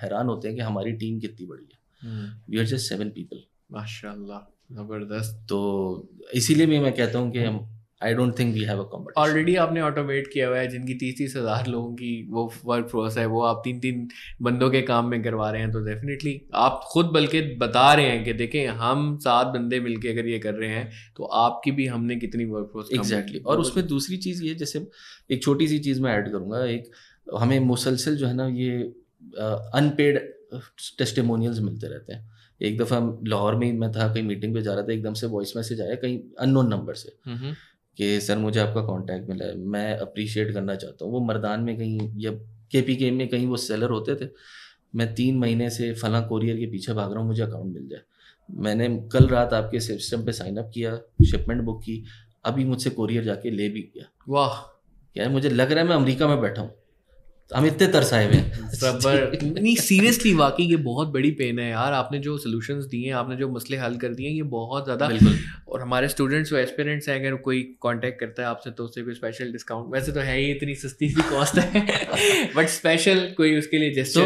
हैरान 0.05 0.27
होते 0.27 0.47
हैं 0.47 0.57
कि 0.57 0.63
हमारी 0.63 0.91
टीम 0.93 1.19
कितनी 1.19 1.47
बड़ी 1.47 1.67
है। 1.71 1.77
We 2.49 2.59
are 2.59 2.65
just 2.65 2.89
seven 2.89 3.09
people 3.09 3.43
माशा 3.71 4.13
ज़बरदस्त। 4.71 5.45
तो 5.49 6.09
इसीलिए 6.33 6.65
भी 6.65 6.79
मैं 6.79 6.93
कहता 6.93 7.19
हूँ 7.19 7.31
कि 7.31 7.39
हम 7.39 7.59
I 8.01 8.13
don't 8.13 8.37
think 8.39 8.53
we 8.53 8.63
have 8.63 8.79
a 8.79 8.83
competition 8.89 9.21
already 9.21 9.55
आपने 9.55 9.81
ऑटोमेट 9.81 10.27
किया 10.33 10.47
हुआ 10.47 10.57
है 10.57 10.67
जिनकी 10.67 10.93
तीस 10.93 11.17
तीस 11.17 11.35
हज़ार 11.37 11.67
लोगों 11.67 11.93
की 11.93 12.11
वो 12.29 12.51
वर्क 12.65 12.87
फोर्स 12.87 13.17
है 13.17 13.25
वो 13.25 13.41
आप 13.43 13.61
तीन 13.63 13.79
तीन 13.79 14.07
बंदों 14.41 14.69
के 14.69 14.81
काम 14.81 15.09
में 15.09 15.21
करवा 15.23 15.49
रहे 15.51 15.61
हैं 15.61 15.71
तो 15.71 15.79
डेफिनेटली 15.79 16.39
आप 16.61 16.81
खुद 16.91 17.05
बल्कि 17.13 17.41
बता 17.61 17.93
रहे 17.93 18.05
हैं 18.05 18.23
कि 18.25 18.33
देखें 18.33 18.67
हम 18.77 19.17
सात 19.17 19.47
बंदे 19.47 19.79
मिलके 19.79 20.09
अगर 20.09 20.27
ये 20.27 20.39
कर 20.39 20.53
रहे 20.53 20.69
हैं 20.69 20.89
तो 21.17 21.23
आपकी 21.41 21.71
भी 21.71 21.87
हमने 21.87 22.15
कितनी 22.15 22.45
वर्क 22.45 22.69
फोर्स 22.73 22.93
एग्जैक्टली 22.93 23.39
और 23.39 23.59
उसमें 23.59 23.85
दूसरी 23.87 24.17
चीज़ 24.17 24.43
ये 24.43 24.55
जैसे 24.55 24.85
एक 25.31 25.43
छोटी 25.43 25.67
सी 25.67 25.79
चीज़ 25.79 26.01
मैं 26.01 26.13
ऐड 26.13 26.31
करूँगा 26.31 26.65
एक 26.65 26.91
हमें 27.37 27.59
मुसलसल 27.59 28.15
जो 28.15 28.27
है 28.27 28.33
ना 28.33 28.47
ये 28.55 28.81
अनपेड 29.75 30.17
टेस्टिमोनियल्स 30.97 31.59
मिलते 31.59 31.87
रहते 31.87 32.13
हैं। 32.13 32.37
एक 32.61 32.77
दफ़ा 32.77 32.99
लाहौर 33.27 33.55
में 33.55 33.71
मैं 33.79 33.91
था 33.91 34.07
कहीं 34.13 34.23
मीटिंग 34.23 34.53
पे 34.53 34.61
जा 34.61 34.73
रहा 34.73 34.83
था 34.83 34.93
एकदम 34.93 35.13
से 35.13 35.27
वॉइस 35.27 35.53
मैसेज 35.57 35.81
आया 35.81 35.95
कहीं 35.95 36.19
अननोन 36.39 36.67
नंबर 36.67 36.93
से। 36.93 37.17
कि 37.99 38.19
सर 38.21 38.37
मुझे 38.37 38.59
आपका 38.59 38.81
कांटेक्ट 38.81 39.29
मिला 39.29 39.45
है 39.45 39.55
मैं 39.67 39.97
अप्रिशिएट 39.97 40.53
करना 40.53 40.75
चाहता 40.75 41.05
हूँ। 41.05 41.13
वो 41.13 41.19
मरदान 41.19 41.61
में 41.61 41.77
कहीं 41.77 42.09
या 42.17 42.31
के 42.71 42.81
पी 42.81 42.95
के 42.95 43.09
में 43.11 43.27
कहीं 43.27 43.47
वो 43.47 43.57
सेलर 43.57 43.89
होते 43.89 44.15
थे 44.15 44.29
मैं 44.95 45.13
तीन 45.15 45.37
महीने 45.37 45.69
से 45.69 45.93
फला 45.93 46.21
कोरियर 46.21 46.57
के 46.57 46.65
पीछे 46.65 46.93
भाग 46.93 47.11
रहा 47.11 47.19
हूँ 47.19 47.27
मुझे 47.27 47.43
अकाउंट 47.43 47.73
मिल 47.73 47.87
जाए। 47.87 48.01
मैंने 48.49 48.87
कल 49.13 49.27
रात 49.27 49.53
आपके 49.53 49.79
सिस्टम 49.79 50.25
पे 50.25 50.31
साइन 50.31 50.57
अप 50.57 50.71
किया 50.73 50.95
शिपमेंट 51.25 51.61
बुक 51.61 51.81
की 51.83 52.03
अभी 52.45 52.65
मुझसे 52.65 52.89
कोरियर 52.89 53.23
जाके 53.23 53.51
ले 53.51 53.69
भी 53.69 53.81
गया। 53.95 54.09
वाह। 54.29 54.55
क्या 55.15 55.29
मुझे 55.29 55.49
लग 55.49 55.71
रहा 55.71 55.83
है 55.83 55.89
मैं 55.89 55.95
अमेरिका 55.95 56.27
में 56.27 56.41
बैठा 56.41 56.61
हूँ। 56.61 56.71
हम 57.51 57.65
इतने 57.65 57.87
तरसाए 57.87 58.25
हुए 58.25 58.41
नहीं 59.43 59.75
सीरियसली 59.77 60.33
वाकई 60.35 60.63
ये 60.63 60.75
बहुत 60.79 61.07
बड़ी 61.09 61.31
पेन 61.39 61.59
है 61.59 61.69
यार। 61.69 61.93
आपने 61.93 62.19
जो 62.19 62.37
सोल्यूशंस 62.37 62.85
दिए 62.85 63.05
हैं 63.05 63.13
आपने 63.15 63.35
जो 63.35 63.47
मसले 63.51 63.77
हल 63.77 63.95
कर 63.97 64.13
दिए 64.13 64.27
हैं 64.27 64.35
ये 64.35 64.43
बहुत 64.51 64.83
ज़्यादा 64.85 65.09
और 65.67 65.81
हमारे 65.81 66.07
स्टूडेंट्स 66.09 66.53
और 66.53 66.59
एस्पिरेंट्स 66.59 67.09
हैं 67.09 67.19
अगर 67.19 67.35
कोई 67.43 67.61
कांटेक्ट 67.83 68.19
करता 68.19 68.43
है 68.43 68.47
आपसे 68.47 68.71
तो 68.71 68.85
उससे 68.85 69.01
कोई 69.03 69.13
स्पेशल 69.13 69.51
डिस्काउंट 69.51 69.93
वैसे 69.93 70.11
तो 70.11 70.19
है 70.19 70.37
ही 70.37 70.49
इतनी 70.51 70.75
सस्ती 70.75 71.09
सी 71.09 71.21
कॉस्ट 71.29 71.57
है। 71.57 71.85
बट 72.55 72.67
स्पेशल 72.69 73.27
कोई 73.37 73.57
उसके 73.59 73.77
लिए 73.77 73.93
जस्ट 73.93 74.19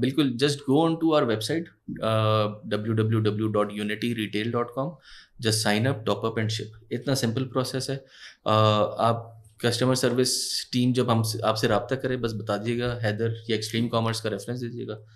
बिल्कुल 0.00 0.32
just 0.40 0.60
go 0.66 0.82
on 0.84 0.96
to 1.00 1.12
our 1.12 1.24
website 1.24 1.68
W 2.66 2.92
W 2.94 3.20
W 3.20 3.48
dot 3.52 3.72
Unity 3.72 4.12
Retail 4.14 4.52
dot 4.52 4.70
com 4.74 4.92
just 5.40 5.64
sign 5.64 5.86
up 5.86 6.02
top 6.06 6.24
up 6.26 6.38
and 6.38 6.48
ship 6.50 6.92
इतना 6.92 7.14
सिंपल 7.14 7.44
प्रोसेस 7.52 7.90
है। 7.90 7.96
Uh, 7.96 8.52
आप 9.00 9.34
कस्टमर 9.64 9.94
सर्विस 9.94 10.32
टीम 10.72 10.92
जब 10.92 11.10
हम 11.10 11.22
आपसे 11.44 11.66
रब्ता 11.66 11.96
करे 11.96 12.16
बस 12.16 12.32
बता 12.32 12.56
दीजिएगा 12.56 12.98
हैदर 13.02 13.44
या 13.50 13.56
एक्सट्रीम 13.56 13.88
कॉमर्स 13.88 14.20
का 14.20 14.30
रेफरेंस 14.30 14.60
दीजिएगा। 14.60 15.06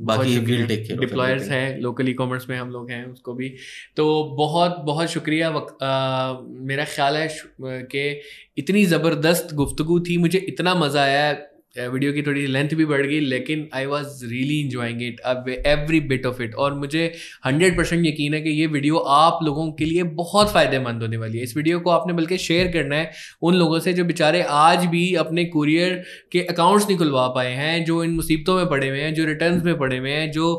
बाकी 0.00 0.38
विल 0.38 0.66
टेक 0.66 0.86
केयर 0.86 0.98
डिप्लॉयर्स 1.00 1.48
हैं 1.48 1.80
लोकल 1.80 2.08
ई 2.08 2.12
कॉमर्स 2.12 2.48
में 2.48 2.58
हम 2.58 2.70
लोग 2.70 2.90
हैं 2.90 3.04
उसको 3.06 3.34
भी। 3.34 3.54
तो 3.96 4.24
बहुत 4.24 4.76
बहुत 4.78 5.08
शुक्रिया 5.08 5.50
वक, 5.50 5.82
आ, 5.82 6.40
मेरा 6.42 6.84
ख्याल 6.84 7.16
है 7.16 7.28
कि 7.60 8.20
इतनी 8.58 8.84
ज़बरदस्त 8.84 9.54
गुफ्तु 9.54 10.00
थी 10.00 10.16
मुझे 10.16 10.38
इतना 10.38 10.74
मज़ा 10.74 11.02
आया 11.02 11.32
वीडियो 11.76 12.12
की 12.12 12.22
थोड़ी 12.22 12.46
लेंथ 12.46 12.68
भी 12.68 12.84
बढ़ 12.84 13.00
गई, 13.02 13.18
लेकिन 13.20 13.68
I 13.74 13.86
was 13.86 14.24
really 14.26 14.58
enjoying 14.60 15.02
it 15.02 15.18
अब 15.22 15.48
एवरी 15.48 16.00
बिट 16.02 16.26
ऑफ़ 16.26 16.42
इट 16.42 16.54
और 16.56 16.74
मुझे 16.74 17.04
हंड्रेड 17.46 17.76
परसेंट 17.76 18.06
यकीन 18.06 18.34
है 18.34 18.40
कि 18.40 18.50
ये 18.50 18.66
वीडियो 18.68 18.96
आप 18.96 19.38
लोगों 19.42 19.70
के 19.72 19.84
लिए 19.84 20.02
बहुत 20.14 20.52
फ़ायदेमंद 20.52 21.02
होने 21.02 21.16
वाली 21.16 21.38
है। 21.38 21.44
इस 21.44 21.56
वीडियो 21.56 21.80
को 21.80 21.90
आपने 21.90 22.12
बल्कि 22.12 22.38
शेयर 22.38 22.72
करना 22.72 22.96
है 22.96 23.10
उन 23.42 23.54
लोगों 23.54 23.78
से 23.80 23.92
जो 23.92 24.04
बेचारे 24.04 24.42
आज 24.50 24.86
भी 24.86 25.14
अपने 25.16 25.44
कुरियर 25.46 26.02
के 26.32 26.42
अकाउंट्स 26.44 26.86
नहीं 26.88 26.98
खुलवा 26.98 27.26
पाए 27.28 27.52
हैं, 27.52 27.84
जो 27.84 28.02
इन 28.04 28.10
मुसीबतों 28.12 28.56
में 28.56 28.66
पड़े 28.68 28.88
हुए 28.88 29.00
हैं, 29.00 29.12
जो 29.14 29.24
रिटर्न 29.26 29.62
में 29.64 29.78
पड़े 29.78 29.98
हुए 29.98 30.10
हैं, 30.10 30.30
जो 30.30 30.54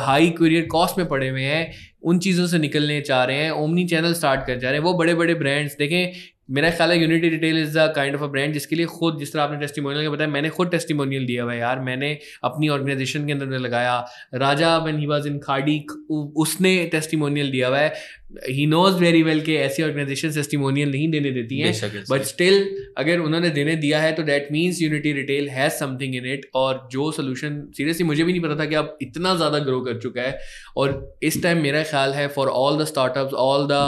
हाई 0.00 0.30
कुरियर 0.38 0.66
कॉस्ट 0.68 0.98
में 0.98 1.06
पड़े 1.08 1.28
हुए 1.28 1.42
हैं, 1.44 1.72
उन 2.02 2.18
चीज़ों 2.18 2.46
से 2.46 2.58
निकलने 2.58 3.00
चाह 3.02 3.24
रहे 3.24 3.36
हैं 3.36 3.50
ओमनी 3.52 3.84
चैनल 3.88 4.12
स्टार्ट 4.14 4.46
कर 4.46 4.58
जा 4.58 4.70
रहे 4.70 4.78
हैं। 4.78 4.84
वो 4.84 4.94
बड़े 4.94 5.14
बड़े 5.14 5.34
ब्रांड्स 5.34 5.76
देखें 5.78 6.12
मेरा 6.48 6.70
ख्याल 6.70 6.90
है 6.90 6.98
Unity 6.98 7.28
Retail 7.28 7.58
is 7.58 7.78
the 7.78 7.92
kind 7.96 8.16
of 8.16 8.22
a 8.22 8.26
brand 8.26 8.52
जिसके 8.52 8.76
लिए 8.76 8.86
खुद, 8.86 9.18
जिस 9.18 9.32
तरह 9.32 9.42
आपने 9.42 9.58
टेस्टिमोनियल 9.58 10.04
का 10.04 10.10
बताया, 10.10 10.30
मैंने 10.30 10.48
खुद 10.48 10.68
टेस्टिमोनियल 10.70 11.26
दिया 11.26 11.44
हुआ 11.44 11.54
यार। 11.54 11.80
मैंने 11.80 12.18
अपनी 12.44 12.68
ऑर्गेनाइजेशन 12.68 13.26
के 13.26 13.32
अंदर 13.32 13.58
लगाया। 13.58 13.98
राजा 14.34 14.76
वन 14.78 14.98
ही 14.98 15.06
वॉज़ 15.06 15.28
इन 15.28 15.38
खाड़ी 15.38 15.78
उसने 16.10 16.84
टेस्टिमोनियल 16.92 17.50
दिया 17.50 17.68
हुआ 17.68 17.78
है। 17.78 17.92
ही 18.30 18.66
नोज़ 18.66 18.94
वेरी 18.94 19.22
वेल 19.22 19.40
के 19.40 19.54
ऐसी 19.56 19.82
ऑर्गेनाइजेशन 19.82 20.30
टेस्टिमोनियल 20.32 20.90
नहीं 20.90 21.08
देने 21.10 21.30
देती 21.30 21.58
हैं 21.58 22.02
बट 22.10 22.22
स्टिल 22.22 22.54
अगर 22.98 23.18
उन्होंने 23.18 23.50
देने 23.50 23.74
दिया 23.76 24.00
है 24.00 24.12
तो 24.12 24.22
that 24.22 24.48
means 24.52 24.80
Unity 24.82 25.12
Retail 25.12 25.48
has 25.48 25.72
something 25.72 26.14
in 26.14 26.26
it 26.26 26.48
और 26.54 26.88
जो 26.92 27.10
सोल्यूशन 27.12 27.60
सीरियसली 27.76 28.06
मुझे 28.06 28.24
भी 28.24 28.32
नहीं 28.32 28.42
पता 28.42 28.58
था 28.60 28.64
कि 28.64 28.74
अब 28.74 28.96
इतना 29.02 29.34
ज़्यादा 29.36 29.58
ग्रो 29.58 29.80
कर 29.80 30.00
चुका 30.00 30.22
है 30.22 30.38
और 30.76 31.18
इस 31.22 31.42
टाइम 31.42 31.62
मेरा 31.62 31.82
ख्याल 31.82 32.12
है 32.12 32.26
for 32.28 32.48
all 32.48 32.82
the 32.82 32.86
startups 32.86 33.34
all 33.44 33.66
the 33.66 33.80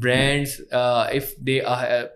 brands 0.00 0.58
if 1.14 1.32
they 1.42 1.60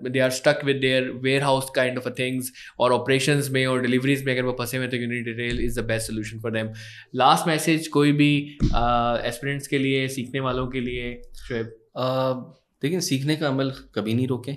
they 0.09 0.21
are 0.21 0.31
stuck 0.33 0.65
with 0.65 0.77
their 0.77 1.11
warehouse 1.43 1.71
kind 1.75 1.99
of 1.99 2.09
a 2.09 2.13
things 2.19 2.53
और 2.81 2.93
ऑपरेशन 2.93 3.43
में 3.53 3.65
और 3.67 3.83
डिलीवरीज 3.83 4.25
में 4.25 4.33
अगर 4.33 4.45
वो 4.45 4.57
फंसे 4.61 4.77
हुए 4.77 4.89
तो 4.89 4.97
Unity 4.97 5.31
Retail 5.31 5.65
is 5.65 5.81
the 5.81 5.85
best 5.87 6.07
solution 6.07 6.41
for 6.41 6.53
them 6.53 6.73
last 7.17 7.49
message 7.49 7.89
कोई 7.89 8.13
भी 8.13 8.33
एस्पिरेंट्स 8.65 9.65
uh, 9.65 9.71
के 9.71 9.79
लिए 9.79 10.09
सीखने 10.11 10.41
वालों 10.41 10.67
के 10.67 10.81
लिए 10.81 11.21
देखिए 11.95 13.01
सीखने 13.01 13.37
का 13.37 13.49
अमल 13.49 13.71
कभी 13.95 14.15
नहीं 14.15 14.27
रोकें। 14.29 14.55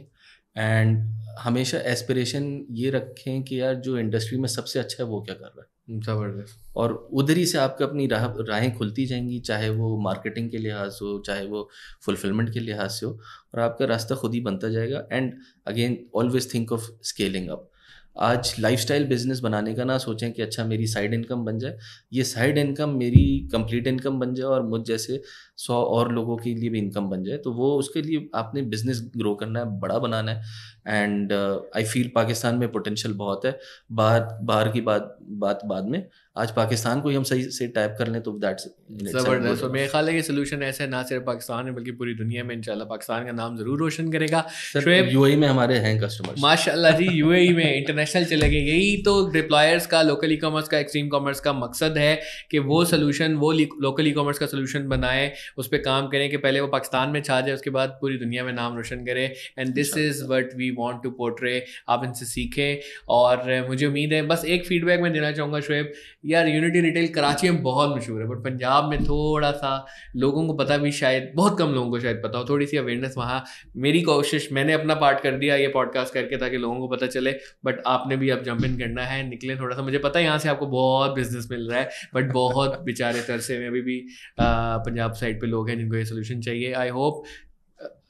एंड 0.58 0.98
हमेशा 1.40 1.78
एस्पिरेशन 1.78 2.66
ये 2.72 2.90
रखें 2.90 3.44
कि 3.44 3.60
यार 3.62 3.76
जो 3.76 3.98
इंडस्ट्री 3.98 4.38
में 4.38 4.48
सबसे 4.48 4.80
अच्छा 4.80 5.04
है 5.04 5.10
वो 5.10 5.22
क्या 5.22 5.36
कर 5.36 5.46
रहा 5.46 5.62
है। 5.62 6.00
ज़बरदस्त। 6.02 6.78
और 6.78 6.94
उधर 7.14 7.38
ही 7.38 7.46
से 7.46 7.58
आपका 7.58 7.86
अपनी 7.86 8.08
राह 8.08 8.26
राहें 8.40 8.74
खुलती 8.78 9.06
जाएँगी 9.06 9.40
चाहे 9.40 9.70
वो 9.70 9.98
मार्केटिंग 10.02 10.50
के 10.50 10.58
लिहाज 10.58 11.00
हो 11.02 11.18
चाहे 11.20 11.46
वो 11.46 11.70
फुलफिलमेंट 12.02 12.54
के 12.54 12.60
लिहाज 12.60 12.90
से 12.90 13.06
हो 13.06 13.12
और 13.56 13.60
आपका 13.60 13.86
रास्ता 13.86 14.16
खुद 14.16 14.34
ही 14.34 14.42
बनता 14.42 14.70
जाएगा। 14.70 15.08
And 15.12 15.34
again 15.68 16.06
always 16.16 16.54
think 16.54 16.72
of 16.72 16.90
scaling 17.04 17.50
up 17.50 17.70
आज 18.16 18.54
लाइफस्टाइल 18.60 19.06
बिज़नेस 19.08 19.40
बनाने 19.40 19.74
का 19.76 19.84
ना 19.84 19.98
सोचें 19.98 20.32
कि 20.34 20.42
अच्छा 20.42 20.64
मेरी 20.66 20.86
साइड 20.88 21.14
इनकम 21.14 21.44
बन 21.46 21.58
जाए। 21.60 21.78
ये 22.14 22.24
साइड 22.24 22.58
इनकम 22.58 22.90
मेरी 22.90 23.26
कंप्लीट 23.52 23.88
इनकम 23.88 24.20
बन 24.20 24.34
जाए 24.36 24.48
और 24.48 24.64
मुझ 24.64 24.82
जैसे 24.88 25.22
सौ 25.58 25.82
और 25.84 26.12
लोगों 26.12 26.38
के 26.38 26.54
लिए 26.56 26.70
भी 26.70 26.80
इनकम 26.80 27.10
बन 27.10 27.24
जाए। 27.24 27.38
तो 27.38 27.54
वो 27.54 27.74
उसके 27.80 28.02
लिए 28.02 28.30
आपने 28.36 28.62
बिज़नेस 28.64 29.02
ग्रो 29.18 29.34
करना 29.36 29.60
है, 29.60 29.80
बड़ा 29.80 30.00
बनाना 30.00 30.32
है। 30.32 30.44
एंड 30.86 31.34
आई 31.34 31.84
फील 31.86 32.12
पाकिस्तान 32.16 32.56
में 32.56 32.72
पोटेंशियल 32.72 33.14
बहुत 33.16 33.46
है। 33.46 33.58
बाहर 33.92 34.28
बाहर 34.44 34.70
की 34.72 34.82
बात 34.84 35.18
बात 35.42 35.66
बाद 35.66 35.86
में। 35.86 36.04
आज 36.36 36.52
पाकिस्तान 36.52 37.02
को 37.02 37.10
ही 37.10 37.16
हम 37.16 37.24
सही 37.24 37.44
से 37.52 37.68
टाइप 37.76 37.96
कर 38.00 38.08
लें 38.08 38.22
तो 38.22 38.32
दैट्स 38.40 38.68
ज़बरदस्त। 38.94 39.64
और 39.64 39.72
मेरे 39.72 39.88
ख्याल 39.88 40.10
है 40.10 40.14
कि 40.16 40.22
सोल्यूशन 40.22 40.64
ऐसा 40.64 40.84
है 40.84 40.90
ना 40.90 41.02
सिर्फ़ 41.04 41.24
पाकिस्तान 41.26 41.66
में 41.66 41.76
बल्कि 41.76 41.92
पूरी 42.00 42.14
दुनिया 42.16 42.44
में 42.44 42.56
इंशाल्लाह 42.56 42.88
पाकिस्तान 42.88 43.26
का 43.26 43.32
नाम 43.34 43.58
ज़रूर 43.58 43.80
रोशन 43.80 44.12
करेगा। 44.12 44.44
शुएब 44.64 45.10
यूएई 45.12 45.36
में 45.36 45.48
हमारे 45.48 45.78
हैं 45.86 46.00
कस्टमर 46.02 46.36
माशाल्लाह 46.42 46.98
जी 46.98 47.08
यूएई 47.10 47.54
में 47.54 47.76
इंटरनेशनल 47.76 48.26
चले 48.26 48.50
गए 48.50 48.60
यही 48.66 48.98
तो 49.06 49.14
डिप्लॉयर्स 49.32 49.88
का 49.88 50.02
लोकल 50.02 50.32
ई 50.32 50.38
कॉमर्स 50.38 50.68
का 50.68 50.78
एक्सट्रीम 50.80 51.08
कॉमर्स 51.10 51.40
का 51.40 51.54
मकसद 51.56 51.98
है 51.98 52.20
कि 52.52 52.60
वो 52.68 52.84
सोल्यूशन 52.86 53.36
वो 53.46 53.52
लोकल 53.52 54.08
ई 54.08 54.12
कॉमर्स 54.12 54.40
का 54.40 54.46
सोल्यूशन 54.48 54.88
बनाए 54.90 55.32
उस 55.58 55.68
पर 55.68 55.78
काम 55.88 56.08
करें 56.10 56.30
कि 56.30 56.38
पहले 56.40 56.60
वो 56.60 56.68
पाकिस्तान 56.68 57.10
में 57.10 57.22
छा 57.22 57.40
जाए 57.42 57.56
उसके 57.56 57.70
बाद 57.80 57.98
पूरी 58.02 58.18
दुनिया 58.18 58.44
में 58.44 58.54
नाम 58.54 58.78
रोशन 58.78 59.06
करें। 59.06 59.26
And 59.60 59.74
this 59.74 59.98
is 59.98 60.24
what 60.28 60.54
we 60.58 60.72
want 60.76 61.04
to 61.04 61.10
portray 61.14 61.64
आप 61.90 62.04
इनसे 62.06 62.26
सीखें। 62.26 63.04
और 63.10 63.68
मुझे 63.68 63.86
उम्मीद 63.86 64.14
है, 64.14 64.22
बस 64.24 64.46
एक 64.48 64.66
फीडबैक 64.66 65.00
मैं 65.02 65.12
देना 65.14 65.32
चाहूँगा 65.32 65.60
शुएब 65.62 65.92
यार 66.26 66.48
यूनिटी 66.48 66.82
रिटेल 66.82 67.08
कराची 67.14 67.50
में 67.50 67.62
बहुत 67.64 67.96
मशहूर 67.98 68.22
है 68.22 68.28
बट 68.28 68.44
पंजाब 68.44 68.90
में 68.90 69.04
थोड़ा 69.06 69.52
सा 69.54 69.86
लोगों 70.16 70.46
को 70.48 70.54
पता 70.56 70.78
भी 70.78 70.92
शायद, 70.92 71.32
बहुत 71.36 71.58
कम 71.60 71.70
लोगों 71.70 71.90
को 71.92 72.00
शायद 72.00 72.22
पता 72.24 72.38
हो 72.38 72.46
थोड़ी 72.50 72.66
सी 72.66 72.78
अवेयरनेस 72.78 73.14
वहाँ। 73.18 73.44
मेरी 73.78 74.02
कोशिश, 74.02 74.48
मैंने 74.52 74.74
अपना 74.74 74.96
पार्ट 74.96 75.20
कर 75.22 75.38
दिया 75.38 75.56
ये 75.56 75.68
पॉडकास्ट 75.70 76.14
करके 76.14 76.38
ताकि 76.38 76.58
लोगों 76.58 76.80
को 76.80 76.88
पता 76.88 77.08
चले 77.08 77.32
बट 77.66 77.82
आपने 77.88 78.18
भी 78.18 78.30
अब 78.30 78.44
जंप 78.44 78.64
इन 78.66 78.78
करना 78.80 79.04
है, 79.04 79.28
निकले 79.30 79.56
थोड़ा 79.56 79.76
सा 79.76 79.82
मुझे 79.82 79.98
पता 80.00 80.20
है 80.20 80.26
यहाँ 80.26 80.38
से 80.40 80.50
आपको 80.50 80.68
बहुत 80.68 81.16
बिज़नेस 81.16 81.48
मिल 81.52 81.70
रहा 81.70 81.80
है 81.80 81.90
बट 82.16 82.32
बहुत 82.34 82.80
बेचारे 82.86 83.22
तरसे 83.22 83.58
में 83.60 83.68
अभी 83.68 83.82
भी 83.82 84.00
पंजाब 84.40 85.14
साइड 85.16 85.42
पे 85.42 85.48
लोग 85.48 85.70
हैं 85.70 85.78
जिनको 85.78 85.96
ये 85.96 86.06
सोल्यूशन 86.06 86.42
चाहिए। 86.42 86.72
आई 86.74 86.90
होप 86.90 87.24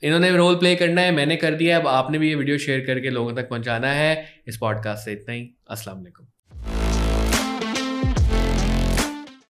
इन्होंने 0.05 0.31
रोल 0.37 0.55
प्ले 0.55 0.75
करना 0.75 1.01
है, 1.01 1.11
मैंने 1.11 1.35
कर 1.35 1.55
दिया 1.55 1.79
अब 1.79 1.87
आपने 1.87 2.17
भी 2.17 2.29
ये 2.29 2.35
वीडियो 2.35 2.57
शेयर 2.57 2.85
करके 2.85 3.09
लोगों 3.09 3.33
तक 3.33 3.49
पहुंचाना 3.49 3.91
है। 3.91 4.25
इस 4.47 4.57
पॉडकास्ट 4.57 5.05
से 5.05 5.11
इतना 5.11 5.33
ही। 5.33 5.49
अस्सलाम 5.69 5.97
वालेकुम। 5.97 6.27